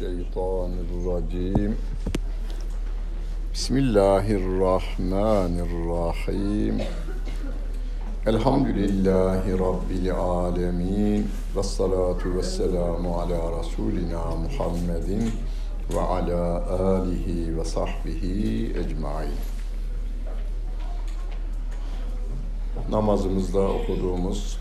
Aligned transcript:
الشيطان 0.00 0.72
الرجيم 0.88 1.76
بسم 3.54 3.76
الله 3.76 4.26
الرحمن 4.40 5.54
الرحيم 5.68 6.74
الحمد 8.26 8.66
لله 8.66 9.42
رب 9.68 9.90
العالمين 9.90 11.28
والصلاة 11.54 12.22
والسلام 12.36 13.02
على 13.18 13.40
رسولنا 13.58 14.22
محمد 14.44 15.30
وعلى 15.94 16.42
آله 16.96 17.26
وصحبه 17.58 18.22
أجمعين 18.82 19.38
namazımızda 22.90 23.60
okuduğumuz 23.60 24.58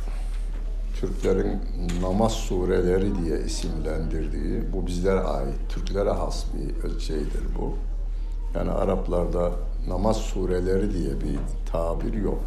Türklerin 1.00 1.60
namaz 2.02 2.32
sureleri 2.32 3.24
diye 3.24 3.40
isimlendirdiği, 3.40 4.72
bu 4.72 4.86
bizlere 4.86 5.20
ait, 5.20 5.54
Türklere 5.68 6.10
has 6.10 6.44
bir 6.54 7.00
şeydir 7.00 7.42
bu. 7.58 7.74
Yani 8.54 8.70
Araplarda 8.70 9.50
namaz 9.88 10.16
sureleri 10.16 10.94
diye 10.94 11.20
bir 11.20 11.38
tabir 11.72 12.12
yok. 12.12 12.40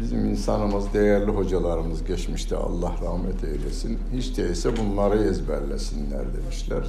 Bizim 0.00 0.30
insanımız, 0.30 0.94
değerli 0.94 1.30
hocalarımız 1.30 2.04
geçmişte 2.04 2.56
Allah 2.56 2.92
rahmet 3.02 3.44
eylesin. 3.44 3.98
Hiç 4.12 4.36
değilse 4.36 4.76
bunları 4.76 5.24
ezberlesinler 5.24 6.24
demişler. 6.36 6.84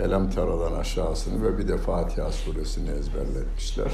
Elem 0.00 0.30
Tera'dan 0.30 0.72
aşağısını 0.72 1.44
ve 1.44 1.58
bir 1.58 1.68
de 1.68 1.78
Fatiha 1.78 2.32
suresini 2.32 2.90
ezberletmişler 2.90 3.92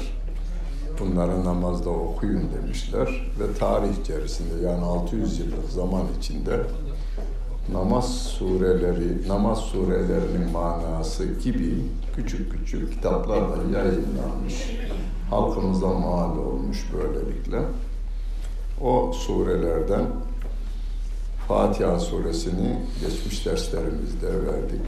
bunları 0.99 1.45
namazda 1.45 1.89
okuyun 1.89 2.43
demişler 2.53 3.31
ve 3.39 3.57
tarih 3.59 4.01
içerisinde 4.03 4.67
yani 4.67 4.83
600 4.85 5.39
yıllık 5.39 5.69
zaman 5.69 6.03
içinde 6.19 6.59
namaz 7.71 8.17
sureleri, 8.23 9.27
namaz 9.27 9.59
surelerinin 9.59 10.51
manası 10.51 11.25
gibi 11.25 11.75
küçük 12.15 12.51
küçük 12.51 12.93
kitaplarla 12.93 13.77
yayınlanmış. 13.77 14.77
Halkımıza 15.29 15.87
mal 15.87 16.37
olmuş 16.37 16.87
böylelikle. 16.93 17.59
O 18.81 19.11
surelerden 19.13 20.05
Fatiha 21.47 21.99
suresini 21.99 22.79
geçmiş 23.01 23.45
derslerimizde 23.45 24.27
verdik. 24.27 24.81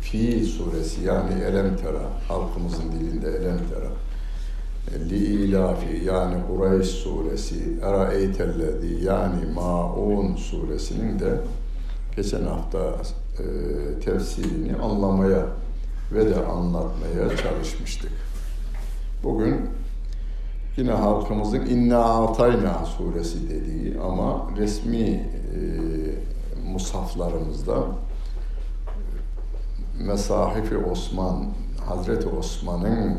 Fi 0.00 0.44
suresi 0.44 1.04
yani 1.04 1.42
Elemtera, 1.42 2.02
halkımızın 2.28 2.92
dilinde 2.92 3.28
Elemtera 3.28 3.90
li 5.10 5.16
ilafi 5.16 6.04
yani 6.04 6.34
Kureyş 6.46 6.86
suresi, 6.86 7.78
Eraeytellezi 7.82 9.04
yani 9.04 9.52
Maun 9.54 10.36
suresinin 10.36 11.18
de 11.18 11.40
geçen 12.16 12.42
hafta 12.42 12.78
e, 13.38 13.44
tefsirini 14.00 14.76
anlamaya 14.76 15.46
ve 16.12 16.30
de 16.30 16.44
anlatmaya 16.44 17.36
çalışmıştık. 17.36 18.12
Bugün 19.22 19.60
yine 20.76 20.92
halkımızın 20.92 21.66
İnna 21.66 22.24
Atayna 22.24 22.84
suresi 22.84 23.50
dediği 23.50 24.00
ama 24.00 24.50
resmi 24.56 25.00
e, 25.00 25.26
musaflarımızda 26.72 27.76
Mesahifi 29.98 30.76
Osman 30.78 31.46
Hazreti 31.86 32.28
Osman'ın 32.28 33.16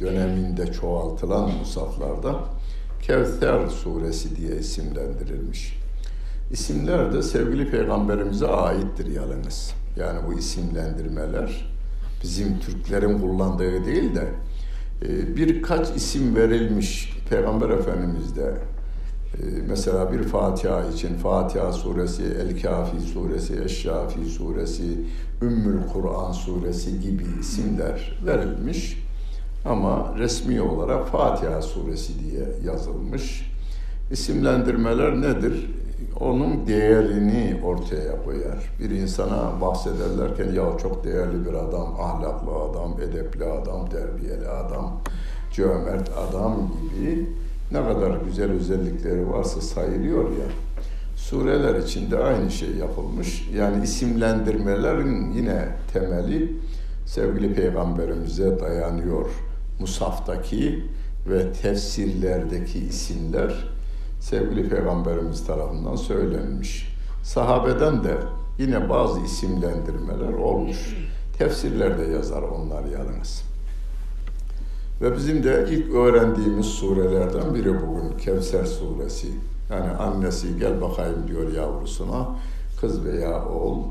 döneminde 0.00 0.72
çoğaltılan 0.72 1.50
musaflarda 1.58 2.36
Kevser 3.02 3.68
suresi 3.68 4.36
diye 4.36 4.56
isimlendirilmiş. 4.56 5.78
İsimler 6.50 7.12
de 7.12 7.22
sevgili 7.22 7.70
peygamberimize 7.70 8.46
aittir 8.46 9.06
yalnız. 9.06 9.74
Yani 9.96 10.18
bu 10.28 10.38
isimlendirmeler 10.38 11.76
bizim 12.22 12.58
Türklerin 12.58 13.18
kullandığı 13.18 13.84
değil 13.84 14.14
de 14.14 14.28
e, 15.02 15.36
birkaç 15.36 15.96
isim 15.96 16.36
verilmiş 16.36 17.18
Peygamber 17.30 17.70
Efendimiz 17.70 18.36
de 18.36 18.42
e, 18.42 18.75
mesela 19.68 20.12
bir 20.12 20.22
Fatiha 20.22 20.84
için 20.84 21.14
Fatiha 21.14 21.72
suresi, 21.72 22.22
El-Kafi 22.22 23.00
suresi, 23.00 23.62
Eşşafi 23.64 24.24
suresi, 24.24 24.98
Ümmül 25.42 25.78
Kur'an 25.92 26.32
suresi 26.32 27.00
gibi 27.00 27.24
isimler 27.40 28.18
verilmiş. 28.26 29.02
Ama 29.64 30.14
resmi 30.18 30.60
olarak 30.60 31.08
Fatiha 31.08 31.62
suresi 31.62 32.12
diye 32.24 32.44
yazılmış. 32.64 33.52
İsimlendirmeler 34.10 35.20
nedir? 35.20 35.70
Onun 36.20 36.66
değerini 36.66 37.60
ortaya 37.64 38.24
koyar. 38.24 38.72
Bir 38.80 38.90
insana 38.90 39.60
bahsederlerken 39.60 40.52
ya 40.52 40.78
çok 40.82 41.04
değerli 41.04 41.46
bir 41.46 41.54
adam, 41.54 41.96
ahlaklı 42.00 42.50
adam, 42.50 43.00
edepli 43.00 43.44
adam, 43.44 43.88
terbiyeli 43.88 44.48
adam, 44.48 45.00
cömert 45.52 46.10
adam 46.28 46.70
gibi 46.94 47.28
ne 47.72 47.84
kadar 47.84 48.16
güzel 48.24 48.50
özellikleri 48.50 49.30
varsa 49.30 49.60
sayılıyor 49.60 50.24
ya. 50.24 50.46
Sureler 51.16 51.74
içinde 51.74 52.18
aynı 52.18 52.50
şey 52.50 52.70
yapılmış. 52.70 53.48
Yani 53.54 53.84
isimlendirmelerin 53.84 55.32
yine 55.32 55.68
temeli 55.92 56.52
sevgili 57.06 57.54
peygamberimize 57.54 58.60
dayanıyor. 58.60 59.26
Musaftaki 59.80 60.84
ve 61.28 61.52
tefsirlerdeki 61.52 62.78
isimler 62.78 63.68
sevgili 64.20 64.68
peygamberimiz 64.68 65.46
tarafından 65.46 65.96
söylenmiş. 65.96 66.96
Sahabeden 67.22 68.04
de 68.04 68.16
yine 68.58 68.88
bazı 68.88 69.20
isimlendirmeler 69.20 70.32
olmuş. 70.32 70.96
Tefsirlerde 71.38 72.02
yazar 72.02 72.42
onlar 72.42 72.84
yalnız. 72.84 73.45
Ve 75.00 75.16
bizim 75.16 75.44
de 75.44 75.66
ilk 75.70 75.94
öğrendiğimiz 75.94 76.66
surelerden 76.66 77.54
biri 77.54 77.86
bugün 77.86 78.18
Kevser 78.18 78.64
suresi. 78.64 79.28
Yani 79.70 79.90
annesi 79.90 80.58
gel 80.58 80.80
bakayım 80.80 81.28
diyor 81.28 81.52
yavrusuna. 81.52 82.28
Kız 82.80 83.04
veya 83.04 83.44
oğul 83.44 83.82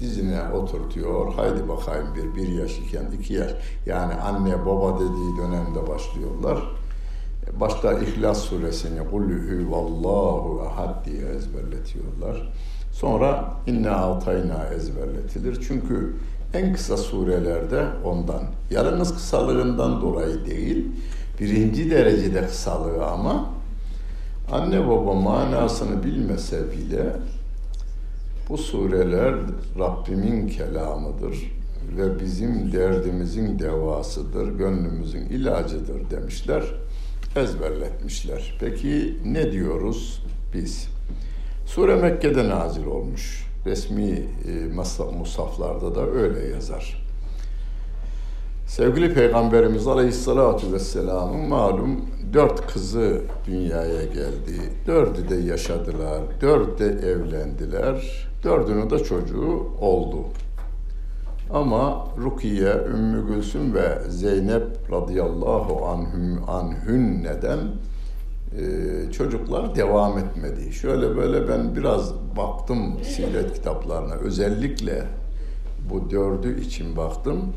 dizine 0.00 0.40
oturtuyor. 0.54 1.34
Haydi 1.34 1.68
bakayım 1.68 2.06
bir, 2.16 2.34
bir 2.34 2.48
yaş 2.48 2.78
iken 2.78 3.04
iki 3.20 3.34
yaş. 3.34 3.50
Yani 3.86 4.14
anne 4.14 4.66
baba 4.66 4.94
dediği 4.94 5.36
dönemde 5.38 5.88
başlıyorlar. 5.88 6.58
Başta 7.60 7.92
İhlas 7.92 8.38
suresini 8.38 9.10
Kulü 9.10 9.70
vallahu 9.70 10.62
ahad 10.62 11.04
diye 11.04 11.22
ezberletiyorlar. 11.28 12.52
Sonra 12.92 13.54
inne 13.66 13.90
altayna 13.90 14.66
ezberletilir. 14.76 15.64
Çünkü 15.68 16.16
en 16.54 16.72
kısa 16.72 16.96
surelerde 16.96 17.86
ondan. 18.04 18.42
Yalnız 18.70 19.14
kısalığından 19.14 20.00
dolayı 20.00 20.46
değil, 20.46 20.86
birinci 21.40 21.90
derecede 21.90 22.46
kısalığı 22.46 23.06
ama 23.06 23.50
anne 24.52 24.88
baba 24.88 25.14
manasını 25.14 26.04
bilmese 26.04 26.62
bile 26.72 27.16
bu 28.48 28.58
sureler 28.58 29.34
Rabbimin 29.78 30.48
kelamıdır 30.48 31.52
ve 31.96 32.20
bizim 32.20 32.72
derdimizin 32.72 33.58
devasıdır, 33.58 34.58
gönlümüzün 34.58 35.26
ilacıdır 35.26 36.10
demişler, 36.10 36.62
ezberletmişler. 37.36 38.56
Peki 38.60 39.18
ne 39.24 39.52
diyoruz 39.52 40.22
biz? 40.54 40.88
Sure 41.66 41.94
Mekke'de 41.94 42.48
nazil 42.48 42.86
olmuş. 42.86 43.43
Resmi 43.66 44.10
e, 44.10 44.66
musaflarda 45.18 45.94
da 45.94 46.06
öyle 46.06 46.48
yazar. 46.48 47.04
Sevgili 48.66 49.14
Peygamberimiz 49.14 49.86
Aleyhisselatü 49.86 50.72
Vesselam'ın 50.72 51.48
malum 51.48 52.00
dört 52.32 52.72
kızı 52.72 53.22
dünyaya 53.46 54.04
geldi. 54.04 54.60
Dördü 54.86 55.28
de 55.28 55.34
yaşadılar, 55.34 56.22
dört 56.40 56.78
de 56.78 56.86
evlendiler, 56.86 58.28
dördünün 58.44 58.90
de 58.90 58.98
çocuğu 58.98 59.66
oldu. 59.80 60.16
Ama 61.52 62.06
Rukiye, 62.18 62.74
Ümmü 62.94 63.26
Gülsüm 63.26 63.74
ve 63.74 64.02
Zeynep 64.08 64.92
radıyallahu 64.92 65.86
anhüm, 65.86 66.48
anhün 66.48 67.22
neden 67.22 67.58
çocuklar 69.12 69.74
devam 69.74 70.18
etmedi. 70.18 70.72
Şöyle 70.72 71.16
böyle 71.16 71.48
ben 71.48 71.76
biraz 71.76 72.14
baktım 72.36 72.98
siret 73.04 73.54
kitaplarına. 73.54 74.14
Özellikle 74.14 75.04
bu 75.90 76.10
dördü 76.10 76.60
için 76.60 76.96
baktım. 76.96 77.52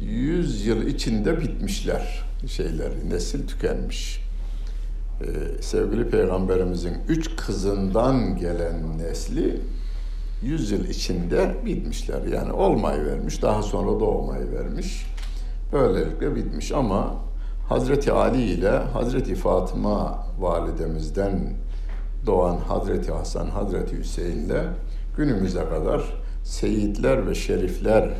Yüz 0.00 0.66
yıl 0.66 0.86
içinde 0.86 1.40
bitmişler 1.40 2.24
şeyleri. 2.46 3.10
Nesil 3.10 3.46
tükenmiş. 3.46 4.20
Ee, 5.20 5.62
sevgili 5.62 6.10
Peygamberimizin 6.10 6.94
üç 7.08 7.36
kızından 7.36 8.36
gelen 8.36 8.98
nesli 8.98 9.60
yüz 10.42 10.70
yıl 10.70 10.84
içinde 10.84 11.54
bitmişler. 11.64 12.22
Yani 12.22 12.52
olmayı 12.52 13.04
vermiş, 13.04 13.42
daha 13.42 13.62
sonra 13.62 14.00
doğmayı 14.00 14.52
vermiş. 14.52 15.06
Böylelikle 15.72 16.36
bitmiş 16.36 16.72
ama 16.72 17.25
Hazreti 17.68 18.12
Ali 18.12 18.42
ile 18.42 18.70
Hazreti 18.70 19.34
Fatıma 19.34 20.26
validemizden 20.38 21.52
doğan 22.26 22.56
Hazreti 22.56 23.12
Hasan, 23.12 23.46
Hazreti 23.46 23.98
Hüseyin 23.98 24.46
ile 24.46 24.64
günümüze 25.16 25.64
kadar 25.64 26.02
seyitler 26.44 27.26
ve 27.26 27.34
şerifler 27.34 28.10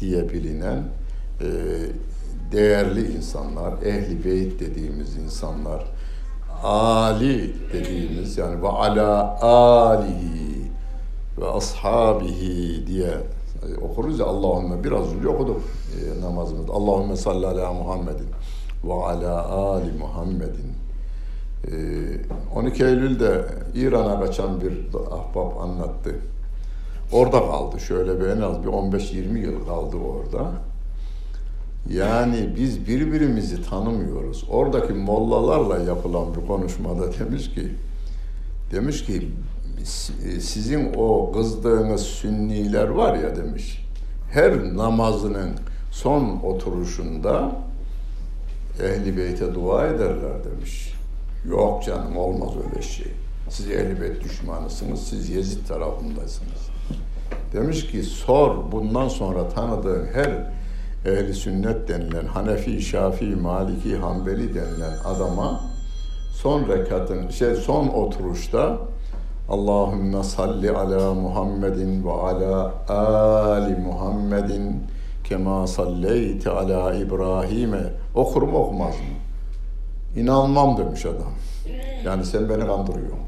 diye 0.00 0.28
bilinen 0.30 0.82
e, 1.40 1.46
değerli 2.52 3.12
insanlar, 3.16 3.82
ehli 3.82 4.24
beyt 4.24 4.60
dediğimiz 4.60 5.16
insanlar, 5.16 5.84
Ali 6.62 7.54
dediğimiz 7.72 8.38
yani 8.38 8.62
ve 8.62 8.68
ala 8.68 9.40
alihi 9.42 10.70
ve 11.38 11.46
ashabihi 11.46 12.86
diye 12.86 13.10
okuruz 13.82 14.18
ya 14.18 14.26
Allahümme 14.26 14.84
biraz 14.84 15.14
önce 15.14 15.28
okuduk 15.28 15.60
e, 15.60 16.20
namazımızda. 16.20 16.72
Allahümme 16.72 17.16
salli 17.16 17.46
ala 17.46 17.72
Muhammedin 17.72 18.26
ve 18.84 18.92
ala 18.92 19.48
ali 19.48 19.92
Muhammedin. 19.92 20.72
E, 21.64 21.72
12 22.54 22.84
Eylül'de 22.84 23.44
İran'a 23.74 24.20
kaçan 24.20 24.60
bir 24.60 24.72
ahbap 25.10 25.60
anlattı. 25.60 26.14
Orada 27.12 27.40
kaldı. 27.40 27.80
Şöyle 27.80 28.20
bir 28.20 28.26
en 28.26 28.40
az 28.40 28.62
bir 28.62 28.68
15-20 28.68 29.38
yıl 29.38 29.66
kaldı 29.66 29.96
orada. 29.96 30.50
Yani 31.90 32.52
biz 32.56 32.86
birbirimizi 32.86 33.62
tanımıyoruz. 33.70 34.44
Oradaki 34.50 34.92
mollalarla 34.92 35.78
yapılan 35.78 36.34
bir 36.34 36.46
konuşmada 36.46 37.18
demiş 37.18 37.54
ki 37.54 37.68
demiş 38.72 39.04
ki 39.04 39.28
sizin 40.40 40.94
o 40.96 41.32
kızdığınız 41.32 42.00
sünniler 42.00 42.88
var 42.88 43.14
ya 43.14 43.36
demiş. 43.36 43.86
Her 44.30 44.76
namazının 44.76 45.50
son 45.90 46.40
oturuşunda 46.42 47.52
ehli 48.80 49.16
beyte 49.16 49.54
dua 49.54 49.86
ederler 49.86 50.44
demiş. 50.44 50.94
Yok 51.48 51.84
canım 51.84 52.16
olmaz 52.16 52.50
öyle 52.66 52.82
şey. 52.82 53.12
Siz 53.48 53.70
ehli 53.70 54.00
beyt 54.00 54.24
düşmanısınız, 54.24 55.08
siz 55.08 55.30
Yezid 55.30 55.66
tarafındasınız. 55.66 56.70
Demiş 57.52 57.86
ki 57.86 58.02
sor 58.02 58.72
bundan 58.72 59.08
sonra 59.08 59.48
tanıdığın 59.48 60.06
her 60.06 60.52
ehli 61.06 61.34
sünnet 61.34 61.88
denilen 61.88 62.26
Hanefi, 62.26 62.82
Şafii, 62.82 63.36
Maliki, 63.36 63.96
Hanbeli 63.96 64.54
denilen 64.54 64.96
adama 65.04 65.60
son 66.32 66.68
rekatın 66.68 67.28
şey 67.28 67.54
son 67.54 67.88
oturuşta 67.88 68.78
Allahümme 69.48 70.22
salli 70.22 70.70
ala 70.70 71.14
Muhammedin 71.14 72.04
ve 72.04 72.12
ala 72.12 72.72
ali 72.88 73.76
Muhammedin 73.76 74.82
kema 75.24 75.66
salleyti 75.66 76.50
ala 76.50 76.94
İbrahim'e 76.94 78.01
okur 78.14 78.42
mu 78.42 78.58
okumaz 78.58 78.94
mı? 78.94 79.16
İnanmam 80.20 80.76
demiş 80.76 81.06
adam. 81.06 81.32
Yani 82.04 82.24
sen 82.24 82.48
beni 82.48 82.66
kandırıyorsun 82.66 83.18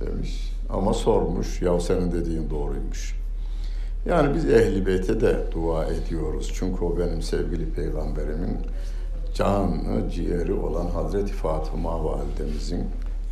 demiş. 0.00 0.52
Ama 0.70 0.94
sormuş, 0.94 1.62
ya 1.62 1.80
senin 1.80 2.12
dediğin 2.12 2.50
doğruymuş. 2.50 3.16
Yani 4.06 4.34
biz 4.34 4.50
Ehli 4.50 4.86
Beyt'e 4.86 5.20
de 5.20 5.36
dua 5.52 5.84
ediyoruz. 5.84 6.52
Çünkü 6.54 6.84
o 6.84 6.98
benim 6.98 7.22
sevgili 7.22 7.70
peygamberimin 7.70 8.58
canı, 9.34 10.10
ciğeri 10.10 10.54
olan 10.54 10.86
Hazreti 10.86 11.32
Fatıma 11.32 12.04
validemizin 12.04 12.80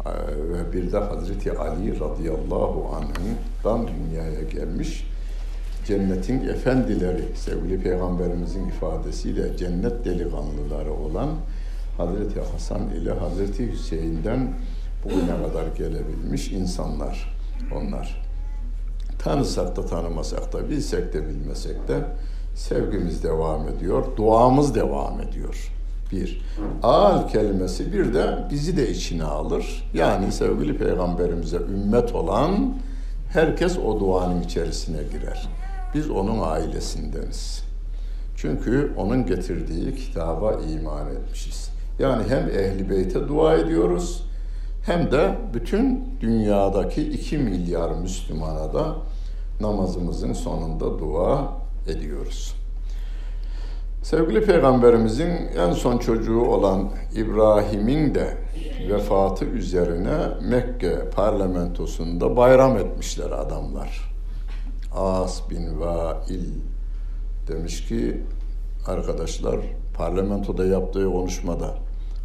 e, 0.06 0.12
ve 0.52 0.72
bir 0.72 0.92
de 0.92 0.98
Hazreti 0.98 1.58
Ali 1.58 2.00
radıyallahu 2.00 2.96
anh'dan 2.96 3.88
dünyaya 3.88 4.42
gelmiş 4.42 5.06
cennetin 5.86 6.48
efendileri, 6.48 7.24
sevgili 7.34 7.80
peygamberimizin 7.80 8.68
ifadesiyle 8.68 9.56
cennet 9.56 10.04
delikanlıları 10.04 10.92
olan 10.92 11.28
Hazreti 11.96 12.40
Hasan 12.52 12.90
ile 12.90 13.12
Hazreti 13.12 13.72
Hüseyin'den 13.72 14.54
bugüne 15.04 15.42
kadar 15.48 15.66
gelebilmiş 15.76 16.52
insanlar 16.52 17.36
onlar. 17.74 18.24
Tanısak 19.18 19.76
da 19.76 19.86
tanımasak 19.86 20.52
da, 20.52 20.70
bilsek 20.70 21.12
de 21.12 21.28
bilmesek 21.28 21.88
de 21.88 22.04
sevgimiz 22.54 23.22
devam 23.22 23.68
ediyor, 23.68 24.16
duamız 24.16 24.74
devam 24.74 25.20
ediyor. 25.20 25.70
Bir. 26.12 26.42
Al 26.82 27.28
kelimesi 27.28 27.92
bir 27.92 28.14
de 28.14 28.38
bizi 28.50 28.76
de 28.76 28.90
içine 28.90 29.24
alır. 29.24 29.90
Yani 29.94 30.32
sevgili 30.32 30.78
peygamberimize 30.78 31.56
ümmet 31.56 32.14
olan 32.14 32.74
herkes 33.32 33.78
o 33.78 34.00
duanın 34.00 34.42
içerisine 34.42 35.02
girer. 35.02 35.48
Biz 35.94 36.10
onun 36.10 36.40
ailesindeniz. 36.42 37.64
Çünkü 38.36 38.92
onun 38.96 39.26
getirdiği 39.26 39.94
kitaba 39.94 40.52
iman 40.52 41.10
etmişiz. 41.10 41.70
Yani 41.98 42.24
hem 42.28 42.48
ehli 42.48 42.90
beyte 42.90 43.28
dua 43.28 43.54
ediyoruz 43.54 44.24
hem 44.86 45.12
de 45.12 45.38
bütün 45.54 46.04
dünyadaki 46.20 47.02
iki 47.02 47.38
milyar 47.38 47.90
Müslümana 47.90 48.74
da 48.74 48.96
namazımızın 49.60 50.32
sonunda 50.32 50.98
dua 50.98 51.52
ediyoruz. 51.88 52.54
Sevgili 54.02 54.44
Peygamberimizin 54.44 55.32
en 55.58 55.72
son 55.72 55.98
çocuğu 55.98 56.40
olan 56.40 56.90
İbrahim'in 57.16 58.14
de 58.14 58.36
vefatı 58.90 59.44
üzerine 59.44 60.16
Mekke 60.42 61.10
parlamentosunda 61.10 62.36
bayram 62.36 62.76
etmişler 62.76 63.30
adamlar. 63.30 64.13
As 64.94 65.50
bin 65.50 65.80
Vail 65.80 66.50
demiş 67.48 67.88
ki 67.88 68.20
arkadaşlar 68.86 69.56
parlamentoda 69.94 70.64
yaptığı 70.66 71.12
konuşmada 71.12 71.74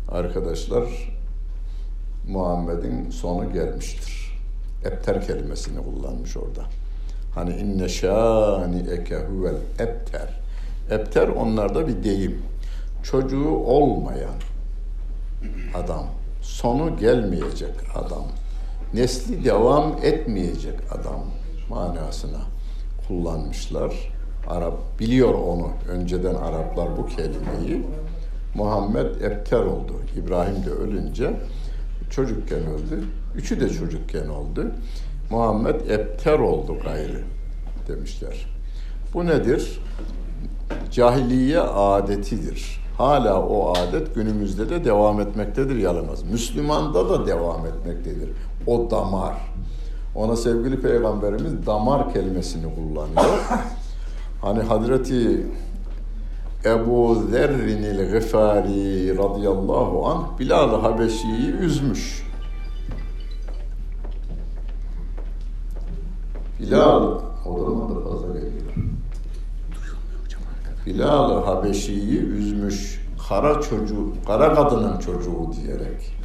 arkadaşlar 0.10 0.84
Muhammed'in 2.28 3.10
sonu 3.10 3.54
gelmiştir. 3.54 4.40
Epter 4.86 5.28
kelimesini 5.28 5.84
kullanmış 5.84 6.38
orada. 6.38 6.64
Hani 7.36 7.56
inne 7.56 7.90
şani 7.90 8.90
eke 8.92 9.18
huvel 9.18 9.58
ebter. 9.80 10.40
Ebter 10.92 11.28
onlarda 11.28 11.88
bir 11.88 12.04
deyim. 12.04 12.42
Çocuğu 13.04 13.50
olmayan 13.50 14.36
adam, 15.74 16.06
sonu 16.42 16.98
gelmeyecek 16.98 17.74
adam, 17.96 18.26
nesli 18.94 19.46
devam 19.46 19.98
etmeyecek 20.04 20.76
adam 20.92 21.26
manasına 21.70 22.40
kullanmışlar. 23.10 23.94
Arap 24.48 25.00
biliyor 25.00 25.34
onu. 25.34 25.68
Önceden 25.90 26.36
Araplar 26.36 26.98
bu 26.98 27.06
kelimeyi. 27.08 27.88
Muhammed 28.56 29.22
ebter 29.22 29.60
oldu. 29.60 29.94
İbrahim 30.18 30.66
de 30.66 30.70
ölünce 30.70 31.34
çocukken 32.10 32.60
öldü. 32.60 33.04
Üçü 33.36 33.60
de 33.60 33.70
çocukken 33.70 34.28
oldu. 34.28 34.72
Muhammed 35.30 35.90
ebter 35.90 36.40
oldu 36.40 36.78
gayrı 36.84 37.24
demişler. 37.88 38.46
Bu 39.14 39.26
nedir? 39.26 39.82
Cahiliye 40.92 41.60
adetidir. 41.60 42.80
Hala 42.98 43.48
o 43.48 43.74
adet 43.78 44.16
günümüzde 44.16 44.70
de 44.70 44.86
devam 44.86 45.22
etmektedir 45.22 45.76
yalamaz. 45.76 46.24
Müslümanda 46.24 47.10
da 47.10 47.28
devam 47.28 47.66
etmektedir. 47.66 48.30
O 48.68 48.92
damar. 48.92 49.36
Ona 50.16 50.36
sevgili 50.36 50.82
peygamberimiz 50.82 51.66
damar 51.66 52.14
kelimesini 52.14 52.76
kullanıyor. 52.76 53.40
Hani 54.42 54.62
Hazreti 54.62 55.48
Ebu 56.66 57.24
Zerrinil 57.32 58.12
Gıfari 58.12 59.18
radıyallahu 59.18 60.08
anh 60.08 60.40
Bilal-ı 60.40 60.76
Habeşi'yi 60.76 61.52
üzmüş. 61.52 62.24
Bilal, 66.60 67.20
o 67.46 67.60
zaman 67.60 67.96
da 67.96 68.10
fazla 68.10 68.28
geliyor. 68.28 68.74
Bilal 70.86 71.46
Habeşi'yi 71.46 72.20
üzmüş. 72.20 73.06
Kara 73.30 73.62
çocuğu, 73.62 74.14
kara 74.28 74.54
kadının 74.54 75.00
çocuğu 75.00 75.52
diyerek. 75.56 76.19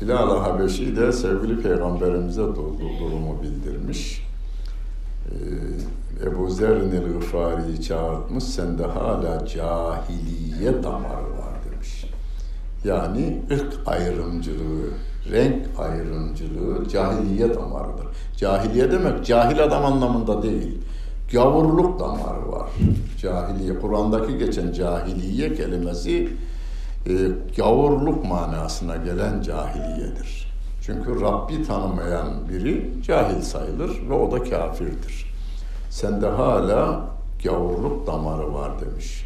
Bilal 0.00 0.40
Habeşi 0.40 0.96
de 0.96 1.12
sevgili 1.12 1.62
peygamberimize 1.62 2.42
durumu 2.42 3.42
bildirmiş. 3.42 4.26
Ee, 5.30 6.26
Ebu 6.26 6.50
Zer'in 6.50 6.90
el-Gıfari'yi 6.90 7.82
çağırtmış, 7.82 8.44
sende 8.44 8.84
hala 8.84 9.46
cahiliye 9.46 10.82
damarı 10.82 11.30
var 11.38 11.54
demiş. 11.70 12.04
Yani 12.84 13.42
ırk 13.50 13.72
ayrımcılığı, 13.86 14.90
renk 15.32 15.66
ayrımcılığı 15.78 16.88
cahiliye 16.88 17.54
damarıdır. 17.54 18.06
Cahiliye 18.36 18.90
demek 18.90 19.26
cahil 19.26 19.64
adam 19.64 19.84
anlamında 19.84 20.42
değil. 20.42 20.78
Gavurluk 21.32 22.00
damarı 22.00 22.52
var. 22.52 22.70
Cahiliye, 23.20 23.78
Kur'an'daki 23.78 24.38
geçen 24.38 24.72
cahiliye 24.72 25.54
kelimesi 25.54 26.28
e, 27.06 27.12
gavurluk 27.56 28.24
manasına 28.24 28.96
gelen 28.96 29.42
cahiliyedir. 29.42 30.54
Çünkü 30.82 31.20
Rabbi 31.20 31.66
tanımayan 31.66 32.48
biri 32.48 32.90
cahil 33.06 33.42
sayılır 33.42 33.90
ve 34.10 34.14
o 34.14 34.32
da 34.32 34.44
kafirdir. 34.44 35.34
Sende 35.90 36.26
hala 36.26 37.08
gavurluk 37.44 38.06
damarı 38.06 38.54
var 38.54 38.72
demiş. 38.80 39.24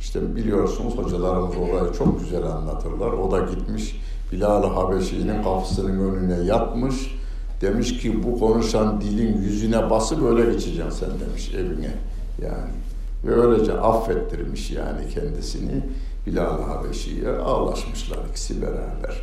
İşte 0.00 0.36
biliyorsunuz 0.36 0.98
hocalarımız 0.98 1.56
orayı 1.56 1.92
çok 1.98 2.20
güzel 2.20 2.46
anlatırlar. 2.46 3.12
O 3.12 3.30
da 3.30 3.38
gitmiş 3.38 4.00
Bilal-i 4.32 4.66
Habeşi'nin 4.66 5.42
kapısının 5.42 6.14
önüne 6.14 6.44
yatmış 6.44 7.16
Demiş 7.60 7.98
ki 7.98 8.22
bu 8.24 8.38
konuşan 8.38 9.00
dilin 9.00 9.42
yüzüne 9.42 9.90
bası 9.90 10.22
böyle 10.22 10.52
geçeceksin 10.52 10.90
sen 10.90 11.10
demiş 11.20 11.54
evine. 11.54 11.94
Yani 12.42 12.70
ve 13.26 13.34
öylece 13.34 13.72
affettirmiş 13.72 14.70
yani 14.70 15.08
kendisini 15.14 15.82
Bilal 16.26 16.62
Habeşi'ye 16.62 17.30
ağlaşmışlar 17.30 18.18
ikisi 18.30 18.62
beraber. 18.62 19.22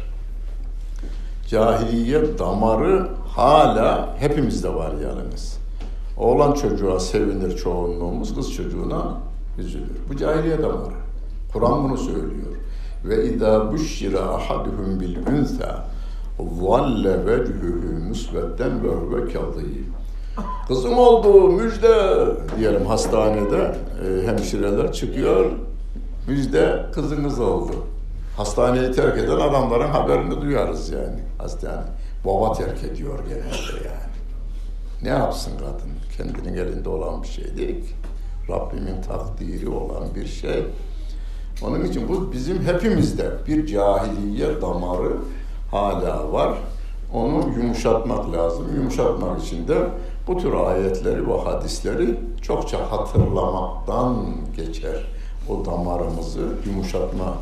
Cahiliye 1.47 2.37
damarı 2.39 3.09
hala 3.27 4.15
hepimizde 4.19 4.75
var 4.75 4.91
yalnız. 5.03 5.57
Oğlan 6.17 6.53
çocuğa 6.53 6.99
sevinir 6.99 7.57
çoğunluğumuz, 7.57 8.35
kız 8.35 8.53
çocuğuna 8.53 9.17
üzülür. 9.57 9.97
Bu 10.09 10.17
cahiliye 10.17 10.57
damarı. 10.57 10.93
Kur'an 11.53 11.83
bunu 11.83 11.97
söylüyor. 11.97 12.53
Ve 13.05 13.29
idâ 13.29 13.73
büşşira 13.73 14.19
ahaduhum 14.19 14.99
bil 14.99 15.17
unsa 15.17 15.85
zalle 16.61 17.25
vechühü 17.25 17.99
musvedden 18.09 18.83
ve 18.83 18.87
huve 18.87 19.33
kadîm. 19.33 19.93
Kızım 20.67 20.97
oldu 20.97 21.49
müjde 21.49 22.25
diyelim 22.57 22.85
hastanede 22.85 23.75
e, 24.05 24.27
hemşireler 24.27 24.93
çıkıyor. 24.93 25.51
Müjde 26.27 26.85
kızınız 26.93 27.39
oldu. 27.39 27.73
Hastaneyi 28.37 28.91
terk 28.91 29.17
eden 29.17 29.37
adamların 29.37 29.87
haberini 29.89 30.41
duyarız 30.41 30.89
yani 30.89 31.19
hastane. 31.37 31.83
Baba 32.25 32.53
terk 32.53 32.83
ediyor 32.83 33.19
genelde 33.19 33.87
yani. 33.87 34.13
Ne 35.03 35.09
yapsın 35.09 35.51
kadın? 35.57 35.91
Kendinin 36.17 36.57
elinde 36.57 36.89
olan 36.89 37.23
bir 37.23 37.27
şey 37.27 37.57
değil 37.57 37.81
ki. 37.81 37.93
Rabbimin 38.49 39.01
takdiri 39.01 39.69
olan 39.69 40.15
bir 40.15 40.27
şey. 40.27 40.63
Onun 41.63 41.85
için 41.85 42.09
bu 42.09 42.31
bizim 42.31 42.63
hepimizde 42.63 43.31
bir 43.47 43.65
cahiliye 43.65 44.61
damarı 44.61 45.17
hala 45.71 46.31
var. 46.31 46.57
Onu 47.13 47.49
yumuşatmak 47.57 48.31
lazım. 48.33 48.65
Yumuşatmak 48.75 49.43
için 49.43 49.67
de 49.67 49.77
bu 50.27 50.37
tür 50.37 50.53
ayetleri 50.53 51.27
ve 51.27 51.41
hadisleri 51.41 52.19
çokça 52.41 52.91
hatırlamaktan 52.91 54.25
geçer. 54.57 55.05
O 55.49 55.65
damarımızı 55.65 56.47
yumuşatma 56.65 57.37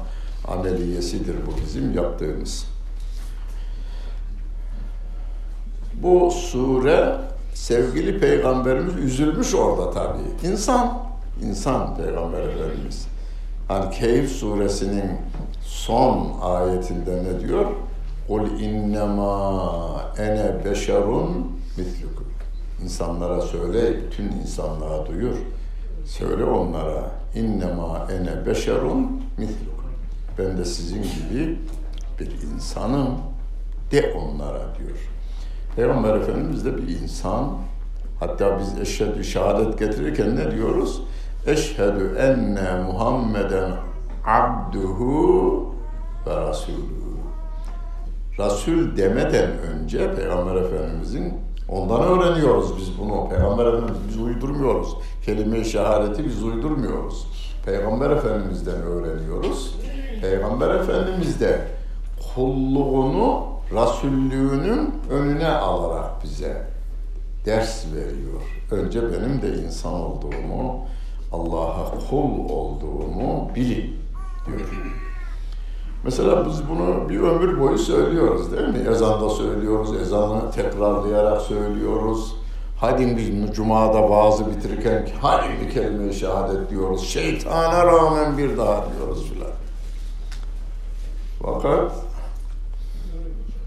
ameliyesidir 0.48 1.36
bu 1.48 1.66
bizim 1.66 1.94
yaptığımız. 1.94 2.66
Bu 6.04 6.32
sure 6.32 7.18
sevgili 7.54 8.20
peygamberimiz 8.20 8.96
üzülmüş 8.96 9.56
orada 9.56 9.92
tabii. 9.92 10.48
İnsan, 10.52 11.00
insan 11.44 11.98
peygamber 11.98 12.42
efendimiz. 12.42 13.08
Hani 13.68 13.92
Keyif 13.92 14.32
suresinin 14.32 15.12
son 15.64 16.40
ayetinde 16.42 17.24
ne 17.24 17.40
diyor? 17.48 17.66
Kul 18.28 18.60
innema 18.60 20.14
ene 20.18 20.66
beşerun 20.66 21.52
mitlukum. 21.78 22.21
İnsanlara 22.84 23.42
söyle, 23.42 23.94
bütün 24.06 24.24
insanlığa 24.24 25.06
duyur. 25.06 25.36
Söyle 26.06 26.44
onlara 26.44 27.12
innema 27.36 28.08
ene 28.12 28.46
beşerun 28.46 29.22
mitlukum. 29.38 29.92
Ben 30.38 30.58
de 30.58 30.66
sizin 30.66 31.02
gibi 31.02 31.60
bir 32.20 32.32
insanım 32.56 33.08
de 33.92 34.14
onlara 34.14 34.76
diyor. 34.78 34.98
Peygamber 35.76 36.16
Efendimiz 36.16 36.66
de 36.66 36.78
bir 36.78 37.00
insan. 37.02 37.58
Hatta 38.20 38.60
biz 38.60 38.80
eşhedü 38.80 39.24
şehadet 39.24 39.80
getirirken 39.80 40.36
ne 40.36 40.52
diyoruz? 40.52 41.02
Eşhedü 41.48 42.16
enne 42.20 42.84
Muhammeden 42.84 43.72
abduhu 44.26 45.76
ve 46.28 46.36
rasulü. 46.36 47.02
Rasul 48.40 48.98
demeden 48.98 49.50
önce 49.58 50.16
Peygamber 50.16 50.56
Efendimizin 50.56 51.34
ondan 51.72 52.02
öğreniyoruz 52.02 52.78
biz 52.78 53.00
bunu. 53.00 53.30
Peygamber 53.30 53.66
Efendimiz 53.66 54.02
biz 54.10 54.18
uydurmuyoruz. 54.18 54.98
Kelime-i 55.26 55.66
şehadeti 55.66 56.26
biz 56.26 56.44
uydurmuyoruz. 56.44 57.28
Peygamber 57.66 58.10
Efendimiz'den 58.10 58.82
öğreniyoruz. 58.82 59.76
Peygamber 60.22 60.70
Efendimiz 60.76 61.40
de 61.40 61.62
kulluğunu 62.36 63.52
Rasullüğünün 63.74 64.94
önüne 65.10 65.50
alarak 65.50 66.24
bize 66.24 66.62
ders 67.46 67.86
veriyor. 67.86 68.42
Önce 68.72 69.02
benim 69.02 69.42
de 69.42 69.64
insan 69.64 69.94
olduğumu, 69.94 70.86
Allah'a 71.32 71.92
kul 72.10 72.50
olduğumu 72.50 73.52
bilin 73.56 73.96
diyor. 74.48 74.70
Mesela 76.04 76.46
biz 76.46 76.70
bunu 76.70 77.10
bir 77.10 77.20
ömür 77.20 77.60
boyu 77.60 77.78
söylüyoruz 77.78 78.52
değil 78.52 78.68
mi? 78.68 78.90
Ezanda 78.90 79.30
söylüyoruz, 79.30 79.96
ezanı 80.02 80.52
tekrarlayarak 80.52 81.42
söylüyoruz. 81.42 82.36
Hadi 82.78 83.18
biz 83.18 83.56
Cuma'da 83.56 84.10
vaazı 84.10 84.48
bitirirken 84.48 85.08
hadi 85.22 85.48
bir 85.62 85.70
kelime-i 85.74 86.14
şehadet 86.14 86.70
diyoruz. 86.70 87.02
Şeytana 87.02 87.86
rağmen 87.86 88.38
bir 88.38 88.58
daha 88.58 88.86
diyoruz 88.92 89.24
filan. 89.24 89.52
Fakat 91.42 91.92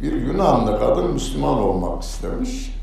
bir 0.03 0.12
Yunanlı 0.12 0.79
kadın 0.79 1.12
Müslüman 1.12 1.59
olmak 1.59 2.03
istemiş. 2.03 2.75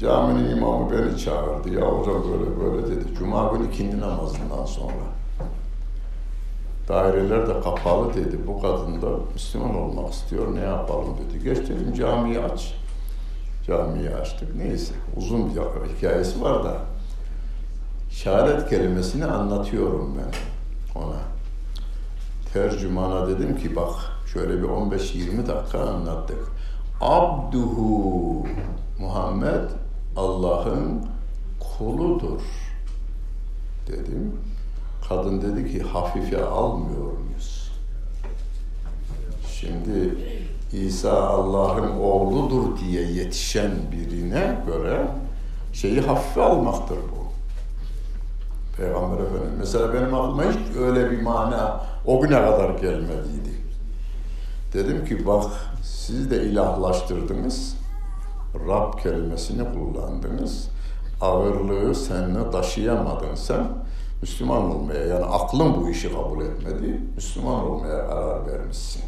Caminin 0.00 0.56
imamı 0.56 0.90
beni 0.90 1.18
çağırdı. 1.18 1.68
Ya 1.68 1.80
hocam 1.80 2.22
böyle 2.32 2.60
böyle 2.60 2.86
dedi. 2.86 3.14
Cuma 3.18 3.52
günü 3.52 3.68
ikindi 3.68 4.00
namazından 4.00 4.64
sonra. 4.66 5.04
Daireler 6.88 7.48
de 7.48 7.60
kapalı 7.60 8.14
dedi. 8.14 8.38
Bu 8.46 8.62
kadın 8.62 9.02
da 9.02 9.08
Müslüman 9.32 9.76
olmak 9.76 10.12
istiyor. 10.12 10.54
Ne 10.54 10.60
yapalım 10.60 11.16
dedi. 11.18 11.44
Geç 11.44 11.58
dedim 11.58 11.94
camiyi 11.94 12.40
aç. 12.40 12.74
Camiyi 13.66 14.10
açtık. 14.10 14.56
Neyse. 14.56 14.94
Uzun 15.16 15.50
bir 15.50 15.96
hikayesi 15.96 16.42
var 16.42 16.64
da. 16.64 16.76
Şehadet 18.10 18.68
kelimesini 18.68 19.24
anlatıyorum 19.24 20.18
ben 20.18 20.30
ona. 21.00 21.20
Tercümana 22.52 23.28
dedim 23.28 23.56
ki 23.56 23.76
bak 23.76 23.92
şöyle 24.32 24.62
bir 24.62 24.68
15-20 24.68 25.46
dakika 25.46 25.78
anlattık. 25.78 26.38
Abduhu 27.00 28.46
Muhammed 28.98 29.70
Allah'ın 30.16 31.06
kuludur 31.60 32.40
dedim. 33.86 34.32
Kadın 35.08 35.42
dedi 35.42 35.72
ki 35.72 35.82
hafife 35.82 36.44
almıyor 36.44 37.12
muyuz? 37.18 37.70
Şimdi 39.60 40.14
İsa 40.72 41.12
Allah'ın 41.12 41.96
oğludur 41.96 42.78
diye 42.78 43.02
yetişen 43.02 43.70
birine 43.92 44.58
göre 44.66 45.06
şeyi 45.72 46.00
hafife 46.00 46.42
almaktır 46.42 46.96
bu. 46.96 47.24
Peygamber 48.76 49.16
Efendimiz. 49.16 49.58
Mesela 49.58 49.94
benim 49.94 50.14
aklıma 50.14 50.42
hiç 50.42 50.76
öyle 50.76 51.10
bir 51.10 51.22
mana 51.22 51.80
o 52.06 52.20
güne 52.20 52.40
kadar 52.40 52.70
gelmediydi. 52.70 53.54
Dedim 54.72 55.04
ki 55.04 55.26
bak 55.26 55.44
siz 55.82 56.30
de 56.30 56.42
ilahlaştırdınız. 56.42 57.76
Rab 58.68 59.02
kelimesini 59.02 59.64
kullandınız. 59.72 60.68
Ağırlığı 61.20 61.94
seninle 61.94 62.50
taşıyamadın 62.50 63.34
sen. 63.34 63.83
Müslüman 64.24 64.74
olmaya 64.74 65.06
yani 65.06 65.24
aklın 65.24 65.74
bu 65.74 65.90
işi 65.90 66.12
kabul 66.12 66.44
etmedi. 66.44 67.00
Müslüman 67.16 67.70
olmaya 67.70 68.08
karar 68.08 68.46
vermişsin. 68.46 69.02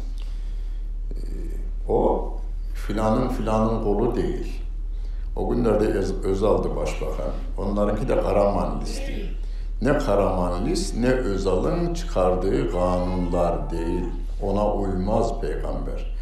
Ee, 1.11 1.91
o 1.91 2.29
filanın 2.73 3.29
filanın 3.29 3.83
kolu 3.83 4.15
değil. 4.15 4.61
O 5.35 5.49
günlerde 5.49 5.85
Özal'dı 6.23 6.75
başbakan. 6.75 7.31
Onlarınki 7.57 8.07
de 8.07 8.21
Karamanlis'ti. 8.21 9.29
Ne 9.81 9.97
Karamanlis 9.97 10.95
ne 10.95 11.09
Özal'ın 11.09 11.93
çıkardığı 11.93 12.71
kanunlar 12.71 13.71
değil. 13.71 14.05
Ona 14.41 14.73
uymaz 14.73 15.41
peygamber. 15.41 16.15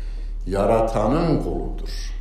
Yaratanın 0.48 1.44
koludur. 1.44 2.14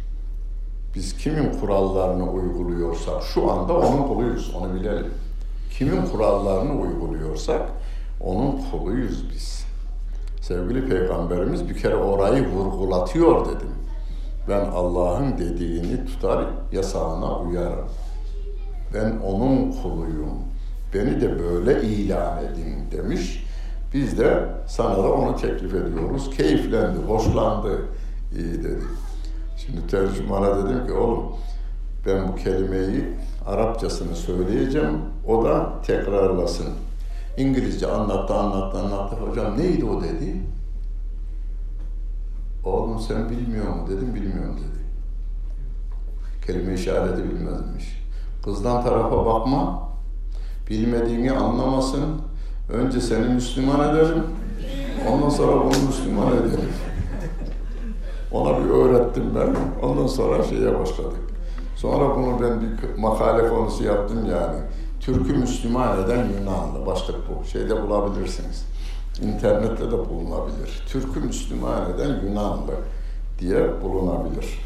Biz 0.94 1.16
kimin 1.16 1.52
kurallarını 1.60 2.30
uyguluyorsak 2.30 3.22
şu 3.22 3.52
anda 3.52 3.72
onun 3.72 4.08
kuluyuz, 4.08 4.54
onu 4.54 4.74
bilelim. 4.74 5.23
Kimin 5.78 6.06
kurallarını 6.06 6.80
uyguluyorsak 6.80 7.62
onun 8.20 8.60
kuluyuz 8.70 9.30
biz. 9.30 9.64
Sevgili 10.40 10.88
Peygamberimiz 10.88 11.68
bir 11.68 11.76
kere 11.76 11.96
orayı 11.96 12.48
vurgulatıyor 12.48 13.46
dedim. 13.46 13.74
Ben 14.48 14.64
Allah'ın 14.64 15.38
dediğini 15.38 16.06
tutar, 16.06 16.44
yasağına 16.72 17.38
uyarım. 17.38 17.88
Ben 18.94 19.18
onun 19.26 19.72
kuluyum. 19.82 20.38
Beni 20.94 21.20
de 21.20 21.38
böyle 21.38 21.82
ilan 21.82 22.44
edin 22.44 22.90
demiş. 22.92 23.46
Biz 23.94 24.18
de 24.18 24.44
sana 24.66 24.96
da 24.96 25.12
onu 25.12 25.36
teklif 25.36 25.74
ediyoruz. 25.74 26.30
Keyiflendi, 26.36 26.98
hoşlandı. 26.98 27.78
İyi 28.36 28.64
dedi. 28.64 28.84
Şimdi 29.56 29.86
tercümana 29.86 30.64
dedim 30.64 30.86
ki 30.86 30.92
oğlum 30.92 31.36
ben 32.06 32.28
bu 32.28 32.36
kelimeyi 32.36 33.04
Arapçasını 33.46 34.16
söyleyeceğim. 34.16 34.98
O 35.26 35.44
da 35.44 35.72
tekrarlasın. 35.86 36.66
İngilizce 37.36 37.86
anlattı, 37.86 38.34
anlattı, 38.34 38.78
anlattı. 38.78 39.16
Hocam 39.16 39.58
neydi 39.58 39.84
o 39.84 40.02
dedi. 40.02 40.36
Oğlum 42.64 43.00
sen 43.00 43.30
bilmiyor 43.30 43.64
mu 43.64 43.86
dedim, 43.88 44.14
bilmiyorum 44.14 44.56
dedi. 44.56 44.84
Kelime 46.46 46.74
işareti 46.74 47.24
bilmezmiş. 47.24 48.02
Kızdan 48.44 48.84
tarafa 48.84 49.26
bakma. 49.26 49.88
Bilmediğini 50.70 51.32
anlamasın. 51.32 52.20
Önce 52.72 53.00
seni 53.00 53.28
Müslüman 53.28 53.88
ederim. 53.90 54.22
Ondan 55.10 55.28
sonra 55.28 55.52
onu 55.52 55.86
Müslüman 55.86 56.32
ederim. 56.32 56.72
Ona 58.32 58.58
bir 58.58 58.70
öğrettim 58.70 59.24
ben. 59.34 59.56
Ondan 59.86 60.06
sonra 60.06 60.42
şeye 60.42 60.78
başladık. 60.80 61.23
Sonra 61.84 62.16
bunu 62.16 62.42
ben 62.42 62.60
bir 62.60 62.98
makale 62.98 63.48
konusu 63.48 63.84
yaptım 63.84 64.18
yani. 64.30 64.58
Türk'ü 65.00 65.32
Müslüman 65.32 66.04
eden 66.04 66.28
Yunanlı. 66.28 66.86
Başlık 66.86 67.16
bu. 67.28 67.44
Şeyde 67.44 67.82
bulabilirsiniz. 67.82 68.66
İnternette 69.22 69.86
de 69.86 69.98
bulunabilir. 69.98 70.84
Türk'ü 70.88 71.20
Müslüman 71.20 71.90
eden 71.90 72.28
Yunanlı 72.28 72.72
diye 73.38 73.82
bulunabilir. 73.82 74.60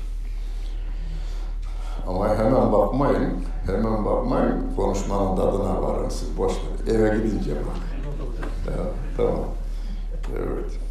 Ama 2.09 2.29
hemen 2.29 2.73
bakmayın, 2.73 3.33
hemen 3.67 4.05
bakmayın, 4.05 4.67
konuşmanın 4.77 5.37
tadına 5.37 5.83
varın 5.83 6.09
siz, 6.09 6.39
boş 6.39 6.53
ver. 6.53 6.95
Eve 6.95 7.17
gidince 7.17 7.55
bak. 7.55 7.77
Tamam, 8.67 8.87
tamam. 9.17 9.45
Evet. 10.37 10.88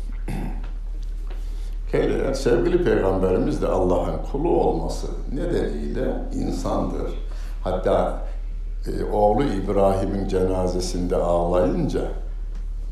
Hele, 1.92 2.36
sevgili 2.36 2.84
Peygamberimiz 2.84 3.62
de 3.62 3.68
Allah'ın 3.68 4.18
kulu 4.32 4.50
olması 4.50 5.08
nedeniyle 5.34 6.14
insandır. 6.34 7.12
Hatta 7.64 8.22
e, 8.88 9.04
oğlu 9.04 9.44
İbrahim'in 9.44 10.28
cenazesinde 10.28 11.16
ağlayınca 11.16 12.02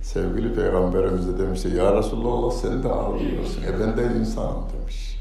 sevgili 0.02 0.56
Peygamberimiz 0.56 1.28
de 1.28 1.40
demiş 1.40 1.66
Ya 1.66 1.98
Resulallah 1.98 2.52
sen 2.52 2.84
de 2.84 2.90
ağlıyorsun. 2.90 3.64
E 3.64 3.80
ben 3.80 3.98
de 3.98 4.20
insanım 4.20 4.64
demiş. 4.80 5.20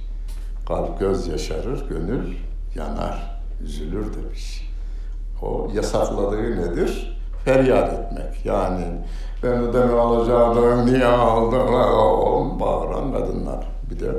Kalp 0.68 1.00
göz 1.00 1.26
yaşarır, 1.28 1.88
gönül 1.88 2.36
yanar, 2.74 3.40
üzülür 3.64 4.14
demiş. 4.14 4.70
O 5.42 5.68
yasakladığı 5.74 6.56
nedir? 6.56 7.18
Feryat 7.44 7.92
etmek. 7.92 8.46
Yani 8.46 8.84
ben 9.44 9.62
ödeme 9.62 9.92
alacaktım, 9.92 10.86
niye 10.86 11.06
aldım? 11.06 11.74
Oğlum 11.74 12.60
bağıran 12.60 13.12
kadınlar. 13.12 13.68
Bir 13.90 14.00
de 14.00 14.10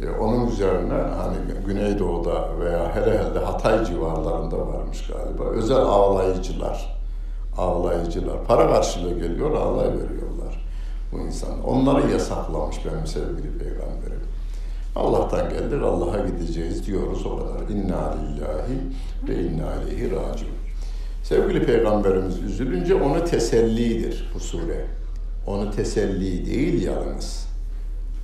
e, 0.00 0.10
onun 0.10 0.46
üzerine 0.46 0.94
hani 0.94 1.36
Güneydoğu'da 1.66 2.58
veya 2.60 2.94
hele 2.94 3.44
Hatay 3.44 3.84
civarlarında 3.84 4.58
varmış 4.58 5.06
galiba. 5.06 5.44
Özel 5.44 5.76
ağlayıcılar. 5.76 6.98
Ağlayıcılar. 7.58 8.44
Para 8.48 8.72
karşılığı 8.72 9.14
geliyor, 9.14 9.50
ağlay 9.50 9.86
veriyorlar 9.86 10.66
bu 11.12 11.18
insan. 11.18 11.64
Onları 11.64 12.10
yasaklamış 12.10 12.76
benim 12.86 13.06
sevgili 13.06 13.58
peygamberim. 13.58 14.22
Allah'tan 14.96 15.48
geldik, 15.48 15.82
Allah'a 15.82 16.26
gideceğiz 16.26 16.86
diyoruz 16.86 17.26
o 17.26 17.36
kadar. 17.36 17.68
İnna 17.68 18.14
lillahi 18.14 18.78
ve 19.28 19.42
inna 19.42 19.66
aleyhi 19.66 20.10
raciun. 20.10 20.57
Sevgili 21.22 21.66
Peygamberimiz 21.66 22.38
üzülünce 22.42 22.94
onu 22.94 23.24
tesellidir 23.24 24.30
bu 24.34 24.40
sure. 24.40 24.84
Onu 25.46 25.70
teselli 25.70 26.46
değil 26.46 26.82
yalnız. 26.82 27.48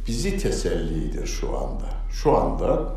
Bizi 0.08 0.38
tesellidir 0.38 1.26
şu 1.26 1.58
anda. 1.58 1.84
Şu 2.10 2.36
anda 2.36 2.92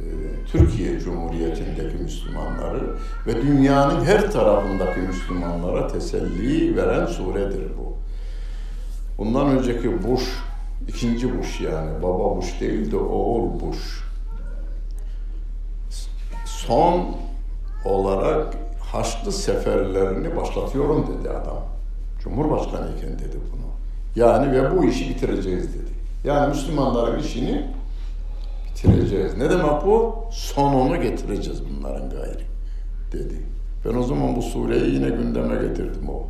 e, 0.00 0.04
Türkiye 0.52 1.00
Cumhuriyeti'ndeki 1.00 1.96
Müslümanları 1.96 2.96
ve 3.26 3.42
dünyanın 3.42 4.04
her 4.04 4.32
tarafındaki 4.32 5.00
Müslümanlara 5.00 5.88
teselli 5.88 6.76
veren 6.76 7.06
suredir 7.06 7.70
bu. 7.78 7.96
Bundan 9.18 9.46
önceki 9.46 10.02
Bush 10.02 10.24
ikinci 10.88 11.38
Bush 11.38 11.60
yani 11.60 12.02
baba 12.02 12.36
Bush 12.36 12.60
değil 12.60 12.90
de 12.90 12.96
oğul 12.96 13.60
Bush. 13.60 14.02
Son 16.46 17.16
olarak 17.84 18.54
Haçlı 18.92 19.32
seferlerini 19.32 20.36
başlatıyorum 20.36 21.06
dedi 21.06 21.30
adam. 21.30 21.64
Cumhurbaşkanı 22.22 22.88
iken 22.96 23.18
dedi 23.18 23.36
bunu. 23.52 23.66
Yani 24.16 24.52
ve 24.52 24.76
bu 24.76 24.84
işi 24.84 25.08
bitireceğiz 25.10 25.74
dedi. 25.74 25.90
Yani 26.24 26.48
Müslümanların 26.48 27.18
işini 27.18 27.66
bitireceğiz. 28.70 29.36
Ne 29.36 29.50
demek 29.50 29.86
bu? 29.86 30.24
Sonunu 30.30 31.02
getireceğiz 31.02 31.62
bunların 31.70 32.10
gayri 32.10 32.44
dedi. 33.12 33.34
Ben 33.84 33.94
o 33.94 34.02
zaman 34.02 34.36
bu 34.36 34.42
sureyi 34.42 34.94
yine 34.94 35.08
gündeme 35.08 35.68
getirdim 35.68 36.08
o. 36.08 36.22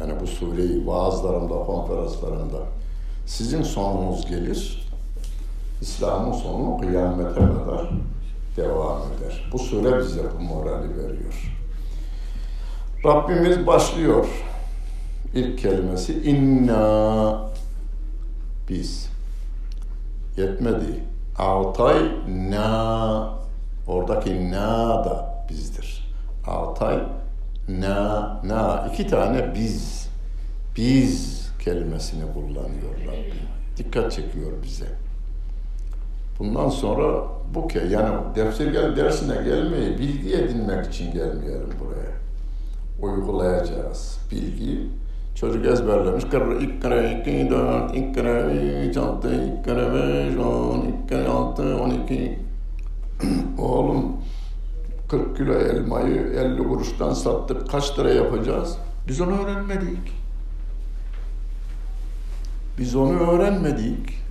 Yani 0.00 0.12
bu 0.20 0.26
sureyi 0.26 0.86
vaazlarımda, 0.86 1.54
konferanslarımda 1.54 2.58
sizin 3.26 3.62
sonunuz 3.62 4.26
gelir. 4.26 4.90
İslam'ın 5.80 6.32
sonu 6.32 6.78
kıyamete 6.80 7.34
kadar 7.34 7.90
devam 8.56 8.98
eder. 8.98 9.48
Bu 9.52 9.58
sure 9.58 9.98
bize 9.98 10.22
bu 10.38 10.42
morali 10.42 10.96
veriyor. 10.96 11.53
Rabbimiz 13.04 13.66
başlıyor. 13.66 14.26
İlk 15.34 15.58
kelimesi 15.58 16.22
inna 16.22 17.40
biz. 18.68 19.10
Yetmedi. 20.36 21.04
Altay 21.38 21.96
na 22.50 23.30
oradaki 23.86 24.50
na 24.50 25.04
da 25.04 25.44
bizdir. 25.50 26.14
Altay 26.46 26.98
na 27.68 28.40
na 28.44 28.88
iki 28.92 29.06
tane 29.06 29.54
biz. 29.54 30.08
Biz 30.76 31.44
kelimesini 31.64 32.32
kullanıyor 32.32 32.94
Rabbim. 33.06 33.48
Dikkat 33.76 34.12
çekiyor 34.12 34.52
bize. 34.62 34.88
Bundan 36.38 36.68
sonra 36.68 37.22
bu 37.54 37.68
ke 37.68 37.78
yani 37.78 38.16
defter 38.34 38.66
gel 38.66 38.96
dersine 38.96 39.34
gelmeyi 39.34 39.98
bilgi 39.98 40.34
edinmek 40.36 40.86
için 40.86 41.12
gelmeyelim 41.12 41.74
buraya. 41.80 42.13
Uygulayacağız. 43.00 44.18
Bilgi 44.30 44.88
çocuk 45.34 45.66
ezberlemiş. 45.66 46.24
Kırı 46.24 46.54
ilk 46.54 46.82
kere 46.82 47.20
iki 47.20 47.50
dört 47.50 47.96
ilk 47.96 48.14
kere 48.14 48.52
üç 48.88 48.96
altı 48.96 49.34
ilk 49.34 49.64
kere 49.64 49.94
beş 49.94 50.36
on 50.36 50.80
ilk 50.80 51.08
kere 51.08 51.28
altı 51.28 51.76
on 51.76 51.90
iki 51.90 52.38
oğlum 53.58 54.12
40 55.08 55.36
kilo 55.36 55.54
elmayı 55.54 56.16
50 56.16 56.68
kuruştan 56.68 57.14
sattık 57.14 57.70
kaç 57.70 57.98
lira 57.98 58.10
yapacağız? 58.10 58.78
Biz 59.08 59.20
onu 59.20 59.42
öğrenmedik. 59.42 60.12
Biz 62.78 62.96
onu 62.96 63.18
öğrenmedik. 63.18 64.24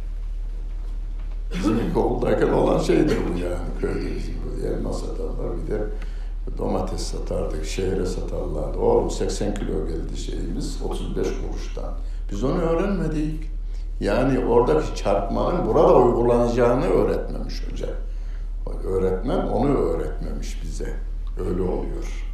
Bizim 1.55 1.79
ilkokuldayken 1.89 2.49
olan 2.49 2.79
şeydir 2.79 3.17
bu 3.17 3.39
yani. 3.39 3.57
Köyde 3.81 4.15
bizim 4.15 4.35
elma 4.67 4.93
satarlar 4.93 5.57
bir 5.57 5.71
de 5.71 5.81
domates 6.57 7.01
satardık, 7.01 7.65
şehre 7.65 8.05
satarlardı. 8.05 8.77
Oğlum 8.79 9.11
80 9.11 9.53
kilo 9.53 9.87
geldi 9.87 10.17
şeyimiz 10.17 10.81
35 10.83 11.27
kuruştan. 11.27 11.91
Biz 12.31 12.43
onu 12.43 12.61
öğrenmedik. 12.61 13.53
Yani 13.99 14.45
oradaki 14.45 14.95
çarpmanın 14.95 15.67
burada 15.67 15.95
uygulanacağını 15.95 16.85
öğretmemiş 16.85 17.63
hoca. 17.71 17.87
Öğretmen 18.87 19.47
onu 19.47 19.77
öğretmemiş 19.77 20.63
bize. 20.63 20.93
Öyle 21.39 21.61
oluyor. 21.61 22.25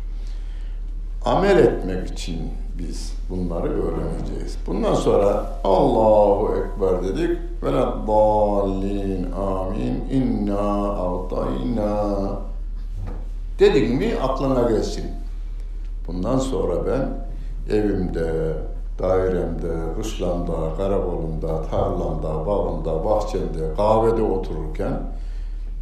Amel 1.25 1.57
etmek 1.57 2.07
için 2.11 2.51
biz 2.77 3.13
bunları 3.29 3.83
öğreneceğiz. 3.83 4.57
Bundan 4.67 4.93
sonra 4.93 5.51
Allahu 5.63 6.55
Ekber 6.55 7.03
dedik. 7.03 7.37
Ve 7.63 7.71
dallin 8.07 9.31
amin 9.31 10.03
inna 10.11 10.93
atayna 10.93 12.48
dedik 13.59 13.99
mi 13.99 14.13
aklına 14.21 14.69
gelsin. 14.69 15.05
Bundan 16.07 16.39
sonra 16.39 16.75
ben 16.87 17.09
evimde, 17.75 18.53
dairemde, 18.99 19.73
kışlamda, 19.97 20.75
karakolumda, 20.77 21.61
tarlamda, 21.61 22.45
bağımda, 22.45 23.05
bahçemde, 23.05 23.73
kahvede 23.77 24.21
otururken 24.21 24.99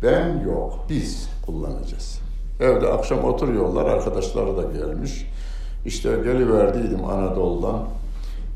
ben 0.03 0.43
yok, 0.45 0.79
biz 0.89 1.29
kullanacağız. 1.45 2.19
Evde 2.59 2.87
akşam 2.87 3.23
oturuyorlar, 3.23 3.85
arkadaşları 3.85 4.57
da 4.57 4.61
gelmiş. 4.61 5.25
İşte 5.85 6.09
geliverdiydim 6.09 7.05
Anadolu'dan. 7.05 7.79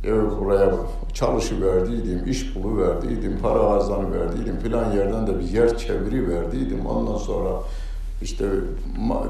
Ev 0.04 0.40
buraya 0.40 0.72
çalışıverdiydim, 1.14 2.28
iş 2.28 2.56
buluverdiydim, 2.56 3.40
para 3.42 3.74
kazanıverdiydim. 3.74 4.60
Plan 4.60 4.92
yerden 4.92 5.28
de 5.28 5.40
bir 5.40 5.50
yer 5.50 5.78
çeviri 5.78 6.30
verdiydim. 6.30 6.86
Ondan 6.86 7.18
sonra 7.18 7.50
işte 8.22 8.46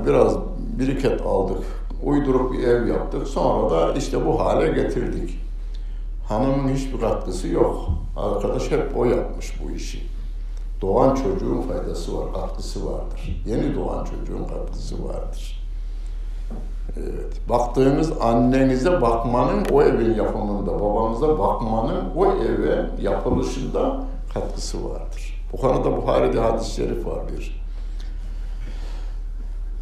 biraz 0.05 0.37
biriket 0.79 1.21
aldık. 1.21 1.63
Uydurup 2.03 2.53
bir 2.53 2.63
ev 2.63 2.87
yaptık. 2.87 3.27
Sonra 3.27 3.69
da 3.69 3.93
işte 3.93 4.25
bu 4.25 4.39
hale 4.39 4.81
getirdik. 4.81 5.39
Hanımın 6.27 6.73
hiçbir 6.73 6.99
katkısı 6.99 7.47
yok. 7.47 7.89
Arkadaş 8.17 8.71
hep 8.71 8.97
o 8.97 9.05
yapmış 9.05 9.53
bu 9.63 9.71
işi. 9.71 9.99
Doğan 10.81 11.15
çocuğun 11.15 11.61
faydası 11.61 12.17
var, 12.17 12.33
katkısı 12.33 12.85
vardır. 12.85 13.43
Yeni 13.45 13.75
doğan 13.75 14.05
çocuğun 14.05 14.43
katkısı 14.43 15.05
vardır. 15.07 15.61
Evet. 16.97 17.49
Baktığımız 17.49 18.11
annenize 18.21 19.01
bakmanın 19.01 19.65
o 19.71 19.83
evin 19.83 20.13
yapımında, 20.13 20.79
babamıza 20.81 21.39
bakmanın 21.39 22.03
o 22.15 22.25
eve 22.25 22.85
yapılışında 23.01 24.03
katkısı 24.33 24.89
vardır. 24.89 25.45
Bu 25.53 25.57
konuda 25.57 25.97
Buhari'de 25.97 26.39
hadis-i 26.39 26.75
şerif 26.75 27.05
var 27.05 27.19
bir. 27.37 27.60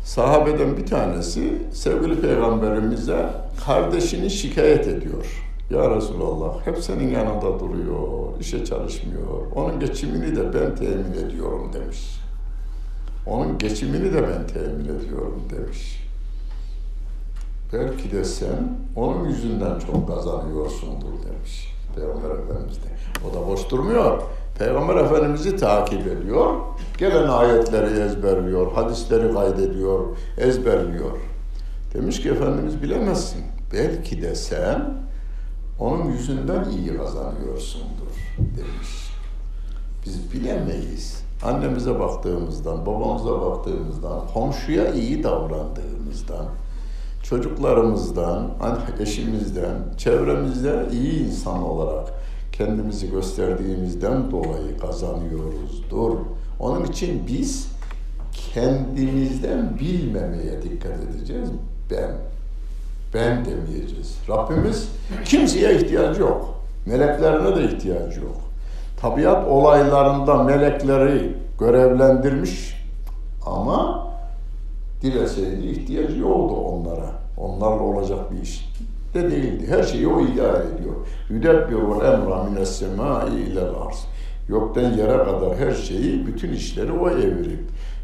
Sahabeden 0.09 0.77
bir 0.77 0.85
tanesi 0.85 1.61
sevgili 1.73 2.21
peygamberimize 2.21 3.29
kardeşini 3.65 4.29
şikayet 4.29 4.87
ediyor. 4.87 5.43
Ya 5.69 5.95
Resulallah 5.95 6.67
hep 6.67 6.77
senin 6.77 7.09
yanında 7.09 7.59
duruyor, 7.59 8.39
işe 8.39 8.65
çalışmıyor. 8.65 9.51
Onun 9.55 9.79
geçimini 9.79 10.35
de 10.35 10.53
ben 10.53 10.75
temin 10.75 11.27
ediyorum 11.27 11.71
demiş. 11.73 12.19
Onun 13.27 13.57
geçimini 13.57 14.13
de 14.13 14.23
ben 14.23 14.47
temin 14.47 14.85
ediyorum 14.99 15.43
demiş. 15.49 16.03
Belki 17.73 18.11
de 18.11 18.25
sen 18.25 18.77
onun 18.95 19.29
yüzünden 19.29 19.79
çok 19.79 20.07
kazanıyorsundur 20.07 21.13
demiş 21.27 21.75
Peygamber 21.95 22.29
Efendimiz 22.29 22.75
de. 22.75 22.89
O 23.29 23.33
da 23.33 23.47
boş 23.47 23.69
durmuyor. 23.69 24.21
Peygamber 24.59 24.95
Efendimiz'i 24.95 25.57
takip 25.57 26.07
ediyor. 26.07 26.53
Gelen 26.97 27.27
ayetleri 27.27 27.99
ezberliyor, 27.99 28.71
hadisleri 28.71 29.33
kaydediyor, 29.33 30.17
ezberliyor. 30.37 31.11
Demiş 31.93 32.21
ki 32.21 32.29
Efendimiz 32.29 32.83
bilemezsin. 32.83 33.43
Belki 33.73 34.21
de 34.21 34.35
sen 34.35 34.93
onun 35.79 36.05
yüzünden 36.11 36.69
iyi 36.69 36.97
kazanıyorsundur 36.97 38.11
demiş. 38.39 39.11
Biz 40.05 40.33
bilemeyiz. 40.33 41.23
Annemize 41.43 41.99
baktığımızdan, 41.99 42.85
babamıza 42.85 43.41
baktığımızdan, 43.41 44.27
komşuya 44.33 44.93
iyi 44.93 45.23
davrandığımızdan, 45.23 46.45
çocuklarımızdan, 47.23 48.51
eşimizden, 48.99 49.75
çevremizde 49.97 50.87
iyi 50.91 51.27
insan 51.27 51.63
olarak 51.63 52.18
kendimizi 52.59 53.11
gösterdiğimizden 53.11 54.31
dolayı 54.31 54.77
kazanıyoruzdur. 54.77 56.17
Onun 56.59 56.85
için 56.85 57.27
biz 57.27 57.71
kendimizden 58.53 59.79
bilmemeye 59.79 60.61
dikkat 60.63 60.91
edeceğiz. 60.91 61.49
Ben, 61.91 62.11
ben 63.13 63.45
demeyeceğiz. 63.45 64.17
Rabbimiz 64.29 64.89
kimseye 65.25 65.75
ihtiyacı 65.75 66.21
yok. 66.21 66.61
Meleklerine 66.85 67.55
de 67.55 67.63
ihtiyacı 67.63 68.19
yok. 68.19 68.37
Tabiat 69.01 69.47
olaylarında 69.47 70.43
melekleri 70.43 71.37
görevlendirmiş 71.59 72.85
ama 73.45 74.07
dileseydi 75.01 75.67
ihtiyacı 75.67 76.19
yoktu 76.19 76.55
onlara. 76.55 77.11
Onlarla 77.37 77.83
olacak 77.83 78.31
bir 78.31 78.41
iş 78.41 78.69
de 79.13 79.31
değildi. 79.31 79.65
Her 79.69 79.83
şeyi 79.83 80.07
o 80.07 80.21
idare 80.21 80.63
ediyor. 80.75 80.95
Yüdebbirul 81.29 82.05
emra 82.05 82.43
mines 82.43 82.79
semai 82.79 83.31
ilel 83.31 83.69
arz. 83.69 84.05
Yoktan 84.49 84.93
yere 84.93 85.17
kadar 85.17 85.57
her 85.57 85.73
şeyi, 85.73 86.27
bütün 86.27 86.53
işleri 86.53 86.91
o 86.91 87.09
evirip 87.09 87.59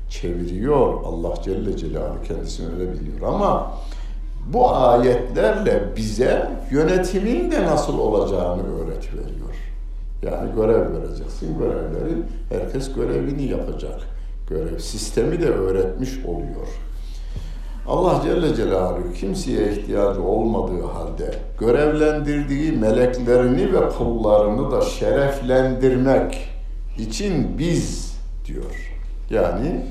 çeviriyor. 0.09 1.03
Allah 1.03 1.33
Celle 1.43 1.77
Celaluhu 1.77 2.23
kendisini 2.27 2.67
öyle 2.73 2.93
biliyor. 2.93 3.21
Ama 3.27 3.71
bu 4.53 4.75
ayetlerle 4.75 5.83
bize 5.97 6.49
yönetimin 6.71 7.51
de 7.51 7.65
nasıl 7.65 7.99
olacağını 7.99 8.61
öğretiveriyor. 8.61 9.55
Yani 10.21 10.55
görev 10.55 10.93
vereceksin, 10.93 11.57
görevleri 11.59 12.13
herkes 12.49 12.93
görevini 12.93 13.43
yapacak. 13.43 13.99
Görev 14.49 14.79
sistemi 14.79 15.41
de 15.41 15.49
öğretmiş 15.49 16.25
oluyor. 16.25 16.67
Allah 17.87 18.21
Celle 18.23 18.55
Celaluhu 18.55 19.13
kimseye 19.19 19.71
ihtiyacı 19.71 20.23
olmadığı 20.23 20.83
halde 20.85 21.35
görevlendirdiği 21.59 22.71
meleklerini 22.71 23.73
ve 23.73 23.89
kullarını 23.89 24.71
da 24.71 24.81
şereflendirmek 24.81 26.49
için 26.97 27.57
biz 27.57 28.15
diyor. 28.45 28.95
Yani 29.29 29.85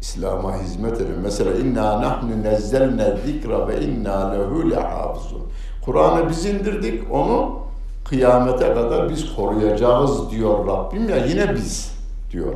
İslam'a 0.00 0.58
hizmet 0.58 1.00
edin. 1.00 1.18
Mesela 1.22 1.54
inna 1.54 2.02
nahnu 2.02 2.42
nezzelne 2.42 3.16
zikra 3.26 3.68
ve 3.68 3.80
inna 3.80 4.32
lehu 4.32 4.70
lehafizun. 4.70 5.42
Kur'an'ı 5.84 6.28
biz 6.28 6.46
indirdik, 6.46 7.12
onu 7.12 7.58
kıyamete 8.04 8.74
kadar 8.74 9.10
biz 9.10 9.36
koruyacağız 9.36 10.30
diyor 10.30 10.66
Rabbim 10.66 11.08
ya 11.08 11.26
yine 11.26 11.54
biz 11.54 11.92
diyor. 12.30 12.54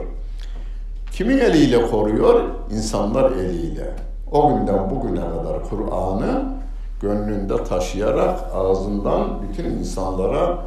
Kimin 1.17 1.39
eliyle 1.39 1.87
koruyor? 1.87 2.43
İnsanlar 2.71 3.31
eliyle. 3.31 3.91
O 4.33 4.49
günden 4.49 4.91
bugüne 4.91 5.21
kadar 5.21 5.65
Kur'an'ı 5.71 6.45
gönlünde 7.03 7.65
taşıyarak 7.65 8.41
ağzından 8.55 9.43
bütün 9.43 9.65
insanlara 9.65 10.59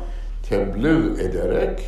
tebliğ 0.50 1.22
ederek 1.22 1.80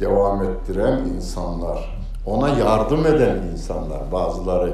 devam 0.00 0.42
ettiren 0.42 0.98
insanlar, 1.16 1.98
ona 2.26 2.48
yardım 2.48 3.06
eden 3.06 3.36
insanlar, 3.52 4.12
bazıları 4.12 4.70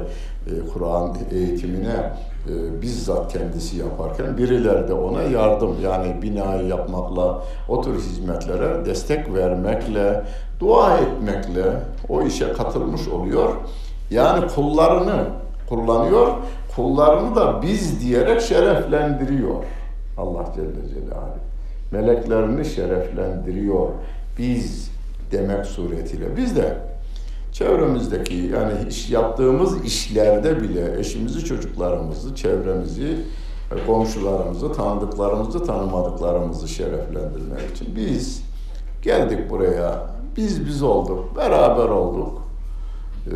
e, 0.47 0.67
Kur'an 0.73 1.17
eğitimine 1.31 2.13
e, 2.47 2.81
bizzat 2.81 3.33
kendisi 3.33 3.77
yaparken 3.77 4.37
birileri 4.37 4.87
de 4.87 4.93
ona 4.93 5.21
yardım 5.21 5.75
yani 5.83 6.21
binayı 6.21 6.67
yapmakla, 6.67 7.43
o 7.69 7.81
tür 7.81 7.95
hizmetlere 7.95 8.85
destek 8.85 9.33
vermekle, 9.33 10.23
dua 10.59 10.97
etmekle 10.97 11.63
o 12.09 12.21
işe 12.21 12.53
katılmış 12.53 13.07
oluyor. 13.07 13.49
Yani 14.11 14.47
kullarını 14.47 15.23
kullanıyor, 15.69 16.27
kullarını 16.75 17.35
da 17.35 17.61
biz 17.61 18.01
diyerek 18.01 18.41
şereflendiriyor. 18.41 19.63
Allah 20.17 20.45
Celle 20.55 20.89
Celaluhu. 20.89 21.37
Meleklerini 21.91 22.65
şereflendiriyor. 22.65 23.87
Biz 24.37 24.91
demek 25.31 25.65
suretiyle. 25.65 26.37
Biz 26.37 26.55
de 26.55 26.77
çevremizdeki 27.57 28.35
yani 28.35 28.73
iş 28.89 29.09
yaptığımız 29.09 29.85
işlerde 29.85 30.61
bile 30.61 30.99
eşimizi, 30.99 31.45
çocuklarımızı, 31.45 32.35
çevremizi, 32.35 33.17
komşularımızı, 33.87 34.73
tanıdıklarımızı, 34.73 35.65
tanımadıklarımızı 35.65 36.67
şereflendirmek 36.67 37.75
için 37.75 37.95
biz 37.95 38.43
geldik 39.01 39.49
buraya. 39.49 40.07
Biz 40.37 40.65
biz 40.65 40.83
olduk, 40.83 41.37
beraber 41.37 41.85
olduk. 41.89 42.41
Ee, 43.27 43.31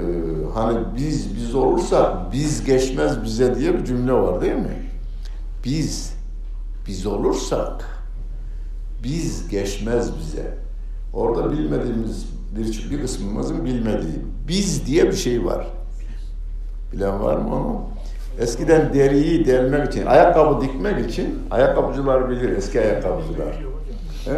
hani 0.53 0.79
biz 0.97 1.35
biz 1.35 1.55
olursak 1.55 2.33
biz 2.33 2.63
geçmez 2.63 3.23
bize 3.23 3.55
diye 3.55 3.73
bir 3.73 3.85
cümle 3.85 4.13
var 4.13 4.41
değil 4.41 4.55
mi? 4.55 4.89
Biz 5.65 6.13
biz 6.87 7.05
olursak 7.05 8.01
biz 9.03 9.47
geçmez 9.47 10.11
bize. 10.19 10.57
Orada 11.13 11.51
bilmediğimiz 11.51 12.40
bir, 12.55 12.91
bir 12.91 13.01
kısmımızın 13.01 13.65
bilmediği 13.65 14.25
biz 14.47 14.87
diye 14.87 15.05
bir 15.05 15.15
şey 15.15 15.45
var. 15.45 15.67
Bilen 16.93 17.23
var 17.23 17.35
mı 17.35 17.55
onu? 17.55 17.81
Eskiden 18.39 18.93
deriyi 18.93 19.45
delmek 19.45 19.87
için, 19.87 20.05
ayakkabı 20.05 20.61
dikmek 20.61 21.09
için, 21.09 21.39
ayakkabıcılar 21.51 22.29
bilir, 22.29 22.57
eski 22.57 22.81
ayakkabıcılar. 22.81 23.63
He? 24.25 24.37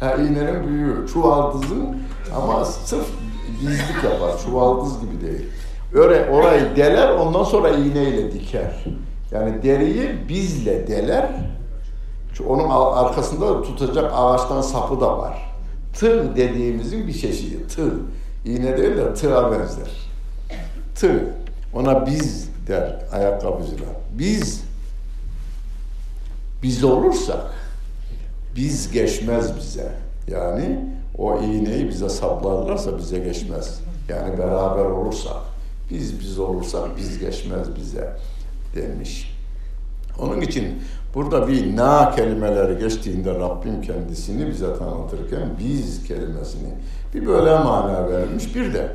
Ha, 0.00 0.14
iğnenin 0.14 0.66
büyüğü. 0.66 1.06
Çuvaldızın 1.12 1.96
ama 2.36 2.64
sırf 2.64 3.06
gizlik 3.60 4.04
yapar, 4.04 4.38
çuvaldız 4.44 5.00
gibi 5.00 5.20
değil. 5.20 5.46
Öyle 5.94 6.30
orayı 6.30 6.76
deler, 6.76 7.08
ondan 7.08 7.44
sonra 7.44 7.68
iğneyle 7.68 8.32
diker. 8.32 8.84
Yani 9.32 9.62
deriyi 9.62 10.28
bizle 10.28 10.86
deler, 10.86 11.30
onun 12.48 12.68
arkasında 12.94 13.62
tutacak 13.62 14.12
ağaçtan 14.14 14.60
sapı 14.60 15.00
da 15.00 15.18
var. 15.18 15.55
Tığ 15.98 16.36
dediğimizin 16.36 17.08
bir 17.08 17.12
çeşidi. 17.12 17.68
Tığ. 17.68 17.92
İğne 18.44 18.76
değil 18.76 18.96
de 18.96 19.14
tığa 19.14 19.52
benzer. 19.52 19.90
Tığ. 20.94 21.24
Ona 21.74 22.06
biz 22.06 22.48
der 22.68 23.04
ayakkabıcılar. 23.12 23.88
Biz 24.18 24.62
biz 26.62 26.84
olursak 26.84 27.54
biz 28.56 28.92
geçmez 28.92 29.56
bize. 29.56 29.92
Yani 30.28 30.78
o 31.18 31.40
iğneyi 31.42 31.88
bize 31.88 32.08
saplarlarsa 32.08 32.98
bize 32.98 33.18
geçmez. 33.18 33.80
Yani 34.08 34.38
beraber 34.38 34.84
olursak, 34.84 35.36
biz 35.90 36.20
biz 36.20 36.38
olursak 36.38 36.96
biz 36.96 37.18
geçmez 37.18 37.76
bize 37.76 38.16
demiş. 38.76 39.32
Onun 40.20 40.40
için 40.40 40.82
Burada 41.14 41.48
bir 41.48 41.76
na 41.76 42.10
kelimeleri 42.10 42.78
geçtiğinde 42.78 43.34
Rabbim 43.34 43.82
kendisini 43.82 44.48
bize 44.48 44.78
tanıtırken 44.78 45.48
biz 45.58 46.04
kelimesini 46.08 46.68
bir 47.14 47.26
böyle 47.26 47.58
mana 47.58 48.08
vermiş. 48.08 48.54
Bir 48.54 48.74
de 48.74 48.92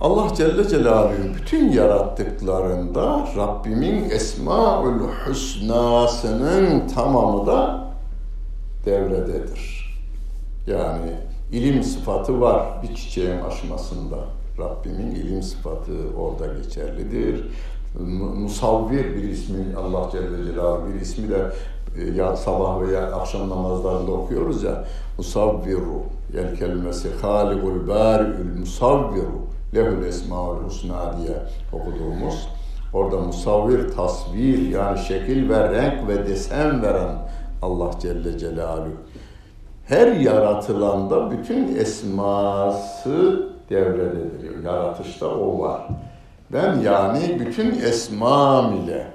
Allah 0.00 0.34
Celle 0.34 0.68
Celaluhu 0.68 1.34
bütün 1.36 1.72
yarattıklarında 1.72 3.26
Rabbimin 3.36 4.10
Esmaül 4.10 5.00
Hüsnasının 5.26 6.88
tamamı 6.88 7.46
da 7.46 7.88
devrededir. 8.84 9.88
Yani 10.66 11.10
ilim 11.52 11.82
sıfatı 11.82 12.40
var 12.40 12.62
bir 12.82 12.94
çiçeğin 12.94 13.40
aşmasında. 13.40 14.16
Rabbimin 14.58 15.10
ilim 15.10 15.42
sıfatı 15.42 15.92
orada 16.18 16.46
geçerlidir 16.62 17.44
musavvir 18.34 19.16
bir 19.16 19.22
ismi 19.22 19.76
Allah 19.76 20.10
Celle 20.12 20.44
Celaluhu. 20.46 20.88
Bir 20.94 21.00
ismi 21.00 21.28
de 21.28 21.52
e, 21.98 22.04
ya 22.04 22.36
sabah 22.36 22.80
veya 22.80 23.12
akşam 23.12 23.50
namazlarında 23.50 24.12
okuyoruz 24.12 24.62
ya 24.62 24.84
musavviru. 25.18 26.02
Yer 26.34 26.56
kelimesi 26.56 27.08
halikul 27.22 27.88
bari'ül 27.88 28.58
musavviru. 28.58 29.48
Lehül 29.74 30.04
Esmaül 30.04 30.64
Husna 30.64 31.14
diye 31.18 31.36
okuduğumuz. 31.72 32.48
Orada 32.94 33.16
musavvir, 33.16 33.92
tasvir 33.92 34.68
yani 34.68 34.98
şekil 34.98 35.48
ve 35.48 35.72
renk 35.72 36.08
ve 36.08 36.26
desen 36.26 36.82
veren 36.82 37.14
Allah 37.62 37.90
Celle 38.00 38.38
Celaluhu. 38.38 38.92
Her 39.84 40.12
yaratılanda 40.12 41.30
bütün 41.30 41.76
esması 41.76 43.48
devrediliyor. 43.70 44.64
Yaratışta 44.64 45.26
o 45.26 45.60
var. 45.60 45.88
Ben 46.52 46.80
yani 46.80 47.40
bütün 47.40 47.80
esmam 47.80 48.74
ile 48.74 49.10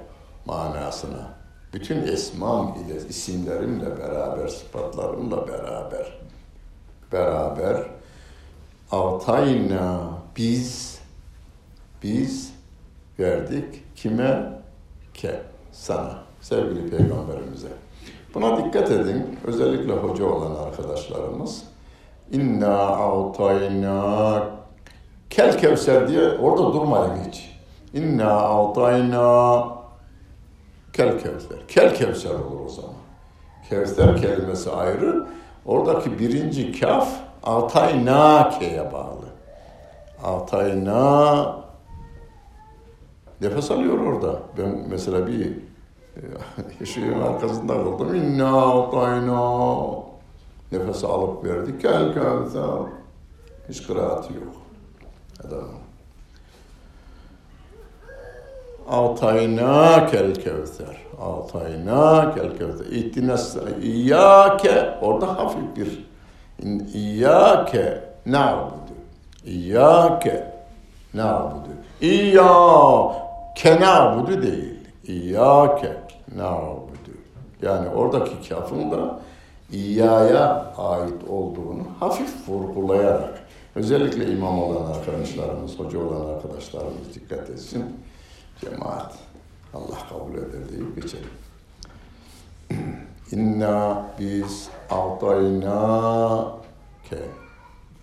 manasına, 0.46 1.30
bütün 1.72 2.02
esmam 2.02 2.76
ile, 2.86 3.08
isimlerimle 3.08 3.98
beraber, 3.98 4.48
sıfatlarımla 4.48 5.48
beraber, 5.48 6.18
beraber 7.12 7.76
Altayna 8.94 10.00
biz, 10.36 10.98
biz 12.02 12.54
verdik 13.18 13.96
kime? 13.96 14.52
Ke, 15.14 15.42
sana, 15.72 16.18
sevgili 16.40 16.90
peygamberimize. 16.90 17.68
Buna 18.34 18.64
dikkat 18.64 18.90
edin, 18.90 19.38
özellikle 19.44 19.92
hoca 19.92 20.24
olan 20.24 20.64
arkadaşlarımız. 20.64 21.62
İnna 22.32 22.78
a'tayna 22.78 24.42
kel 25.30 25.58
kevser 25.58 26.08
diye 26.08 26.28
orada 26.38 26.72
durmayın 26.72 27.24
hiç. 27.28 27.54
İnna 27.94 28.30
a'tayna 28.30 29.68
kel 30.92 31.18
kevser. 31.18 31.58
Kel 31.68 31.94
kevser 31.94 32.30
olur 32.30 32.60
o 32.66 32.68
zaman. 32.68 32.94
Kevser 33.70 34.20
kelimesi 34.20 34.70
ayrı. 34.70 35.26
Oradaki 35.66 36.18
birinci 36.18 36.80
kaf 36.80 37.08
Atayna 37.44 38.50
ke'ye 38.58 38.92
bağlı. 38.92 39.26
Atayna 40.24 41.56
nefes 43.40 43.70
alıyor 43.70 43.98
orada. 43.98 44.38
Ben 44.58 44.86
mesela 44.90 45.26
bir 45.26 45.52
şeyin 46.86 47.20
arkasında 47.20 47.72
kaldım. 47.72 48.14
İnna 48.14 48.82
atayna 48.82 49.80
nefes 50.72 51.04
alıp 51.04 51.44
verdi. 51.44 51.78
Kel 51.78 52.14
kevser. 52.14 52.62
Hiç 53.68 53.86
kıraatı 53.86 54.32
yok. 54.32 54.63
Adam. 55.40 55.68
Atayna 58.88 60.06
kel 60.06 60.34
kevser. 60.34 60.96
Atayna 61.20 62.34
kel 62.34 62.58
kevser. 62.58 62.86
İhtinas 62.86 63.56
İyyâke 63.82 64.98
orada 65.02 65.38
hafif 65.38 65.76
bir 65.76 66.06
İyyâke 66.94 68.04
na'budu. 68.26 68.94
İyyâke 69.46 70.54
na'budu. 71.14 71.68
İyyâke 72.00 73.80
na'budu 73.80 74.42
değil. 74.42 74.80
İyyâke 75.06 75.92
na'budu. 76.36 76.94
Yani 77.62 77.88
oradaki 77.88 78.48
kafın 78.48 78.90
da 78.90 79.20
İyya'ya 79.72 80.72
ait 80.78 81.28
olduğunu 81.28 81.82
hafif 82.00 82.48
vurgulayarak 82.48 83.43
özellikle 83.74 84.32
imam 84.32 84.58
olan 84.58 84.92
arkadaşlarımız, 84.92 85.78
hoca 85.78 85.98
olan 85.98 86.34
arkadaşlarımız 86.34 87.14
dikkat 87.14 87.50
etsin. 87.50 87.84
Cemaat 88.60 89.18
Allah 89.74 89.98
kabul 90.08 90.34
eder 90.34 90.68
deyip 90.72 91.02
geçelim. 91.02 91.30
İnna 93.32 94.06
biz 94.18 94.68
altayna 94.90 96.52
ke 97.10 97.18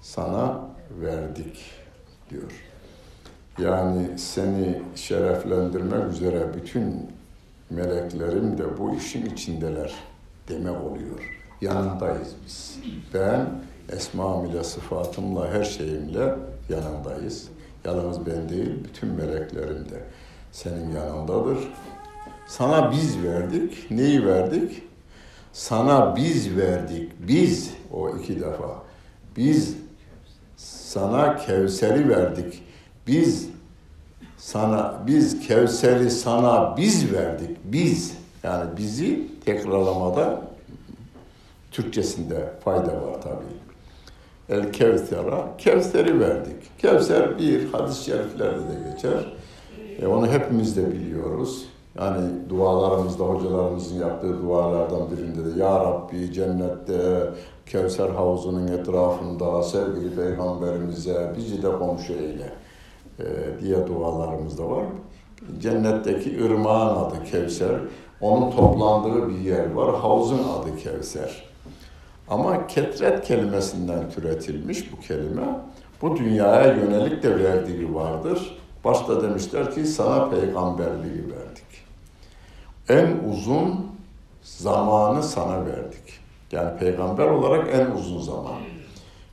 sana 0.02 0.60
verdik 1.02 1.66
diyor. 2.30 2.52
Yani 3.58 4.20
seni 4.20 4.82
şereflendirmek 4.96 6.14
üzere 6.14 6.54
bütün 6.54 7.10
meleklerim 7.70 8.58
de 8.58 8.78
bu 8.78 8.96
işin 8.96 9.26
içindeler 9.26 9.94
demek 10.48 10.82
oluyor. 10.82 11.40
Yanındayız 11.62 12.36
biz. 12.46 12.80
Ben 13.14 13.50
esmam 13.95 14.45
ile 14.45 14.63
sıfatımla 14.63 15.54
her 15.54 15.63
şeyimle 15.63 16.36
yanındayız. 16.69 17.47
Yalnız 17.86 18.25
ben 18.25 18.49
değil, 18.49 18.84
bütün 18.84 19.10
meleklerim 19.10 19.89
de 19.89 20.04
senin 20.51 20.95
yanındadır. 20.95 21.58
Sana 22.47 22.91
biz 22.91 23.23
verdik. 23.23 23.91
Neyi 23.91 24.25
verdik? 24.25 24.84
Sana 25.54 26.15
biz 26.15 26.58
verdik. 26.58 27.12
Biz 27.19 27.71
o 27.93 28.10
iki 28.10 28.41
defa. 28.41 28.84
Biz 29.38 29.75
sana 30.58 31.38
Kevser'i 31.38 32.10
verdik. 32.10 32.63
Biz 33.08 33.49
sana 34.38 35.04
biz 35.08 35.47
Kevser'i 35.47 36.12
sana 36.12 36.77
biz 36.77 37.13
verdik. 37.13 37.58
Biz 37.63 38.13
yani 38.43 38.77
bizi 38.77 39.27
tekrarlamada 39.45 40.41
Türkçesinde 41.71 42.54
fayda 42.63 43.01
var 43.01 43.21
tabii. 43.21 43.61
El 44.52 44.72
Kevser'a 44.72 45.58
Kevser'i 45.58 46.20
verdik. 46.20 46.78
Kevser 46.78 47.40
bir 47.40 47.74
hadis-i 47.74 48.04
şeriflerde 48.04 48.60
de 48.60 48.92
geçer. 48.92 49.34
E, 50.02 50.08
onu 50.08 50.28
hepimiz 50.28 50.78
de 50.78 50.92
biliyoruz. 50.92 51.66
Yani 52.00 52.30
dualarımızda 52.50 53.24
hocalarımızın 53.24 54.00
yaptığı 54.00 54.42
dualardan 54.42 55.02
birinde 55.12 55.46
de 55.46 55.60
Ya 55.60 55.80
Rabbi 55.80 56.34
cennette 56.34 57.30
Kevser 57.66 58.10
havuzunun 58.10 58.68
etrafında 58.68 59.64
sevgili 59.64 60.16
peygamberimize 60.16 61.34
bizi 61.38 61.64
de 61.64 61.72
komşu 61.72 62.14
eyle 62.14 62.54
e, 63.20 63.26
diye 63.62 63.88
dualarımızda 63.88 64.70
var. 64.70 64.86
Cennetteki 65.60 66.46
ırmağın 66.46 66.96
adı 66.96 67.24
Kevser. 67.24 67.76
Onun 68.22 68.52
toplandığı 68.52 69.30
bir 69.30 69.38
yer 69.38 69.72
var. 69.72 69.96
Havuzun 69.96 70.40
adı 70.40 70.78
Kevser. 70.84 71.51
Ama 72.32 72.67
ketret 72.67 73.28
kelimesinden 73.28 74.10
türetilmiş 74.10 74.91
bu 74.91 75.00
kelime. 75.00 75.60
Bu 76.02 76.17
dünyaya 76.17 76.74
yönelik 76.74 77.24
de 77.24 77.44
verdiği 77.44 77.96
vardır. 77.96 78.58
Başta 78.84 79.22
demişler 79.22 79.76
ki 79.76 79.86
sana 79.86 80.30
peygamberliği 80.30 81.24
verdik. 81.24 81.86
En 82.89 83.30
uzun 83.30 83.88
zamanı 84.41 85.24
sana 85.24 85.65
verdik. 85.65 86.20
Yani 86.52 86.80
peygamber 86.80 87.28
olarak 87.28 87.67
en 87.74 87.91
uzun 87.91 88.20
zaman. 88.20 88.56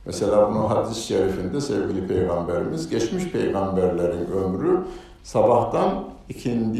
Mesela 0.05 0.49
bunu 0.49 0.69
hadis-i 0.69 1.03
şerifinde 1.03 1.61
sevgili 1.61 2.07
peygamberimiz 2.07 2.89
geçmiş 2.89 3.31
peygamberlerin 3.31 4.31
ömrü 4.31 4.79
sabahtan 5.23 6.03
ikindi, 6.29 6.79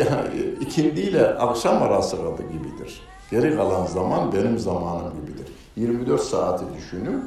e, 0.00 0.50
ikindi 0.60 1.00
ile 1.00 1.26
akşam 1.28 1.82
arası 1.82 2.16
adı 2.16 2.42
gibidir. 2.42 3.02
Geri 3.30 3.56
kalan 3.56 3.86
zaman 3.86 4.32
benim 4.32 4.58
zamanım 4.58 5.12
gibidir. 5.26 5.57
24 5.78 6.20
saati 6.20 6.64
düşünün. 6.76 7.24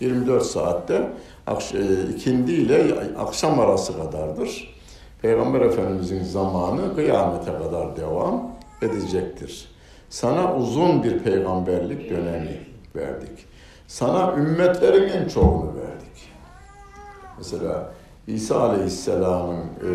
24 0.00 0.42
saatte 0.42 1.10
e, 1.48 2.10
ikindi 2.14 2.52
ile 2.52 2.94
akşam 3.18 3.60
arası 3.60 3.96
kadardır. 3.96 4.74
Peygamber 5.22 5.60
Efendimizin 5.60 6.24
zamanı 6.24 6.94
kıyamete 6.94 7.52
kadar 7.52 7.96
devam 7.96 8.50
edecektir. 8.82 9.68
Sana 10.10 10.56
uzun 10.56 11.02
bir 11.02 11.18
peygamberlik 11.18 12.10
dönemi 12.10 12.60
verdik. 12.96 13.46
Sana 13.86 14.34
ümmetlerin 14.36 15.08
en 15.08 15.28
çoğunu 15.28 15.66
verdik. 15.66 16.32
Mesela 17.38 17.92
İsa 18.26 18.60
Aleyhisselam'ın 18.60 19.58
e, 19.60 19.90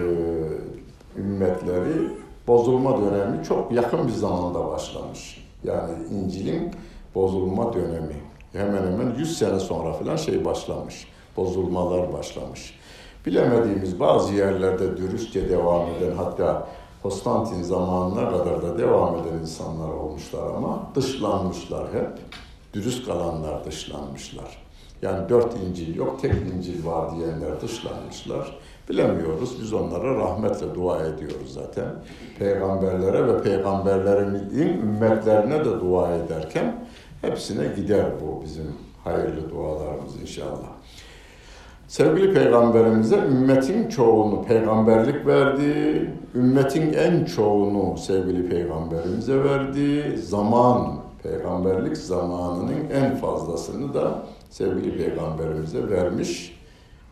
ümmetleri 1.19 2.09
bozulma 2.47 3.01
dönemi 3.01 3.43
çok 3.43 3.71
yakın 3.71 4.07
bir 4.07 4.13
zamanda 4.13 4.67
başlamış. 4.67 5.47
Yani 5.63 5.91
İncil'in 6.11 6.71
bozulma 7.15 7.73
dönemi. 7.73 8.15
Hemen 8.53 8.91
hemen 8.91 9.15
100 9.17 9.37
sene 9.37 9.59
sonra 9.59 9.93
falan 9.93 10.15
şey 10.15 10.45
başlamış. 10.45 11.07
Bozulmalar 11.37 12.13
başlamış. 12.13 12.79
Bilemediğimiz 13.25 13.99
bazı 13.99 14.33
yerlerde 14.33 14.97
dürüstçe 14.97 15.49
devam 15.49 15.81
eden 15.81 16.15
hatta 16.17 16.67
Konstantin 17.03 17.61
zamanına 17.61 18.29
kadar 18.29 18.61
da 18.61 18.77
devam 18.77 19.15
eden 19.15 19.37
insanlar 19.41 19.89
olmuşlar 19.89 20.47
ama 20.55 20.83
dışlanmışlar 20.95 21.87
hep. 21.93 22.09
Dürüst 22.73 23.05
kalanlar 23.05 23.65
dışlanmışlar. 23.65 24.63
Yani 25.01 25.29
dört 25.29 25.55
İncil 25.67 25.95
yok, 25.95 26.21
tek 26.21 26.33
İncil 26.55 26.85
var 26.85 27.15
diyenler 27.15 27.61
dışlanmışlar. 27.61 28.57
Bilemiyoruz. 28.89 29.61
Biz 29.61 29.73
onlara 29.73 30.15
rahmetle 30.15 30.75
dua 30.75 30.99
ediyoruz 30.99 31.53
zaten. 31.53 31.85
Peygamberlere 32.39 33.27
ve 33.27 33.41
peygamberlerin 33.41 34.49
ümmetlerine 34.49 35.59
de 35.59 35.81
dua 35.81 36.15
ederken 36.15 36.82
hepsine 37.23 37.67
gider 37.75 38.05
bu 38.21 38.43
bizim 38.43 38.73
hayırlı 39.03 39.49
dualarımız 39.49 40.21
inşallah. 40.21 40.69
Sevgili 41.87 42.33
peygamberimize 42.33 43.17
ümmetin 43.17 43.89
çoğunu 43.89 44.43
peygamberlik 44.45 45.27
verdi. 45.27 46.11
Ümmetin 46.35 46.93
en 46.93 47.25
çoğunu 47.25 47.97
sevgili 47.97 48.49
peygamberimize 48.49 49.43
verdi. 49.43 50.17
Zaman, 50.17 50.95
peygamberlik 51.23 51.97
zamanının 51.97 52.89
en 52.93 53.15
fazlasını 53.15 53.93
da 53.93 54.23
sevgili 54.49 54.97
peygamberimize 54.97 55.89
vermiş 55.89 56.59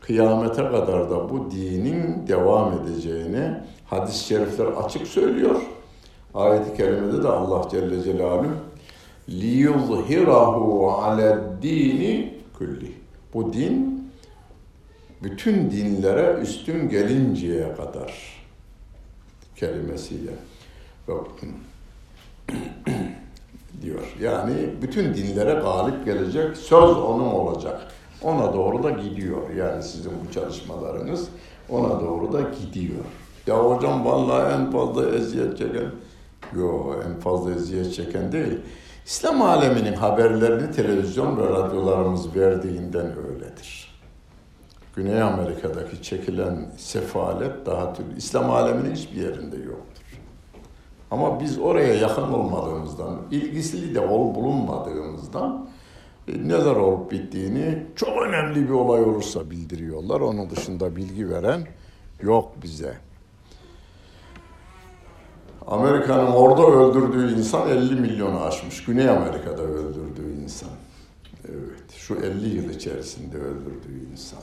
kıyamete 0.02 0.64
kadar 0.64 1.10
da 1.10 1.30
bu 1.30 1.52
dinin 1.52 2.28
devam 2.28 2.74
edeceğini 2.74 3.58
hadis-i 3.86 4.26
şerifler 4.26 4.66
açık 4.66 5.08
söylüyor. 5.08 5.62
Ayet-i 6.34 6.78
kerimede 6.78 7.24
de 7.24 7.28
Allah 7.28 7.70
Celle 7.72 8.04
Celaluhu 8.04 8.48
liyuzhirahu 9.32 10.92
ale'd-dini 10.92 12.34
külli. 12.58 12.92
Bu 13.34 13.54
din 13.54 14.02
bütün 15.24 15.72
dinlere 15.72 16.40
üstün 16.42 16.90
gelinceye 16.90 17.76
kadar 17.76 18.42
kelimesiyle 19.56 20.32
diyor. 23.82 24.16
Yani 24.22 24.54
bütün 24.82 25.14
dinlere 25.14 25.54
galip 25.54 26.06
gelecek, 26.06 26.58
söz 26.58 26.98
onun 26.98 27.28
olacak. 27.28 27.88
Ona 28.22 28.54
doğru 28.54 28.84
da 28.84 28.90
gidiyor. 28.90 29.50
Yani 29.50 29.84
sizin 29.84 30.12
bu 30.28 30.34
çalışmalarınız 30.34 31.28
ona 31.70 32.02
doğru 32.02 32.34
da 32.34 32.42
gidiyor. 32.42 33.06
Ya 33.48 33.58
hocam 33.58 34.06
vallahi 34.06 34.54
en 34.54 34.72
fazla 34.72 35.16
eziyet 35.16 35.58
çeken, 35.58 35.92
yok 36.56 37.04
en 37.08 37.20
fazla 37.20 37.54
eziyet 37.54 37.94
çeken 37.94 38.32
değil. 38.32 38.60
İslam 39.12 39.42
aleminin 39.42 39.94
haberlerini 39.94 40.72
televizyon 40.72 41.38
ve 41.38 41.50
radyolarımız 41.50 42.36
verdiğinden 42.36 43.06
öyledir. 43.18 44.00
Güney 44.96 45.22
Amerika'daki 45.22 46.02
çekilen 46.02 46.72
sefalet 46.78 47.66
daha 47.66 47.94
türlü 47.94 48.18
İslam 48.18 48.52
aleminin 48.52 48.96
hiçbir 48.96 49.22
yerinde 49.22 49.58
yoktur. 49.58 50.20
Ama 51.12 51.40
biz 51.40 51.60
oraya 51.60 51.94
yakın 51.94 52.22
olmadığımızdan, 52.22 53.22
ilgisili 53.32 53.96
de 53.96 54.00
ol 54.00 54.36
bulunmadığımızdan 54.36 55.70
e, 56.28 56.32
neler 56.32 56.76
olup 56.76 57.12
bittiğini 57.12 57.84
çok 57.96 58.22
önemli 58.22 58.68
bir 58.68 58.74
olay 58.74 59.04
olursa 59.04 59.52
bildiriyorlar. 59.52 60.22
Onun 60.22 60.50
dışında 60.50 60.96
bilgi 60.96 61.30
veren 61.30 61.68
yok 62.22 62.52
bize. 62.64 62.98
Amerika'nın 65.68 66.32
orada 66.32 66.68
öldürdüğü 66.68 67.38
insan 67.38 67.70
50 67.70 67.96
milyonu 67.96 68.42
aşmış. 68.44 68.84
Güney 68.86 69.10
Amerika'da 69.10 69.62
öldürdüğü 69.62 70.44
insan. 70.44 70.70
Evet, 71.46 71.92
şu 71.98 72.16
50 72.16 72.56
yıl 72.56 72.70
içerisinde 72.70 73.38
öldürdüğü 73.38 74.12
insan. 74.12 74.40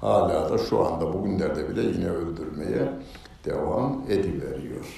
Hala 0.00 0.50
da 0.50 0.58
şu 0.58 0.86
anda 0.86 1.12
bugünlerde 1.12 1.68
bile 1.68 1.82
yine 1.82 2.08
öldürmeye 2.08 2.88
devam 3.44 4.02
ediveriyor. 4.08 4.94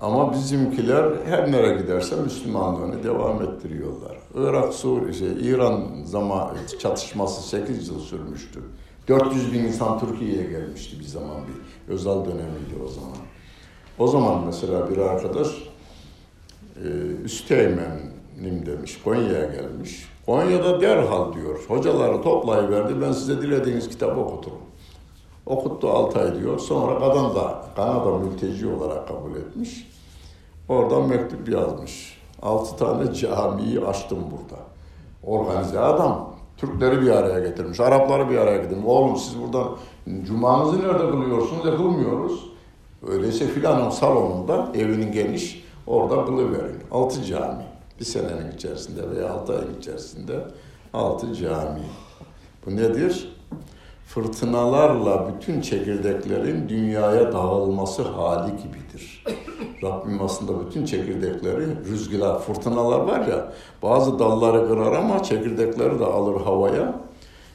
Ama 0.00 0.32
bizimkiler 0.32 1.12
her 1.26 1.52
nereye 1.52 1.76
giderse 1.76 2.16
Müslümanlığını 2.16 3.04
devam 3.04 3.42
ettiriyorlar. 3.42 4.16
Irak, 4.34 4.74
Suriye, 4.74 5.12
şey, 5.12 5.28
İran 5.28 5.84
zaman 6.04 6.56
çatışması 6.78 7.48
8 7.48 7.88
yıl 7.88 8.00
sürmüştü. 8.00 8.60
400 9.08 9.52
bin 9.52 9.64
insan 9.64 9.98
Türkiye'ye 9.98 10.50
gelmişti 10.50 10.98
bir 11.00 11.04
zaman 11.04 11.36
bir 11.36 11.92
özel 11.92 12.24
dönemiydi 12.24 12.74
o 12.86 12.88
zaman. 12.88 13.16
O 13.98 14.06
zaman 14.06 14.42
mesela 14.46 14.90
bir 14.90 14.98
arkadaş 14.98 15.48
e, 16.76 16.88
üsteğmenim 17.24 18.66
demiş, 18.66 19.00
Konya'ya 19.04 19.44
gelmiş. 19.44 20.08
Konya'da 20.26 20.80
derhal 20.80 21.32
diyor, 21.34 21.64
hocaları 21.68 22.22
toplayıverdi, 22.22 23.00
ben 23.00 23.12
size 23.12 23.42
dilediğiniz 23.42 23.88
kitabı 23.88 24.20
okuturum. 24.20 24.58
Okuttu 25.46 25.90
6 25.90 26.20
ay 26.20 26.40
diyor. 26.40 26.58
Sonra 26.58 26.98
Kanada, 26.98 27.62
Kanada 27.76 28.18
mülteci 28.18 28.66
olarak 28.66 29.08
kabul 29.08 29.36
etmiş. 29.36 29.88
Oradan 30.68 31.08
mektup 31.08 31.48
yazmış. 31.48 32.18
6 32.42 32.76
tane 32.76 33.14
camiyi 33.14 33.80
açtım 33.80 34.18
burada. 34.30 34.62
Organize 35.22 35.80
adam. 35.80 36.36
Türkleri 36.56 37.02
bir 37.02 37.10
araya 37.10 37.48
getirmiş, 37.48 37.80
Arapları 37.80 38.30
bir 38.30 38.36
araya 38.38 38.56
getirmiş. 38.56 38.86
Oğlum 38.86 39.16
siz 39.16 39.34
burada 39.40 39.68
cumanızı 40.26 40.78
nerede 40.78 41.10
kılıyorsunuz? 41.10 41.66
E 41.66 41.76
kılmıyoruz. 41.76 42.55
Öyleyse 43.08 43.46
filanın 43.46 43.90
salonunda, 43.90 44.68
evinin 44.74 45.12
geniş, 45.12 45.64
orada 45.86 46.24
kılıverin. 46.24 46.80
Altı 46.90 47.24
cami. 47.24 47.64
Bir 48.00 48.04
senenin 48.04 48.52
içerisinde 48.54 49.10
veya 49.10 49.32
altı 49.32 49.58
ayın 49.58 49.78
içerisinde 49.78 50.44
altı 50.92 51.34
cami. 51.34 51.82
Bu 52.66 52.76
nedir? 52.76 53.36
fırtınalarla 54.06 55.28
bütün 55.28 55.60
çekirdeklerin 55.60 56.68
dünyaya 56.68 57.32
dağılması 57.32 58.02
hali 58.02 58.52
gibidir. 58.56 59.24
Rabbim 59.82 60.22
aslında 60.22 60.66
bütün 60.66 60.84
çekirdekleri 60.84 61.66
rüzgar, 61.90 62.38
fırtınalar 62.38 63.00
var 63.00 63.26
ya 63.26 63.52
bazı 63.82 64.18
dalları 64.18 64.68
kırar 64.68 64.92
ama 64.92 65.22
çekirdekleri 65.22 65.98
de 65.98 66.04
alır 66.04 66.40
havaya. 66.40 67.00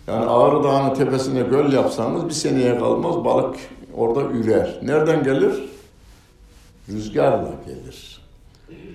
Yani 0.07 0.25
Ağrı 0.25 0.63
Dağı'nın 0.63 0.93
tepesine 0.93 1.41
göl 1.41 1.73
yapsanız 1.73 2.25
bir 2.25 2.33
seneye 2.33 2.79
kalmaz 2.79 3.25
balık 3.25 3.55
orada 3.97 4.21
ürer. 4.21 4.79
Nereden 4.83 5.23
gelir? 5.23 5.69
Rüzgarla 6.89 7.51
gelir. 7.65 8.21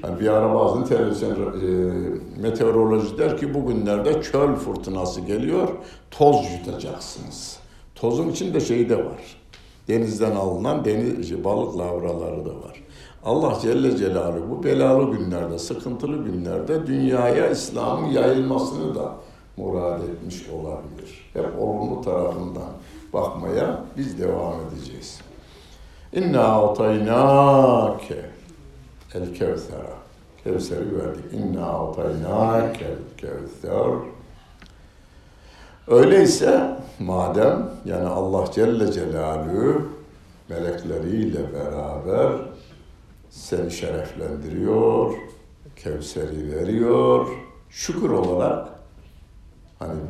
Yani 0.04 0.20
bir 0.20 0.28
ara 0.28 0.54
bazen 0.54 0.84
televizyon 0.84 1.30
e, 1.30 1.66
meteoroloji 2.40 3.18
der 3.18 3.38
ki 3.38 3.54
bugünlerde 3.54 4.22
çöl 4.22 4.54
fırtınası 4.54 5.20
geliyor, 5.20 5.68
toz 6.10 6.36
yutacaksınız. 6.58 7.58
Tozun 7.94 8.28
içinde 8.28 8.60
şey 8.60 8.88
de 8.88 8.98
var. 8.98 9.36
Denizden 9.88 10.36
alınan 10.36 10.84
deniz 10.84 11.44
balık 11.44 11.78
lavraları 11.78 12.44
da 12.44 12.50
var. 12.50 12.82
Allah 13.24 13.58
Celle 13.62 13.96
Celaluhu 13.96 14.50
bu 14.50 14.64
belalı 14.64 15.16
günlerde, 15.16 15.58
sıkıntılı 15.58 16.24
günlerde 16.24 16.86
dünyaya 16.86 17.50
İslam'ın 17.50 18.06
yayılmasını 18.06 18.94
da 18.94 19.14
murad 19.56 20.02
etmiş 20.02 20.48
olabilir. 20.48 21.30
Hep 21.32 21.60
olumlu 21.60 22.02
tarafından 22.02 22.72
bakmaya 23.12 23.84
biz 23.96 24.18
devam 24.18 24.54
edeceğiz. 24.68 25.20
İnna 26.12 26.70
ataynake 26.70 28.30
el 29.14 29.34
kevsera. 29.34 29.96
Kevseri 30.44 30.98
verdik. 30.98 31.32
İnna 31.32 31.66
ataynake 31.66 32.84
el 32.84 33.16
kevser. 33.16 33.98
Öyleyse 35.88 36.76
madem 36.98 37.70
yani 37.84 38.06
Allah 38.08 38.44
Celle 38.52 38.92
Celaluhu 38.92 39.82
melekleriyle 40.48 41.52
beraber 41.52 42.32
seni 43.30 43.70
şereflendiriyor, 43.70 45.14
Kevser'i 45.76 46.56
veriyor, 46.56 47.28
şükür 47.70 48.10
olarak 48.10 48.68
hani 49.78 50.00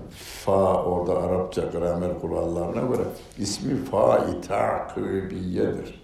fa 0.44 0.83
orada 0.85 1.18
Arapça 1.18 1.62
gramer 1.62 2.20
kurallarına 2.20 2.81
göre 2.81 3.02
ismi 3.38 3.85
fa-i 3.85 4.40
takibiyedir. 4.40 6.02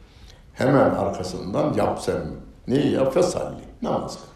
Hemen 0.55 0.90
arkasından 0.90 1.72
yap 1.75 2.01
sen. 2.01 2.22
Neyi 2.68 2.92
yap? 2.92 3.14
Fesalli. 3.14 3.62
Namaz 3.83 4.18
kıl. 4.18 4.33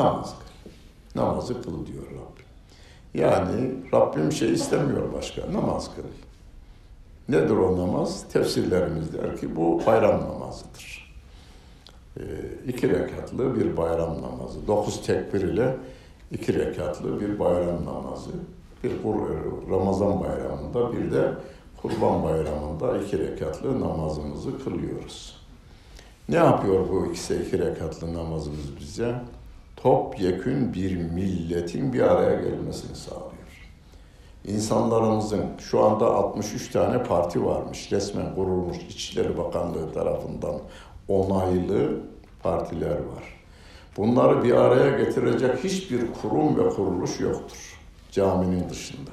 Namaz 0.00 0.34
kıl. 0.38 0.70
Namazı 1.20 1.62
kıl 1.62 1.86
diyor 1.86 2.04
Rabbim. 2.04 2.46
Yani 3.14 3.74
Rabbim 3.92 4.32
şey 4.32 4.52
istemiyor 4.52 5.12
başka. 5.12 5.52
Namaz 5.52 5.90
kıl. 5.96 6.02
Nedir 7.28 7.56
o 7.56 7.78
namaz? 7.78 8.24
Tefsirlerimiz 8.32 9.14
der 9.14 9.36
ki 9.36 9.56
bu 9.56 9.82
bayram 9.86 10.20
namazıdır. 10.20 11.14
E, 12.16 12.22
iki 12.66 12.90
rekatlı 12.90 13.56
bir 13.56 13.76
bayram 13.76 14.22
namazı. 14.22 14.66
Dokuz 14.66 15.06
tekbir 15.06 15.40
ile 15.40 15.76
iki 16.32 16.54
rekatlı 16.58 17.20
bir 17.20 17.38
bayram 17.38 17.84
namazı. 17.84 18.30
Bir 18.84 18.92
Ramazan 19.70 20.20
bayramında 20.20 20.92
bir 20.92 21.12
de 21.12 21.32
Kurban 21.82 22.24
bayramında 22.24 22.98
iki 22.98 23.18
rekatlı 23.18 23.80
namazımızı 23.80 24.64
kılıyoruz. 24.64 25.36
Ne 26.28 26.36
yapıyor 26.36 26.88
bu 26.88 27.06
ikisi 27.06 27.36
iki 27.36 27.58
rekatlı 27.58 28.14
namazımız 28.14 28.76
bize? 28.80 29.14
Topyekün 29.76 30.74
bir 30.74 30.96
milletin 30.96 31.92
bir 31.92 32.00
araya 32.00 32.34
gelmesini 32.34 32.96
sağlıyor. 32.96 33.32
İnsanlarımızın 34.44 35.44
şu 35.58 35.84
anda 35.84 36.06
63 36.14 36.70
tane 36.70 37.02
parti 37.02 37.44
varmış. 37.44 37.92
Resmen 37.92 38.34
kurulmuş 38.34 38.76
İçişleri 38.76 39.38
Bakanlığı 39.38 39.92
tarafından 39.92 40.54
onaylı 41.08 42.00
partiler 42.42 42.90
var. 42.90 43.41
Bunları 43.96 44.44
bir 44.44 44.52
araya 44.52 45.04
getirecek 45.04 45.64
hiçbir 45.64 46.12
kurum 46.22 46.58
ve 46.58 46.68
kuruluş 46.68 47.20
yoktur 47.20 47.78
caminin 48.10 48.68
dışında. 48.68 49.10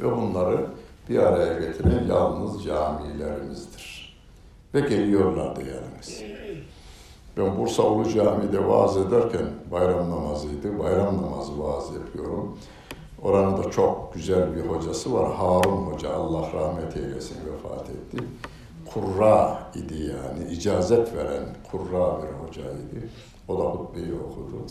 Ve 0.00 0.16
bunları 0.16 0.66
bir 1.08 1.18
araya 1.18 1.60
getiren 1.60 2.04
yalnız 2.08 2.64
camilerimizdir. 2.64 4.16
Ve 4.74 4.80
geliyorlardı 4.80 5.60
yanımız. 5.60 6.22
Ben 7.36 7.58
Bursa 7.58 7.82
Ulu 7.82 8.08
Camii'de 8.08 8.68
vaaz 8.68 8.96
ederken 8.96 9.46
bayram 9.70 10.10
namazıydı. 10.10 10.78
Bayram 10.78 11.22
namazı 11.22 11.62
vaaz 11.62 11.94
yapıyorum. 11.94 12.58
Oranın 13.22 13.62
da 13.62 13.70
çok 13.70 14.14
güzel 14.14 14.56
bir 14.56 14.60
hocası 14.60 15.14
var. 15.14 15.34
Harun 15.34 15.76
Hoca, 15.76 16.10
Allah 16.14 16.52
rahmet 16.52 16.96
eylesin 16.96 17.36
vefat 17.52 17.90
etti. 17.90 18.24
Kurra 18.94 19.62
idi 19.74 19.94
yani, 19.94 20.52
icazet 20.52 21.16
veren 21.16 21.44
kurra 21.70 22.22
bir 22.22 22.46
hocaydı. 22.46 23.08
O 23.48 23.58
da 23.58 23.62
hutbeyi 23.62 24.14
okudu. 24.14 24.66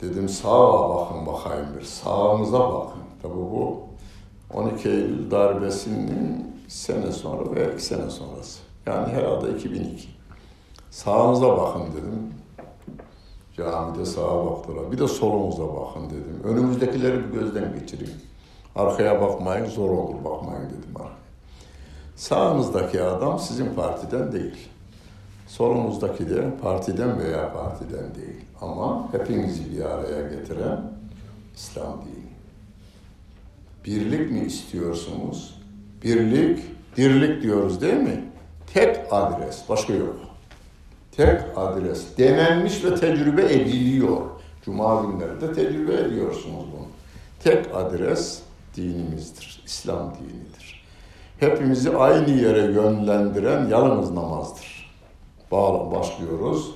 Dedim 0.00 0.28
sağa 0.28 0.88
bakın 0.88 1.26
bakayım 1.26 1.66
bir, 1.78 1.84
sağımıza 1.84 2.58
bakın. 2.58 3.02
Tabi 3.22 3.34
bu 3.34 3.80
12 4.54 4.88
Eylül 4.88 5.30
darbesinin 5.30 6.54
sene 6.68 7.12
sonra 7.12 7.54
veya 7.54 7.72
iki 7.72 7.84
sene 7.84 8.10
sonrası. 8.10 8.60
Yani 8.86 9.12
herhalde 9.12 9.56
2002. 9.56 10.08
Sağınıza 10.90 11.56
bakın 11.56 11.82
dedim. 11.92 12.34
Camide 13.56 14.06
sağa 14.06 14.46
baktılar. 14.46 14.92
Bir 14.92 14.98
de 14.98 15.08
solumuza 15.08 15.62
bakın 15.62 16.10
dedim. 16.10 16.40
Önümüzdekileri 16.44 17.18
bir 17.24 17.38
gözden 17.38 17.74
geçirin. 17.80 18.10
Arkaya 18.76 19.20
bakmayın 19.20 19.66
zor 19.66 19.90
olur 19.90 20.24
bakmayın 20.24 20.70
dedim 20.70 20.96
arkaya. 20.96 21.20
Sağınızdaki 22.16 23.02
adam 23.02 23.38
sizin 23.38 23.74
partiden 23.74 24.32
değil. 24.32 24.68
Solumuzdaki 25.50 26.30
de 26.30 26.50
partiden 26.62 27.18
veya 27.18 27.52
partiden 27.52 28.14
değil. 28.14 28.44
Ama 28.60 29.08
hepinizi 29.12 29.72
bir 29.72 29.84
araya 29.84 30.28
getiren 30.28 30.80
İslam 31.56 32.04
dini. 32.04 32.30
Birlik 33.84 34.30
mi 34.30 34.40
istiyorsunuz? 34.40 35.60
Birlik, 36.04 36.58
dirlik 36.96 37.42
diyoruz 37.42 37.80
değil 37.80 37.94
mi? 37.94 38.24
Tek 38.74 38.96
adres, 39.10 39.62
başka 39.68 39.92
yok. 39.92 40.16
Tek 41.12 41.40
adres. 41.56 42.18
Denenmiş 42.18 42.84
ve 42.84 42.94
tecrübe 42.94 43.42
ediliyor. 43.42 44.20
Cuma 44.64 45.02
günleri 45.02 45.40
de 45.40 45.52
tecrübe 45.52 45.94
ediyorsunuz 45.94 46.64
bunu. 46.72 46.86
Tek 47.44 47.66
adres 47.74 48.42
dinimizdir. 48.76 49.62
İslam 49.66 50.14
dinidir. 50.14 50.84
Hepimizi 51.40 51.96
aynı 51.96 52.30
yere 52.30 52.72
yönlendiren 52.72 53.68
yalnız 53.68 54.10
namazdır. 54.10 54.69
Bağla 55.50 55.90
başlıyoruz. 55.98 56.70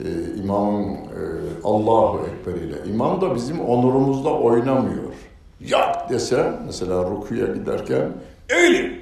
Ee, 0.00 0.04
imamın 0.36 0.94
e, 0.94 1.22
Allahu 1.64 2.20
Ekber 2.26 2.60
ile. 2.60 2.76
İmam 2.90 3.20
da 3.20 3.34
bizim 3.34 3.60
onurumuzla 3.60 4.30
oynamıyor. 4.30 5.12
Yat 5.60 6.10
dese 6.10 6.52
mesela 6.66 7.04
rukuya 7.10 7.46
giderken 7.46 8.12
eğilin. 8.48 9.00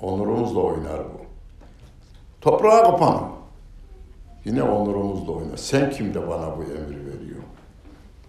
Onurumuzla 0.00 0.60
oynar 0.60 0.98
bu. 1.00 1.18
Toprağa 2.40 2.82
kapanın. 2.82 3.22
Yine 4.44 4.62
onurumuzla 4.62 5.32
oynar. 5.32 5.56
Sen 5.56 5.90
kim 5.90 6.14
de 6.14 6.28
bana 6.28 6.56
bu 6.56 6.62
emri 6.62 7.06
veriyor? 7.06 7.42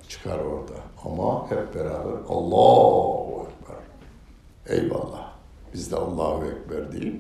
Çıkar 0.07 0.39
orada. 0.39 0.73
Ama 1.05 1.51
hep 1.51 1.75
beraber 1.75 2.13
Allahu 2.29 3.47
Ekber. 3.47 4.77
Eyvallah. 4.77 5.31
Biz 5.73 5.91
de 5.91 5.95
Allahu 5.95 6.43
Ekber 6.45 6.91
değil. 6.91 7.15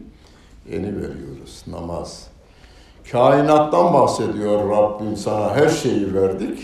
Eni 0.71 0.95
veriyoruz. 0.95 1.63
Namaz. 1.67 2.27
Kainattan 3.11 3.93
bahsediyor 3.93 4.69
Rabbim 4.69 5.17
sana 5.17 5.55
her 5.55 5.69
şeyi 5.69 6.13
verdik. 6.13 6.59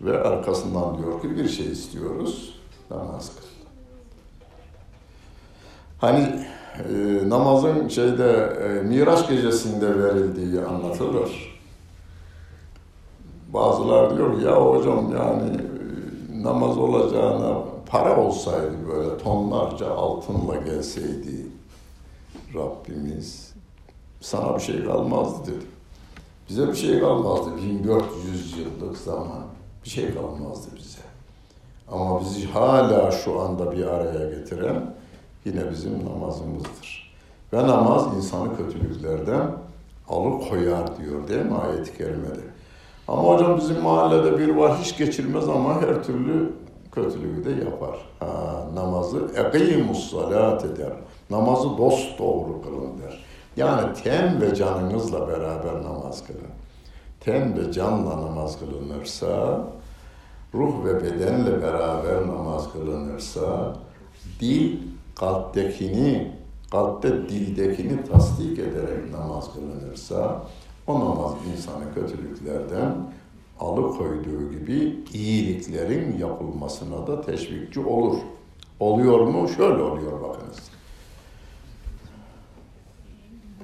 Ve 0.00 0.18
arkasından 0.22 0.98
diyor 0.98 1.22
ki 1.22 1.36
bir 1.36 1.48
şey 1.48 1.66
istiyoruz. 1.66 2.60
Namaz 2.90 3.30
kıl. 3.36 3.46
Hani 5.98 6.46
e, 6.78 7.28
namazın 7.28 7.88
şeyde 7.88 8.56
e, 8.62 8.82
Miraç 8.82 9.28
gecesinde 9.28 10.02
verildiği 10.02 10.60
anlatılır. 10.60 11.60
Bazılar 13.48 14.16
diyor 14.16 14.40
ya 14.40 14.66
hocam 14.66 15.12
yani 15.12 15.50
e, 15.50 16.42
namaz 16.42 16.78
olacağına 16.78 17.58
para 17.86 18.20
olsaydı 18.20 18.74
böyle 18.88 19.18
tonlarca 19.18 19.90
altınla 19.90 20.56
gelseydi 20.56 21.55
Rabbimiz 22.56 23.54
sana 24.20 24.54
bir 24.54 24.60
şey 24.60 24.84
kalmazdı 24.84 25.52
dedi. 25.52 25.64
Bize 26.48 26.68
bir 26.68 26.74
şey 26.74 27.00
kalmazdı 27.00 27.50
1400 27.56 28.58
yıllık 28.58 28.96
zaman 28.98 29.42
bir 29.84 29.90
şey 29.90 30.14
kalmazdı 30.14 30.68
bize. 30.76 30.98
Ama 31.92 32.20
bizi 32.20 32.46
hala 32.46 33.10
şu 33.10 33.40
anda 33.40 33.72
bir 33.72 33.86
araya 33.86 34.30
getiren 34.30 34.94
yine 35.44 35.70
bizim 35.70 36.06
namazımızdır. 36.06 37.12
Ve 37.52 37.66
namaz 37.66 38.06
insanı 38.16 38.56
kötülüklerden 38.56 39.50
alıkoyar 40.08 40.96
diyor 40.96 41.28
değil 41.28 41.46
mi 41.46 41.56
ayet-i 41.56 41.98
kerimede. 41.98 42.40
Ama 43.08 43.22
hocam 43.22 43.56
bizim 43.56 43.82
mahallede 43.82 44.38
bir 44.38 44.48
var 44.48 44.78
hiç 44.78 44.98
geçirmez 44.98 45.48
ama 45.48 45.82
her 45.82 46.04
türlü 46.04 46.52
kötülüğü 46.92 47.44
de 47.44 47.64
yapar. 47.64 47.96
Ha, 48.20 48.66
namazı 48.74 49.18
eqimus 49.36 50.10
salat 50.10 50.64
eder. 50.64 50.92
Namazı 51.30 51.78
dost 51.78 52.18
doğru 52.18 52.62
kılın 52.62 52.98
der. 53.02 53.24
Yani 53.56 53.94
ten 54.04 54.40
ve 54.40 54.54
canınızla 54.54 55.28
beraber 55.28 55.82
namaz 55.82 56.26
kılın. 56.26 56.40
Ten 57.20 57.58
ve 57.58 57.72
canla 57.72 58.16
namaz 58.16 58.58
kılınırsa, 58.58 59.64
ruh 60.54 60.84
ve 60.84 61.02
bedenle 61.02 61.62
beraber 61.62 62.26
namaz 62.26 62.72
kılınırsa, 62.72 63.76
dil 64.40 64.78
kalptekini, 65.14 66.32
kalpte 66.70 67.28
dildekini 67.28 68.04
tasdik 68.04 68.58
ederek 68.58 69.12
namaz 69.12 69.50
kılınırsa, 69.54 70.42
o 70.86 71.00
namaz 71.00 71.32
insanı 71.52 71.94
kötülüklerden 71.94 72.94
alıkoyduğu 73.60 74.50
gibi 74.50 75.04
iyiliklerin 75.12 76.18
yapılmasına 76.18 77.06
da 77.06 77.20
teşvikçi 77.20 77.80
olur. 77.80 78.18
Oluyor 78.80 79.20
mu? 79.20 79.48
Şöyle 79.48 79.82
oluyor 79.82 80.12
bakınız. 80.22 80.75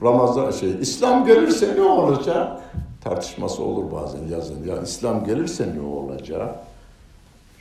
Ramazan 0.02 0.50
şey, 0.50 0.74
İslam 0.80 1.26
gelirse 1.26 1.76
ne 1.76 1.82
olacak? 1.82 2.60
Tartışması 3.04 3.62
olur 3.62 3.92
bazen 3.92 4.28
yazın. 4.28 4.66
Ya 4.66 4.82
İslam 4.82 5.24
gelirse 5.24 5.68
ne 5.76 5.86
olacak? 5.86 6.54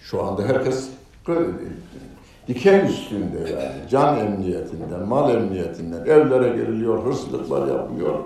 Şu 0.02 0.24
anda 0.24 0.44
herkes 0.44 0.90
diken 2.48 2.86
üstünde 2.86 3.40
yani. 3.40 3.90
Can 3.90 4.18
emniyetinden, 4.20 5.08
mal 5.08 5.36
emniyetinden 5.36 6.02
evlere 6.02 6.50
giriliyor, 6.50 7.06
hırsızlıklar 7.06 7.68
yapılıyor. 7.68 8.20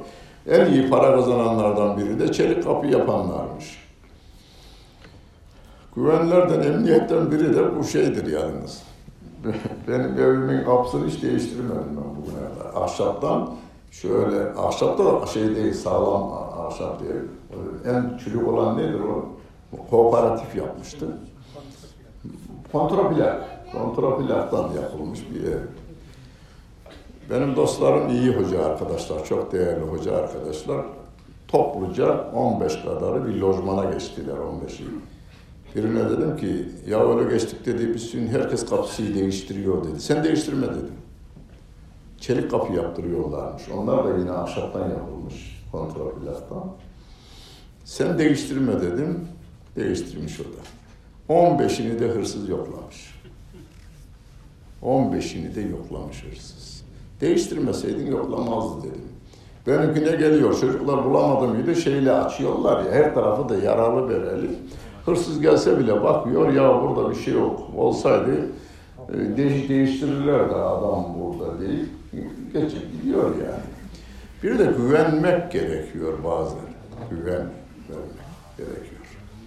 En 0.48 0.66
iyi 0.66 0.90
para 0.90 1.16
kazananlardan 1.16 1.98
biri 1.98 2.20
de 2.20 2.32
çelik 2.32 2.64
kapı 2.64 2.88
yapanlarmış. 2.88 3.86
Güvenlerden, 5.96 6.62
emniyetten 6.62 7.32
biri 7.32 7.56
de 7.56 7.78
bu 7.80 7.84
şeydir 7.84 8.28
yalnız. 8.28 8.84
Benim 9.88 10.20
evimin 10.20 10.64
kapısını 10.66 11.08
hiç 11.08 11.24
değiştirmedim 11.24 11.98
ben 11.98 12.16
bugüne 12.18 12.50
kadar. 12.58 12.84
Ahşaptan 12.84 13.50
şöyle, 14.02 14.54
ahşapta 14.54 15.22
da 15.22 15.26
şey 15.26 15.56
değil, 15.56 15.74
sağlam 15.74 16.34
ahşap 16.68 17.00
değil. 17.00 17.22
En 17.86 18.18
çürük 18.18 18.48
olan 18.48 18.78
nedir 18.78 19.00
o? 19.00 19.26
Kooperatif 19.90 20.56
yapmıştı. 20.56 21.18
Kontraplak. 22.72 23.72
Kontraplaktan 23.72 24.72
yapılmış 24.72 25.20
bir 25.32 25.44
ev. 25.44 25.60
Benim 27.30 27.56
dostlarım 27.56 28.10
iyi 28.10 28.36
hoca 28.36 28.66
arkadaşlar, 28.66 29.26
çok 29.26 29.52
değerli 29.52 29.84
hoca 29.84 30.16
arkadaşlar. 30.16 30.86
Topluca 31.48 32.32
15 32.32 32.84
kadarı 32.84 33.28
bir 33.28 33.42
lojmana 33.42 33.92
geçtiler 33.92 34.38
15 34.38 34.80
yıl. 34.80 34.88
Birine 35.76 36.10
dedim 36.10 36.38
ki 36.38 36.70
ya 36.88 37.10
öyle 37.10 37.34
geçtik 37.34 37.66
dedi 37.66 38.00
sürü 38.00 38.28
herkes 38.28 38.66
kapısıyı 38.66 39.16
değiştiriyor 39.16 39.84
dedi. 39.84 40.02
Sen 40.02 40.24
değiştirme 40.24 40.68
dedim. 40.68 41.05
Çelik 42.28 42.52
kapı 42.52 42.74
yaptırıyorlarmış. 42.74 43.64
Onlar 43.78 44.06
da 44.06 44.18
yine 44.18 44.32
ahşaptan 44.32 44.90
yapılmış 44.90 45.64
kontraplaktan. 45.72 46.64
Sen 47.84 48.18
değiştirme 48.18 48.82
dedim. 48.82 49.28
Değiştirmiş 49.76 50.40
o 50.40 50.44
da. 50.44 51.34
15'ini 51.34 52.00
de 52.00 52.08
hırsız 52.08 52.50
yoklamış. 52.50 53.22
15'ini 54.84 55.56
de 55.56 55.62
yoklamış 55.62 56.24
hırsız. 56.24 56.84
Değiştirmeseydin 57.22 58.12
yoklamazdı 58.12 58.88
dedim. 58.88 59.10
Benimkine 59.68 60.16
geliyor. 60.16 60.60
Çocuklar 60.60 61.06
bulamadı 61.06 61.48
mıydı 61.48 61.76
şeyle 61.76 62.12
açıyorlar 62.12 62.86
ya 62.86 62.92
her 62.92 63.14
tarafı 63.14 63.50
da 63.50 63.58
yaralı 63.58 64.10
bereli. 64.10 64.50
Hırsız 65.06 65.42
gelse 65.42 65.80
bile 65.80 66.04
bakıyor 66.04 66.54
ya 66.54 66.82
burada 66.82 67.10
bir 67.10 67.16
şey 67.16 67.34
yok. 67.34 67.62
Olsaydı 67.78 68.48
e, 69.10 69.38
değiş 69.38 69.70
değiştirirler 69.70 70.50
de 70.50 70.56
adam 70.56 71.06
burada 71.20 71.60
değil. 71.60 71.90
Geçip 72.56 72.92
gidiyor 72.92 73.36
yani. 73.36 73.64
Bir 74.44 74.60
de 74.60 74.66
güvenmek 74.66 75.52
gerekiyor 75.52 76.14
bazen. 76.24 76.58
Güven 77.10 77.48
vermek 77.90 78.58
gerekiyor. 78.58 79.02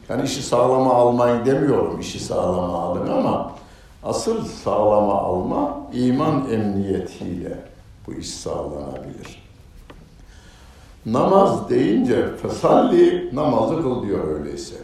Yani 0.09 0.23
işi 0.23 0.43
sağlama 0.43 0.95
almayın 0.95 1.47
demiyorum 1.47 2.01
işi 2.01 2.21
sağlama 2.21 2.83
alın 2.83 3.09
ama 3.09 3.53
asıl 4.03 4.45
sağlama 4.45 5.15
alma 5.15 5.81
iman 5.93 6.51
emniyetiyle 6.51 7.59
bu 8.07 8.13
iş 8.13 8.31
sağlanabilir. 8.31 9.43
Namaz 11.07 11.71
deyince 11.71 12.37
fesalli 12.37 13.31
namazı 13.33 13.83
kıl 13.83 14.03
diyor 14.03 14.39
öyleyse. 14.39 14.77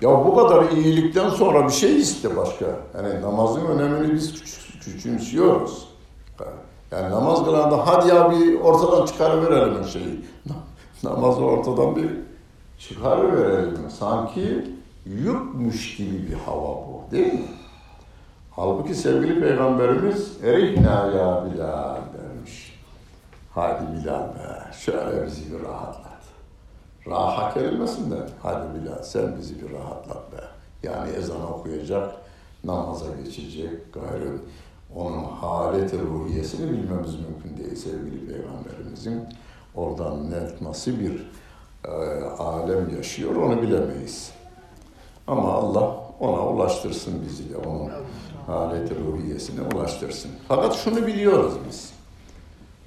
Ya 0.00 0.10
bu 0.10 0.36
kadar 0.36 0.70
iyilikten 0.70 1.28
sonra 1.28 1.66
bir 1.68 1.72
şey 1.72 1.96
iste 1.96 2.36
başka. 2.36 2.66
Yani 2.96 3.22
namazın 3.22 3.66
önemini 3.66 4.14
biz 4.14 4.34
küçümsüyoruz. 4.80 5.88
Yani 6.90 7.10
namaz 7.10 7.44
kılanda 7.44 7.86
hadi 7.86 8.08
ya 8.08 8.30
bir 8.30 8.60
ortadan 8.60 9.06
çıkarıverelim 9.06 9.82
her 9.82 9.88
şeyi. 9.88 10.24
Namazı 11.02 11.44
ortadan 11.44 11.96
bir 11.96 12.10
çıkarıverelim. 12.78 13.90
Sanki 13.98 14.64
yükmüş 15.06 15.96
gibi 15.96 16.28
bir 16.30 16.34
hava 16.34 16.68
bu 16.68 17.02
değil 17.10 17.32
mi? 17.32 17.48
Halbuki 18.50 18.94
sevgili 18.94 19.40
Peygamberimiz 19.40 20.44
erihna 20.44 21.06
ya 21.06 21.44
Bilal 21.44 21.96
dermiş. 21.96 22.80
Hadi 23.54 23.84
Bilal 23.92 24.28
be, 24.28 24.72
şöyle 24.78 25.26
bizi 25.26 25.52
bir 25.52 25.64
rahatlat. 25.64 26.06
Rahat 27.06 27.54
kelimesinden, 27.54 28.28
hadi 28.42 28.66
Bilal 28.74 29.02
sen 29.02 29.36
bizi 29.38 29.62
bir 29.62 29.74
rahatlat 29.74 30.32
be. 30.32 30.40
Yani 30.82 31.10
ezan 31.10 31.52
okuyacak, 31.52 32.14
namaza 32.64 33.06
geçecek, 33.24 33.92
gayrı 33.92 34.32
onun 34.94 35.24
haleti 35.24 35.98
ruhiyesini 35.98 36.72
bilmemiz 36.72 37.14
mümkün 37.14 37.64
değil 37.64 37.76
sevgili 37.76 38.26
Peygamberimizin. 38.26 39.24
Oradan 39.74 40.30
net 40.30 40.60
nasıl 40.60 40.92
bir 41.00 41.30
e, 41.84 42.24
alem 42.38 42.96
yaşıyor 42.96 43.36
onu 43.36 43.62
bilemeyiz. 43.62 44.32
Ama 45.26 45.52
Allah 45.52 45.96
ona 46.20 46.48
ulaştırsın 46.48 47.14
bizi 47.28 47.52
de 47.52 47.56
onun 47.56 47.90
haleti 48.46 48.94
ruhiyesine 48.94 49.60
ulaştırsın. 49.74 50.30
Fakat 50.48 50.74
şunu 50.74 51.06
biliyoruz 51.06 51.52
biz. 51.68 51.92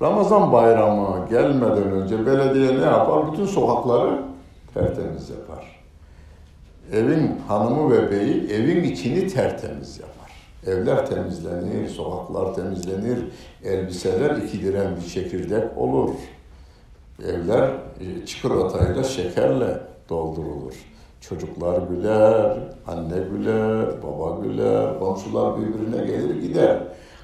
Ramazan 0.02 0.52
bayramı 0.52 1.30
gelmeden 1.30 1.91
önce 1.91 2.26
belediye 2.26 2.82
ne 2.82 2.86
yapar? 2.86 3.32
Bütün 3.32 3.45
sokakları 3.45 4.22
tertemiz 4.74 5.30
yapar. 5.30 5.80
Evin 6.93 7.41
hanımı 7.47 7.91
ve 7.91 8.12
beyi 8.12 8.47
evin 8.50 8.84
içini 8.84 9.28
tertemiz 9.28 10.00
yapar. 10.00 10.18
Evler 10.68 11.05
temizlenir, 11.05 11.89
sokaklar 11.89 12.53
temizlenir, 12.53 13.20
elbiseler 13.64 14.36
iki 14.36 14.62
diren 14.62 14.95
bir 14.95 15.10
çekirdek 15.10 15.78
olur. 15.78 16.10
Evler 17.28 17.70
e, 17.99 18.26
çikolatayla, 18.26 19.03
şekerle 19.03 19.78
doldurulur. 20.10 20.74
Çocuklar 21.22 21.82
güler, 21.89 22.57
anne 22.88 23.16
güler, 23.32 23.88
baba 24.03 24.43
güler, 24.43 24.99
komşular 24.99 25.57
birbirine 25.57 26.05
gelir 26.05 26.41
gider. 26.41 26.78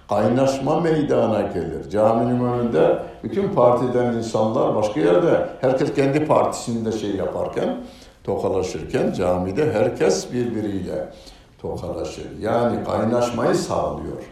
Kaynaşma 0.10 0.80
meydana 0.80 1.42
gelir. 1.42 1.90
Caminin 1.90 2.44
önünde 2.44 3.00
bütün 3.24 3.50
partiden 3.50 4.14
insanlar 4.14 4.76
başka 4.76 5.00
yerde 5.00 5.50
herkes 5.62 5.94
kendi 5.94 6.26
partisinde 6.26 6.92
şey 6.92 7.16
yaparken, 7.16 7.78
tokalaşırken 8.24 9.14
camide 9.14 9.74
herkes 9.74 10.34
birbiriyle 10.34 11.10
tokalaşır. 11.58 12.40
Yani 12.42 12.84
kaynaşmayı 12.84 13.56
sağlıyor. 13.56 14.24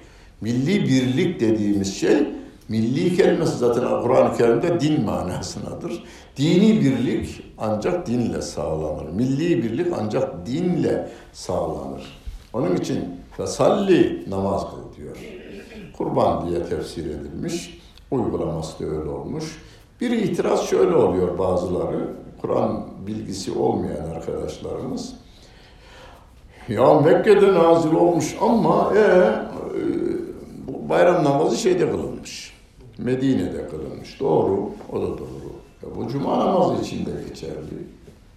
Milli 0.41 0.83
birlik 0.83 1.39
dediğimiz 1.39 1.95
şey, 1.95 2.27
milli 2.69 3.17
kelimesi 3.17 3.57
zaten 3.57 4.01
Kur'an-ı 4.01 4.37
Kerim'de 4.37 4.79
din 4.79 5.05
manasınadır. 5.05 6.03
Dini 6.37 6.81
birlik 6.81 7.43
ancak 7.57 8.07
dinle 8.07 8.41
sağlanır. 8.41 9.09
Milli 9.09 9.63
birlik 9.63 9.87
ancak 9.99 10.45
dinle 10.45 11.09
sağlanır. 11.33 12.19
Onun 12.53 12.75
için 12.75 12.99
fesalli 13.37 14.25
namaz 14.29 14.61
kıl 14.69 14.97
diyor. 14.97 15.17
Kurban 15.97 16.49
diye 16.49 16.63
tefsir 16.63 17.05
edilmiş. 17.05 17.81
Uygulaması 18.11 18.79
da 18.79 18.85
öyle 18.85 19.09
olmuş. 19.09 19.61
Bir 20.01 20.11
itiraz 20.11 20.65
şöyle 20.65 20.95
oluyor 20.95 21.37
bazıları. 21.37 22.09
Kur'an 22.41 22.85
bilgisi 23.07 23.51
olmayan 23.51 24.05
arkadaşlarımız. 24.05 25.13
Ya 26.69 26.93
Mekke'de 26.99 27.53
nazil 27.53 27.93
olmuş 27.93 28.37
ama 28.41 28.93
e, 28.95 28.99
e, 28.99 30.89
bayram 30.89 31.23
namazı 31.23 31.57
şeyde 31.57 31.91
kılınmış. 31.91 32.53
Medine'de 32.97 33.67
kılınmış. 33.67 34.19
Doğru, 34.19 34.69
o 34.91 35.01
da 35.01 35.07
doğru. 35.07 35.53
Ya 35.83 35.95
bu 35.95 36.07
cuma 36.07 36.39
namazı 36.39 36.81
için 36.83 37.05
de 37.05 37.11
geçerli. 37.29 37.87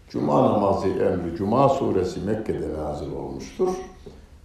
Cuma 0.09 0.43
namazı 0.43 0.89
emri, 0.89 1.37
Cuma 1.37 1.69
suresi 1.69 2.21
Mekke'de 2.21 2.75
nazil 2.79 3.13
olmuştur. 3.13 3.69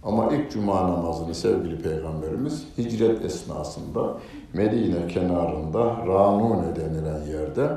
Ama 0.02 0.32
ilk 0.32 0.50
cuma 0.50 0.82
namazını 0.82 1.34
sevgili 1.34 1.82
Peygamberimiz 1.82 2.64
hicret 2.78 3.24
esnasında 3.24 4.16
Medine 4.52 5.08
kenarında 5.08 5.96
Ranune 6.06 6.76
denilen 6.76 7.38
yerde 7.38 7.68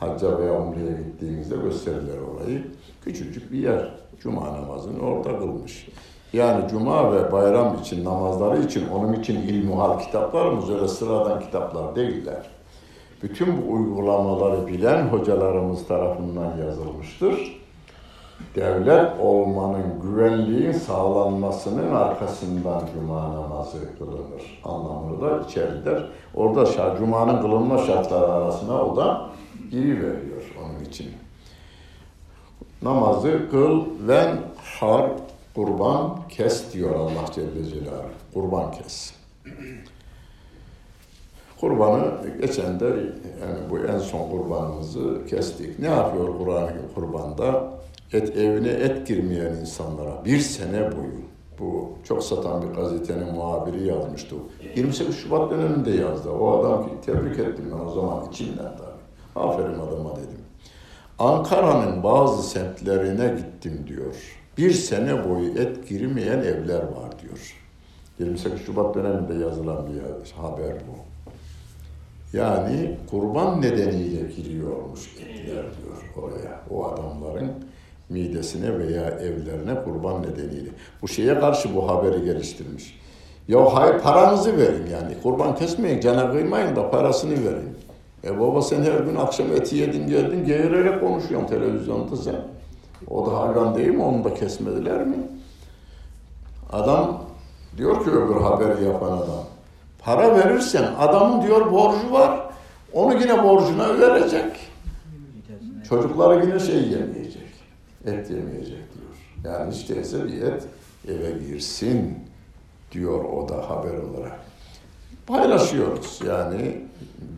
hacca 0.00 0.38
veya 0.38 0.62
umreye 0.62 0.92
gittiğimizde 0.92 1.56
gösterirler 1.56 2.18
orayı. 2.18 2.66
Küçücük 3.04 3.52
bir 3.52 3.58
yer. 3.58 4.07
Cuma 4.20 4.52
namazını 4.52 5.02
orada 5.02 5.38
kılmış. 5.38 5.88
Yani 6.32 6.68
cuma 6.70 7.12
ve 7.12 7.32
bayram 7.32 7.76
için, 7.80 8.04
namazları 8.04 8.62
için, 8.62 8.88
onun 8.88 9.12
için 9.12 9.34
ilmuhal 9.34 9.98
kitaplarımız 9.98 10.70
öyle 10.70 10.88
sıradan 10.88 11.40
kitaplar 11.40 11.96
değiller. 11.96 12.46
Bütün 13.22 13.46
bu 13.46 13.72
uygulamaları 13.72 14.66
bilen 14.66 15.08
hocalarımız 15.08 15.86
tarafından 15.88 16.56
yazılmıştır. 16.56 17.58
Devlet 18.54 19.20
olmanın, 19.20 19.84
güvenliğin 20.02 20.72
sağlanmasının 20.72 21.94
arkasından 21.94 22.82
cuma 22.94 23.34
namazı 23.34 23.98
kılınır 23.98 24.60
anlamını 24.64 25.20
da 25.20 25.44
içeridir. 25.44 26.04
Orada 26.34 26.96
cumanın 26.96 27.42
kılınma 27.42 27.78
şartları 27.78 28.32
arasına 28.32 28.82
o 28.82 28.96
da 28.96 29.30
veriyor 29.72 30.54
onun 30.64 30.84
için 30.84 31.06
namazı 32.82 33.50
kıl 33.50 33.84
ven 34.08 34.38
har 34.80 35.10
kurban 35.54 36.18
kes 36.28 36.72
diyor 36.72 36.94
Allah 36.94 37.32
Celle 37.34 37.64
Celaluhu. 37.70 38.08
Kurban 38.34 38.70
kes. 38.72 39.14
Kurbanı 41.60 42.12
geçen 42.40 42.80
de 42.80 42.86
yani 43.40 43.70
bu 43.70 43.78
en 43.78 43.98
son 43.98 44.30
kurbanımızı 44.30 45.26
kestik. 45.30 45.78
Ne 45.78 45.86
yapıyor 45.86 46.38
Kur'an 46.38 46.68
kurbanda? 46.94 47.70
Et 48.12 48.36
evine 48.36 48.68
et 48.68 49.06
girmeyen 49.06 49.52
insanlara 49.56 50.24
bir 50.24 50.38
sene 50.38 50.80
boyu 50.80 51.20
bu 51.58 51.90
çok 52.04 52.24
satan 52.24 52.62
bir 52.62 52.68
gazetenin 52.68 53.34
muhabiri 53.34 53.86
yazmıştı. 53.86 54.36
28 54.76 55.16
Şubat 55.16 55.50
döneminde 55.50 55.90
yazdı. 55.90 56.30
O 56.30 56.60
adam 56.60 56.86
ki 56.86 56.92
tebrik 57.06 57.38
ettim 57.38 57.72
ben 57.72 57.84
o 57.86 57.90
zaman 57.90 58.28
içimden 58.32 58.56
tabii. 58.76 59.46
Aferin 59.46 59.74
adama 59.74 60.16
dedim. 60.16 60.37
Ankara'nın 61.18 62.02
bazı 62.02 62.42
semtlerine 62.42 63.34
gittim 63.36 63.84
diyor. 63.86 64.14
Bir 64.58 64.70
sene 64.70 65.28
boyu 65.28 65.58
et 65.58 65.88
girmeyen 65.88 66.38
evler 66.38 66.82
var 66.82 67.18
diyor. 67.22 67.54
28 68.18 68.66
Şubat 68.66 68.94
döneminde 68.94 69.34
yazılan 69.44 69.86
bir 69.86 70.30
haber 70.32 70.72
bu. 70.72 71.08
Yani 72.36 72.96
kurban 73.10 73.62
nedeniyle 73.62 74.32
giriyormuş 74.36 75.16
etler 75.16 75.54
diyor 75.54 76.12
oraya. 76.16 76.60
O 76.70 76.86
adamların 76.86 77.50
midesine 78.08 78.78
veya 78.78 79.10
evlerine 79.10 79.84
kurban 79.84 80.22
nedeniyle. 80.22 80.70
Bu 81.02 81.08
şeye 81.08 81.40
karşı 81.40 81.74
bu 81.74 81.88
haberi 81.88 82.24
geliştirmiş. 82.24 82.98
Ya 83.48 83.74
hayır 83.74 84.00
paranızı 84.00 84.58
verin 84.58 84.86
yani. 84.86 85.14
Kurban 85.22 85.56
kesmeyin, 85.56 86.00
cana 86.00 86.32
kıymayın 86.32 86.76
da 86.76 86.90
parasını 86.90 87.32
verin. 87.32 87.77
E 88.24 88.40
baba 88.40 88.62
sen 88.62 88.82
her 88.82 89.00
gün 89.00 89.16
akşam 89.16 89.52
eti 89.52 89.76
yedin 89.76 90.06
geldin 90.06 90.44
geğirerek 90.46 91.00
konuşuyorsun 91.00 91.48
televizyonda 91.48 92.16
sen. 92.16 92.40
O 93.10 93.26
da 93.26 93.40
hayvan 93.40 93.74
değil 93.74 93.88
mi? 93.88 94.02
Onu 94.02 94.24
da 94.24 94.34
kesmediler 94.34 95.06
mi? 95.06 95.16
Adam 96.72 97.22
diyor 97.76 98.04
ki 98.04 98.10
öbür 98.10 98.40
haberi 98.40 98.84
yapan 98.84 99.12
adam. 99.12 99.44
Para 99.98 100.36
verirsen 100.36 100.84
adamın 100.98 101.42
diyor 101.46 101.72
borcu 101.72 102.12
var. 102.12 102.40
Onu 102.92 103.20
yine 103.20 103.44
borcuna 103.44 103.98
verecek. 103.98 104.56
Çocukları 105.88 106.46
yine 106.46 106.60
şey 106.60 106.76
yemeyecek. 106.76 107.48
Et 108.06 108.30
yemeyecek 108.30 108.68
diyor. 108.94 109.54
Yani 109.54 109.74
hiç 109.74 109.88
değilse 109.88 110.24
bir 110.24 110.42
et 110.42 110.62
eve 111.08 111.30
girsin 111.46 112.18
diyor 112.92 113.24
o 113.24 113.48
da 113.48 113.70
haber 113.70 113.94
olarak. 113.94 114.40
Paylaşıyoruz 115.26 116.20
yani 116.26 116.87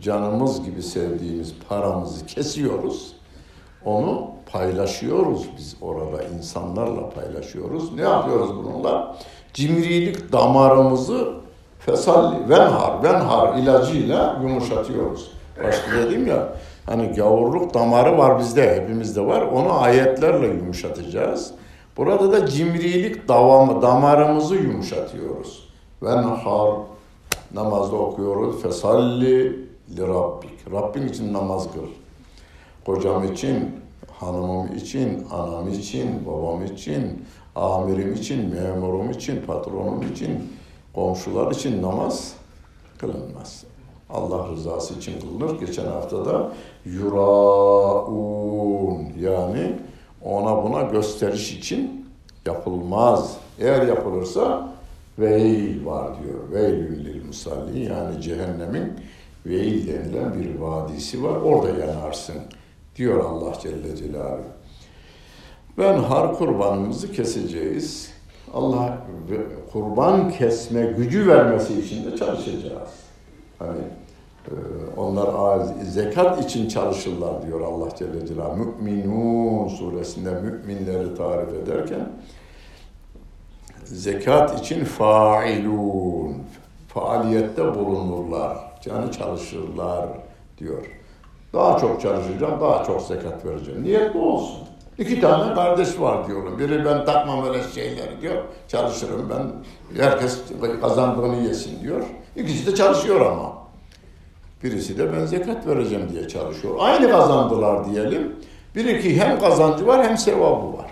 canımız 0.01 0.65
gibi 0.65 0.83
sevdiğimiz 0.83 1.53
paramızı 1.69 2.25
kesiyoruz. 2.25 3.13
Onu 3.85 4.31
paylaşıyoruz 4.51 5.49
biz 5.57 5.75
orada 5.81 6.23
insanlarla 6.23 7.09
paylaşıyoruz. 7.09 7.93
Ne 7.93 8.01
yapıyoruz 8.01 8.49
bununla? 8.55 9.15
Cimrilik 9.53 10.31
damarımızı 10.31 11.33
fesal 11.79 12.49
venhar, 12.49 13.03
venhar 13.03 13.57
ilacıyla 13.57 14.39
yumuşatıyoruz. 14.43 15.31
Başta 15.63 15.91
dedim 15.91 16.27
ya 16.27 16.53
hani 16.85 17.07
gavurluk 17.07 17.73
damarı 17.73 18.17
var 18.17 18.39
bizde, 18.39 18.75
hepimizde 18.75 19.21
var. 19.21 19.41
Onu 19.41 19.81
ayetlerle 19.81 20.47
yumuşatacağız. 20.47 21.51
Burada 21.97 22.31
da 22.31 22.47
cimrilik 22.47 23.27
davamı, 23.27 23.81
damarımızı 23.81 24.55
yumuşatıyoruz. 24.55 25.69
Venhar 26.03 26.73
namazda 27.53 27.95
okuyoruz. 27.95 28.61
Fesalli 28.61 29.49
li 29.97 30.07
Rabbik. 30.07 30.71
Rabbin 30.71 31.07
için 31.07 31.33
namaz 31.33 31.67
kıl. 31.73 31.87
Kocam 32.85 33.33
için, 33.33 33.75
hanımım 34.11 34.75
için, 34.75 35.27
anam 35.31 35.69
için, 35.69 36.25
babam 36.27 36.65
için, 36.65 37.25
amirim 37.55 38.13
için, 38.13 38.49
memurum 38.49 39.11
için, 39.11 39.41
patronum 39.47 40.11
için, 40.11 40.53
komşular 40.93 41.51
için 41.51 41.81
namaz 41.81 42.33
kılınmaz. 42.97 43.63
Allah 44.09 44.47
rızası 44.47 44.93
için 44.93 45.19
kılınır. 45.19 45.59
Geçen 45.59 45.85
hafta 45.85 46.25
da 46.25 46.51
yuraun 46.85 48.21
yani 49.19 49.75
ona 50.23 50.63
buna 50.63 50.81
gösteriş 50.81 51.53
için 51.53 52.05
yapılmaz. 52.45 53.37
Eğer 53.59 53.87
yapılırsa 53.87 54.69
veil 55.19 55.85
var 55.85 56.07
diyor. 56.23 56.51
Veilül 56.51 57.10
lil 57.31 57.37
musalli 57.37 57.83
yani 57.83 58.21
cehennemin 58.21 58.93
veil 59.45 59.87
denilen 59.87 60.33
bir 60.39 60.59
vadisi 60.59 61.23
var. 61.23 61.35
Orada 61.41 61.85
yanarsın 61.85 62.35
diyor 62.95 63.25
Allah 63.25 63.53
Celle 63.61 63.95
Celaluhu. 63.95 64.43
Ben 65.77 65.97
har 65.99 66.37
kurbanımızı 66.37 67.11
keseceğiz. 67.11 68.11
Allah 68.53 68.97
kurban 69.73 70.31
kesme 70.31 70.81
gücü 70.81 71.27
vermesi 71.27 71.81
için 71.81 72.11
de 72.11 72.17
çalışacağız. 72.17 72.89
Hani 73.59 73.81
e, 74.47 74.53
onlar 74.97 75.65
zekat 75.83 76.45
için 76.45 76.69
çalışırlar 76.69 77.47
diyor 77.47 77.61
Allah 77.61 77.89
Celle 77.99 78.27
Celaluhu. 78.27 78.75
Mü'minun 78.79 79.67
suresinde 79.67 80.31
müminleri 80.31 81.15
tarif 81.15 81.53
ederken 81.53 82.09
zekat 83.85 84.59
için 84.59 84.83
failun 84.83 86.35
faaliyette 86.93 87.75
bulunurlar. 87.75 88.57
canı 88.81 89.11
çalışırlar 89.11 90.05
diyor. 90.57 90.85
Daha 91.53 91.79
çok 91.79 92.01
çalışacağım, 92.01 92.61
daha 92.61 92.83
çok 92.83 93.01
zekat 93.01 93.45
vereceğim. 93.45 93.83
Niyet 93.83 94.13
bu 94.13 94.33
olsun. 94.33 94.57
İki 94.97 95.21
tane 95.21 95.53
kardeş 95.53 95.99
var 95.99 96.27
diyorum. 96.27 96.59
Biri 96.59 96.85
ben 96.85 97.05
takmam 97.05 97.45
öyle 97.45 97.63
şeyleri 97.63 98.21
diyor. 98.21 98.43
Çalışırım 98.67 99.29
ben. 99.29 99.51
Herkes 100.03 100.41
kazandığını 100.81 101.47
yesin 101.47 101.81
diyor. 101.81 102.03
İkisi 102.35 102.71
de 102.71 102.75
çalışıyor 102.75 103.21
ama. 103.21 103.53
Birisi 104.63 104.97
de 104.97 105.13
ben 105.13 105.25
zekat 105.25 105.67
vereceğim 105.67 106.09
diye 106.11 106.27
çalışıyor. 106.27 106.75
Aynı 106.79 107.11
kazandılar 107.11 107.85
diyelim. 107.85 108.35
Bir 108.75 108.85
iki 108.85 109.21
hem 109.21 109.39
kazancı 109.39 109.87
var 109.87 110.07
hem 110.07 110.17
sevabı 110.17 110.77
var. 110.77 110.91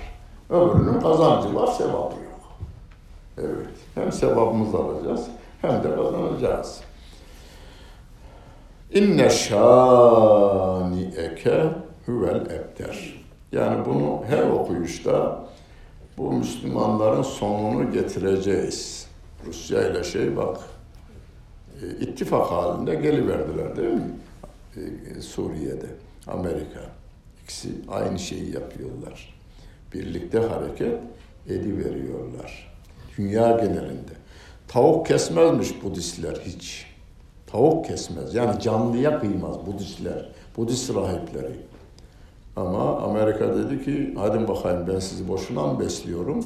Öbürünün 0.49 0.99
kazancı 1.01 1.55
var, 1.55 1.67
sevabı 1.67 2.15
yok. 2.15 2.59
Evet. 3.37 3.75
Hem 3.95 4.11
sevabımızı 4.11 4.77
alacağız 4.77 5.27
hem 5.61 5.83
de 5.83 5.95
kazanacağız. 5.95 6.81
İnne 8.93 9.29
şani'eke 9.29 10.49
huvel 12.05 12.41
ebter. 12.41 13.23
Yani 13.51 13.85
bunu 13.85 14.23
her 14.27 14.43
okuyuşta 14.43 15.45
bu 16.17 16.31
Müslümanların 16.31 17.21
sonunu 17.21 17.91
getireceğiz. 17.91 19.07
Rusya 19.45 19.89
ile 19.89 20.03
şey 20.03 20.37
bak 20.37 20.57
e, 21.81 21.87
ittifak 22.05 22.51
halinde 22.51 22.95
geliverdiler 22.95 23.75
değil 23.77 23.93
mi? 23.93 24.11
E, 25.17 25.21
Suriye'de, 25.21 25.87
Amerika. 26.27 26.79
İkisi 27.43 27.69
aynı 27.89 28.19
şeyi 28.19 28.53
yapıyorlar. 28.53 29.35
Birlikte 29.93 30.39
hareket 30.39 30.97
ediveriyorlar. 31.49 32.73
Dünya 33.17 33.51
genelinde. 33.51 34.13
Tavuk 34.69 35.05
kesmezmiş 35.05 35.83
Budistler 35.83 36.35
hiç. 36.45 36.85
Tavuk 37.47 37.85
kesmez. 37.85 38.35
Yani 38.35 38.59
canlıya 38.59 39.19
kıymaz 39.19 39.65
Budistler. 39.65 40.29
Budist 40.57 40.95
rahipleri. 40.95 41.55
Ama 42.55 42.97
Amerika 42.97 43.57
dedi 43.57 43.85
ki 43.85 44.13
hadi 44.17 44.47
bakayım 44.47 44.85
ben 44.93 44.99
sizi 44.99 45.27
boşuna 45.27 45.67
mı 45.67 45.79
besliyorum? 45.79 46.45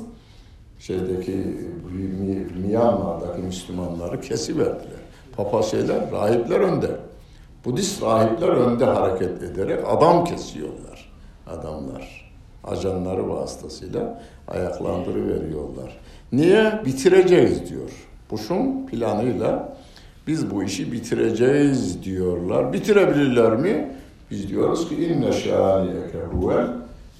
Şeydeki 0.80 1.58
Myanmar'daki 2.68 3.42
Müslümanları 3.42 4.22
kesiverdiler. 4.22 5.04
Papa 5.38 5.64
şeyler, 5.64 6.12
rahipler 6.12 6.60
önde. 6.60 6.92
Budist 7.66 8.04
rahipler 8.04 8.48
önde 8.48 8.86
hareket 8.86 9.44
ederek 9.44 9.80
adam 9.88 10.26
kesiyorlar. 10.26 11.12
Adamlar. 11.48 12.34
Ajanları 12.64 13.30
vasıtasıyla 13.30 14.22
ayaklandırıveriyorlar. 14.48 16.00
Niye? 16.32 16.82
Bitireceğiz 16.86 17.70
diyor. 17.70 17.92
Bush'un 18.34 18.86
planıyla 18.86 19.78
biz 20.28 20.52
bu 20.52 20.64
işi 20.64 20.92
bitireceğiz 20.92 22.04
diyorlar. 22.04 22.74
Bitirebilirler 22.74 23.52
mi? 23.52 23.92
Biz 24.32 24.50
diyoruz 24.50 24.90
ki 24.90 25.06
inne 25.06 25.32
şâniyeke 25.32 26.20
huvel 26.32 26.68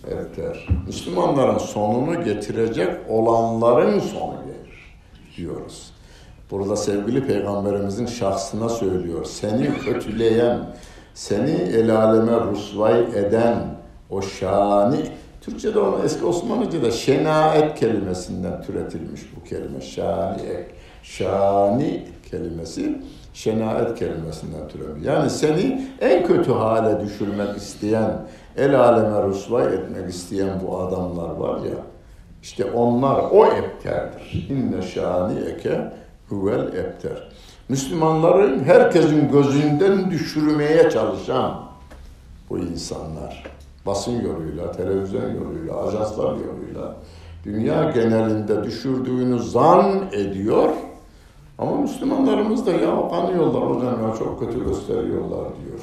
ebter. 0.08 0.68
Müslümanların 0.88 1.58
sonunu 1.58 2.24
getirecek 2.24 2.90
olanların 3.10 4.00
sonu 4.00 4.36
gelir 4.46 4.96
diyoruz. 5.38 5.92
Burada 6.52 6.76
sevgili 6.76 7.28
peygamberimizin 7.28 8.06
şahsına 8.06 8.70
söylüyor. 8.70 9.26
Seni 9.26 9.78
kötüleyen, 9.78 10.60
seni 11.14 11.52
el 11.52 11.96
aleme 11.96 12.40
rusvay 12.40 13.02
eden 13.02 13.56
o 14.10 14.22
şani 14.22 14.98
Türkçe'de 15.42 15.80
onu 15.80 16.06
eski 16.06 16.26
Osmanlıca'da 16.26 16.92
şenaet 16.92 17.80
kelimesinden 17.80 18.62
türetilmiş 18.62 19.22
bu 19.36 19.44
kelime. 19.50 19.82
Şani, 19.82 20.42
şani 21.04 22.06
kelimesi 22.32 23.02
şenaet 23.34 24.00
kelimesinden 24.00 24.68
türemiş. 24.68 25.06
Yani 25.06 25.30
seni 25.30 25.88
en 26.02 26.26
kötü 26.26 26.52
hale 26.52 27.06
düşürmek 27.06 27.58
isteyen, 27.58 28.12
el 28.58 28.80
aleme 28.80 29.24
rusvay 29.24 29.74
etmek 29.74 30.10
isteyen 30.10 30.62
bu 30.68 30.78
adamlar 30.78 31.30
var 31.30 31.60
ya, 31.60 31.78
işte 32.42 32.66
onlar 32.66 33.24
o 33.32 33.46
ebterdir. 33.46 34.48
İnne 34.50 34.82
şani 34.82 35.40
eke 35.40 35.94
huvel 36.30 36.68
ebter. 36.68 37.30
Müslümanların 37.70 38.64
herkesin 38.64 39.32
gözünden 39.32 40.12
düşürmeye 40.12 40.90
çalışan 40.90 41.62
bu 42.50 42.58
insanlar. 42.60 43.44
Basın 43.86 44.22
yoluyla, 44.22 44.72
televizyon 44.72 45.36
yoluyla, 45.36 45.88
ajanslar 45.88 46.32
yoluyla 46.32 46.96
dünya 47.46 47.92
genelinde 47.92 48.64
düşürdüğünü 48.64 49.40
zan 49.40 50.02
ediyor 50.12 50.70
ama 51.58 51.76
Müslümanlarımız 51.76 52.66
da 52.66 52.72
ya 52.72 53.10
kanıyorlar 53.10 53.64
hocam 53.64 54.10
ya 54.10 54.16
çok 54.20 54.40
kötü 54.40 54.66
gösteriyorlar 54.66 55.40
diyor. 55.40 55.80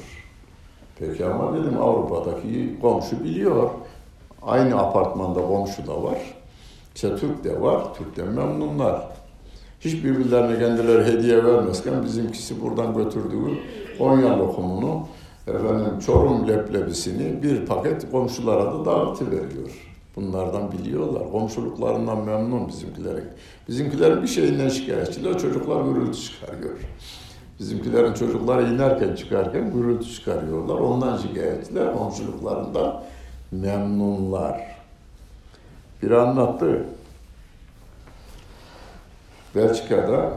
Peki 0.98 1.26
ama 1.26 1.54
dedim 1.54 1.82
Avrupa'daki 1.82 2.80
komşu 2.80 3.24
biliyor. 3.24 3.70
Aynı 4.42 4.78
apartmanda 4.78 5.46
komşu 5.46 5.86
da 5.86 6.02
var. 6.02 6.18
İşte 6.94 7.16
Türk 7.16 7.44
de 7.44 7.60
var. 7.60 7.94
Türk'ten 7.94 8.28
memnunlar. 8.28 9.08
Hiç 9.80 10.04
birbirlerine 10.04 10.58
kendileri 10.58 11.04
hediye 11.04 11.44
vermezken 11.44 12.02
bizimkisi 12.02 12.62
buradan 12.62 12.94
götürdüğü 12.94 13.58
Konya 13.98 14.38
lokumunu 14.38 15.06
efendim 15.46 15.98
Çorum 16.06 16.48
leblebisini 16.48 17.42
bir 17.42 17.66
paket 17.66 18.10
komşulara 18.10 18.64
da 18.64 18.84
dağıtı 18.84 19.30
veriyor. 19.30 19.89
Bunlardan 20.20 20.72
biliyorlar. 20.72 21.30
Komşuluklarından 21.32 22.18
memnun 22.18 22.68
bizimkilerin. 22.68 23.24
Bizimkilerin 23.68 24.22
bir 24.22 24.28
şeyinden 24.28 24.68
şikayetçiler, 24.68 25.38
çocuklar 25.38 25.84
gürültü 25.84 26.18
çıkarıyor. 26.18 26.78
Bizimkilerin 27.60 28.14
çocukları 28.14 28.74
inerken 28.74 29.14
çıkarken 29.14 29.72
gürültü 29.72 30.10
çıkarıyorlar. 30.10 30.74
Ondan 30.74 31.16
şikayetçiler, 31.16 31.94
komşuluklarından 31.94 33.02
memnunlar. 33.52 34.76
Bir 36.02 36.10
anlattı. 36.10 36.84
Belçika'da 39.54 40.32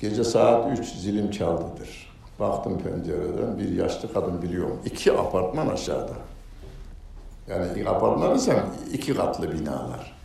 gece 0.00 0.24
saat 0.24 0.78
3 0.78 0.88
zilim 0.88 1.30
çaldıdır. 1.30 2.08
Baktım 2.40 2.78
pencereden 2.78 3.58
bir 3.58 3.68
yaşlı 3.68 4.12
kadın 4.12 4.42
biliyorum. 4.42 4.78
İki 4.84 5.12
apartman 5.12 5.66
aşağıda. 5.66 6.27
Yani 7.50 7.88
apartman 7.88 8.34
desem 8.34 8.66
iki 8.92 9.14
katlı 9.14 9.52
binalar. 9.52 10.18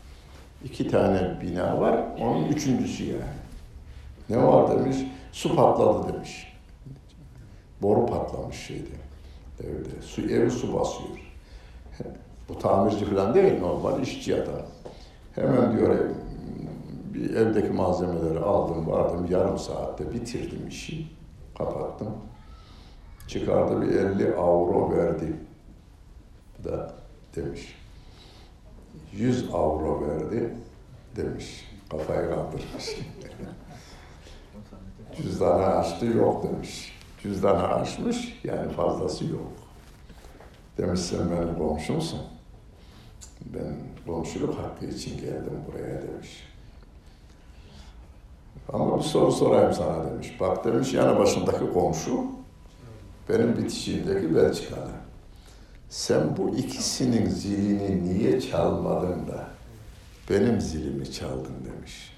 İki 0.63 0.87
tane 0.87 1.41
bina 1.41 1.81
var, 1.81 1.99
onun 2.19 2.45
üçüncüsü 2.45 3.03
yani. 3.03 3.23
Ne 4.29 4.47
var 4.47 4.71
demiş? 4.71 4.97
Su 5.31 5.55
patladı 5.55 6.13
demiş. 6.13 6.53
Boru 7.81 8.05
patlamış 8.05 8.57
şeyde. 8.57 8.95
Evde. 9.59 10.01
Su, 10.01 10.21
evi 10.21 10.51
su 10.51 10.73
basıyor. 10.73 11.09
Bu 12.49 12.59
tamirci 12.59 13.05
falan 13.05 13.33
değil, 13.33 13.59
normal 13.59 14.01
işçi 14.01 14.35
adam. 14.35 14.61
Hemen 15.35 15.77
diyor 15.77 15.99
bir 17.13 17.35
evdeki 17.35 17.69
malzemeleri 17.69 18.39
aldım, 18.39 18.87
vardım 18.87 19.27
yarım 19.29 19.59
saatte 19.59 20.13
bitirdim 20.13 20.67
işi. 20.67 21.07
Kapattım. 21.57 22.09
Çıkardı 23.27 23.81
bir 23.81 23.87
50 23.87 24.35
avro 24.35 24.91
verdi. 24.91 25.33
Da 26.63 27.02
demiş. 27.35 27.75
100 29.13 29.49
avro 29.53 30.07
verdi 30.07 30.55
demiş. 31.15 31.69
Kafayı 31.89 32.29
kaldırmış. 32.29 32.97
Cüzdanı 35.17 35.65
açtı 35.65 36.05
yok 36.05 36.43
demiş. 36.43 36.99
Cüzdanı 37.23 37.67
açmış 37.67 38.39
yani 38.43 38.71
fazlası 38.71 39.25
yok. 39.25 39.51
Demiş 40.77 40.99
sen 40.99 41.31
benim 41.31 41.57
komşumsun. 41.57 42.19
Ben 43.41 43.75
komşuluk 44.07 44.59
hakkı 44.59 44.85
için 44.85 45.17
geldim 45.17 45.59
buraya 45.67 46.01
demiş. 46.01 46.47
Ama 48.73 48.97
bir 48.97 49.03
soru 49.03 49.31
sorayım 49.31 49.73
sana 49.73 50.11
demiş. 50.11 50.37
Bak 50.39 50.65
demiş 50.65 50.93
yanı 50.93 51.19
başındaki 51.19 51.73
komşu 51.73 52.25
benim 53.29 53.57
bitişiğimdeki 53.57 54.35
Belçikalı 54.35 55.02
sen 55.93 56.37
bu 56.37 56.49
ikisinin 56.49 57.29
zilini 57.29 58.03
niye 58.03 58.41
çalmadın 58.41 59.27
da 59.27 59.47
benim 60.29 60.61
zilimi 60.61 61.11
çaldın 61.11 61.55
demiş. 61.65 62.13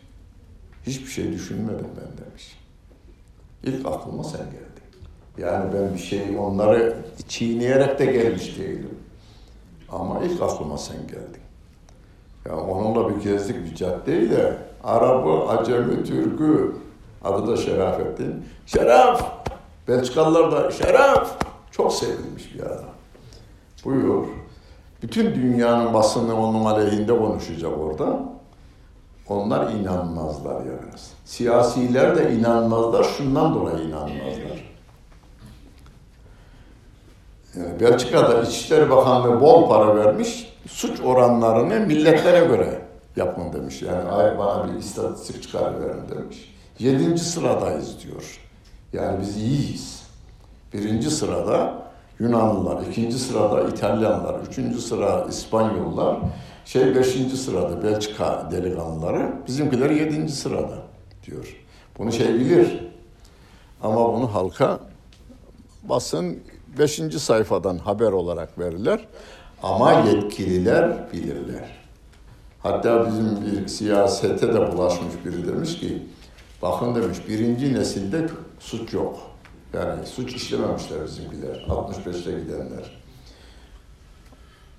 Hiçbir 0.86 1.08
şey 1.08 1.32
düşünmedim 1.32 1.88
ben 1.98 2.26
demiş. 2.26 2.60
İlk 3.64 3.86
aklıma 3.88 4.24
sen 4.24 4.46
geldin. 4.46 4.86
Yani 5.38 5.74
ben 5.74 5.94
bir 5.94 6.00
şey 6.00 6.38
onları 6.40 6.98
çiğneyerek 7.28 8.00
de 8.00 8.06
gelmiş 8.06 8.58
değilim. 8.60 9.00
Ama 9.90 10.24
ilk 10.24 10.42
aklıma 10.42 10.78
sen 10.78 11.08
geldin. 11.08 11.42
Ya 12.46 12.58
onunla 12.58 13.10
bir 13.10 13.24
gezdik 13.24 13.66
bir 13.66 13.76
caddeyi 13.76 14.32
de 14.32 14.58
Arabı, 14.84 15.48
Acemi, 15.48 16.04
Türk'ü 16.04 16.76
adı 17.24 17.48
da 17.48 17.58
Şerafettin. 17.58 18.46
Şeraf! 18.66 19.32
Belçikalılar 19.88 20.52
da 20.52 20.72
Şeraf! 20.72 21.38
Çok 21.72 21.94
sevilmiş 21.94 22.54
bir 22.56 22.60
adam. 22.60 22.95
Buyur. 23.86 24.26
Bütün 25.04 25.36
dünyanın 25.36 25.94
basını 25.94 26.40
onun 26.40 26.66
aleyhinde 26.66 27.18
konuşacak 27.18 27.78
orada. 27.78 28.20
Onlar 29.30 29.72
inanmazlar 29.72 30.56
yalnız. 30.56 31.14
Siyasiler 31.26 32.16
de 32.16 32.36
inanmazlar, 32.36 33.04
şundan 33.04 33.56
dolayı 33.56 33.88
inanmazlar. 33.88 34.76
Yani 37.56 37.80
Belçika'da 37.80 38.42
İçişleri 38.42 38.90
Bakanlığı 38.90 39.42
bol 39.42 39.70
para 39.70 39.96
vermiş, 39.96 40.54
suç 40.68 41.02
oranlarını 41.02 41.80
milletlere 41.80 42.46
göre 42.46 42.82
yapın 43.16 43.54
demiş. 43.54 43.82
Yani 43.82 44.10
ay 44.10 44.38
bana 44.38 44.68
bir 44.68 44.80
istatistik 44.80 45.44
çıkarıverin 45.44 46.10
demiş. 46.10 46.56
Yedinci 46.80 47.24
sıradayız 47.24 48.04
diyor. 48.04 48.40
Yani 48.94 49.22
biz 49.22 49.38
iyiyiz. 49.38 50.04
Birinci 50.74 51.12
sırada 51.12 51.85
Yunanlılar, 52.20 52.88
ikinci 52.92 53.20
sırada 53.20 53.70
İtalyanlar, 53.70 54.40
üçüncü 54.50 54.82
sıra 54.82 55.26
İspanyollar, 55.30 56.18
şey 56.66 56.96
beşinci 56.96 57.38
sırada 57.38 57.84
Belçika 57.84 58.48
delikanlıları, 58.52 59.34
bizimkiler 59.48 59.90
yedinci 59.90 60.34
sırada 60.34 60.78
diyor. 61.26 61.56
Bunu 61.98 62.12
şey 62.12 62.34
bilir. 62.34 62.80
Ama 63.84 64.14
bunu 64.14 64.34
halka 64.34 64.80
basın 65.84 66.40
beşinci 66.80 67.20
sayfadan 67.20 67.78
haber 67.78 68.12
olarak 68.12 68.60
verirler. 68.60 69.08
Ama 69.64 69.92
yetkililer 69.92 71.12
bilirler. 71.14 71.72
Hatta 72.64 73.08
bizim 73.08 73.46
bir 73.46 73.68
siyasete 73.68 74.54
de 74.54 74.72
bulaşmış 74.72 75.14
biri 75.26 75.48
demiş 75.48 75.80
ki, 75.80 76.04
bakın 76.62 76.96
demiş 76.96 77.18
birinci 77.30 77.74
nesilde 77.74 78.28
suç 78.60 78.94
yok. 78.94 79.20
Yani 79.74 80.06
suç 80.06 80.36
işlememişler 80.36 81.06
bizimkiler. 81.06 81.66
65'te 81.70 82.32
gidenler. 82.32 83.02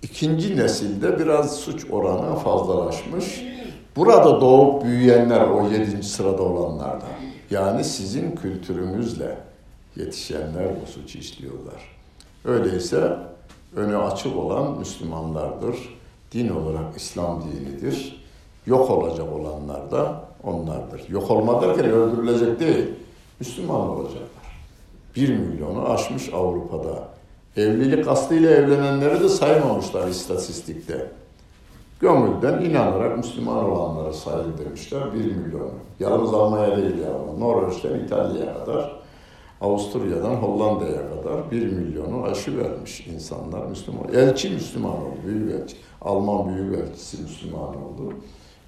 İkinci 0.02 0.56
nesilde 0.56 1.18
biraz 1.18 1.56
suç 1.56 1.90
oranı 1.90 2.36
fazlalaşmış. 2.36 3.42
Burada 3.96 4.40
doğup 4.40 4.84
büyüyenler 4.84 5.40
o 5.40 5.68
yedinci 5.68 6.08
sırada 6.08 6.42
olanlardan. 6.42 7.08
Yani 7.50 7.84
sizin 7.84 8.36
kültürümüzle 8.36 9.38
yetişenler 9.96 10.68
bu 10.82 10.86
suçu 10.86 11.18
işliyorlar. 11.18 11.96
Öyleyse 12.44 13.16
önü 13.76 13.96
açık 13.96 14.36
olan 14.36 14.78
Müslümanlardır. 14.78 15.76
Din 16.32 16.48
olarak 16.48 16.96
İslam 16.96 17.42
dinidir. 17.42 18.26
Yok 18.66 18.90
olacak 18.90 19.26
olanlar 19.32 19.90
da 19.90 20.24
onlardır. 20.42 21.08
Yok 21.08 21.30
olma 21.30 21.62
derken 21.62 21.84
öldürülecek 21.84 22.60
değil. 22.60 22.86
Müslüman 23.40 23.80
olacak. 23.80 24.22
1 25.16 25.28
milyonu 25.38 25.88
aşmış 25.88 26.30
Avrupa'da. 26.34 27.08
Evlilik 27.56 28.08
aslıyla 28.08 28.50
evlenenleri 28.50 29.20
de 29.20 29.28
saymamışlar 29.28 30.08
istatistikte. 30.08 31.10
Gömülden 32.00 32.64
inanarak 32.64 33.16
Müslüman 33.16 33.64
olanlara 33.70 34.12
sayıldırmışlar 34.12 35.14
1 35.14 35.18
milyonu. 35.18 35.70
Yalnız 36.00 36.34
Almanya 36.34 36.76
değil 36.76 36.98
yani. 36.98 37.40
Norveç'ten 37.40 37.94
İtalya'ya 37.94 38.54
kadar, 38.54 39.00
Avusturya'dan 39.60 40.34
Hollanda'ya 40.34 41.08
kadar 41.10 41.50
1 41.50 41.72
milyonu 41.72 42.22
aşı 42.22 42.58
vermiş 42.58 43.06
insanlar 43.06 43.66
Müslüman. 43.66 44.08
Elçi 44.14 44.50
Müslüman 44.50 44.92
oldu, 44.92 45.16
büyük 45.26 45.48
büyükelçi. 45.48 45.76
Alman 46.00 46.48
büyük 46.48 46.72
büyükelçisi 46.72 47.22
Müslüman 47.22 47.68
oldu 47.68 48.12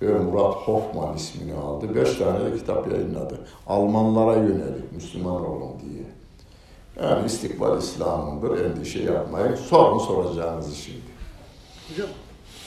ve 0.03 0.19
Murat 0.19 0.55
Hoffman 0.55 1.17
ismini 1.17 1.55
aldı. 1.55 1.95
Beş 1.95 2.15
tane 2.15 2.45
de 2.45 2.57
kitap 2.57 2.93
yayınladı. 2.93 3.39
Almanlara 3.67 4.37
yönelik 4.37 4.93
Müslüman 4.93 5.47
olun 5.47 5.73
diye. 5.81 6.18
Yani 7.03 7.27
istikbal 7.27 7.79
İslam'ındır, 7.79 8.65
endişe 8.65 9.03
yapmayın. 9.03 9.55
Sorun 9.55 9.99
soracağınız 9.99 10.75
şimdi. 10.77 10.99
Hocam 11.91 12.09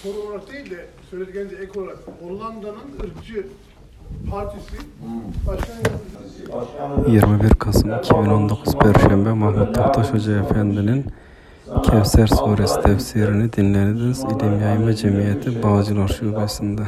soru 0.04 0.28
olarak 0.28 0.52
değil 0.52 0.72
de 0.72 0.86
söylediklerinize 1.10 1.56
ek 1.56 1.80
olarak 1.80 1.98
Hollanda'nın 2.24 3.00
ırkçı 3.04 3.48
partisi 4.32 4.78
başkan 5.48 5.74
yardımcısı 5.76 7.12
21 7.12 7.50
Kasım 7.50 7.98
2019 7.98 8.74
Perşembe 8.76 9.34
Mahmut 9.34 9.76
Toptaş 9.76 10.14
Hoca 10.14 10.40
Efendi'nin 10.40 11.06
Kevser 11.84 12.28
Suresi 12.28 12.82
tefsirini 12.82 13.54
dinlediniz. 13.54 14.24
İlim 14.24 14.62
Yayma 14.62 14.96
Cemiyeti 14.96 15.64
Bağcılar 15.64 16.08
Şubesi'nde. 16.08 16.82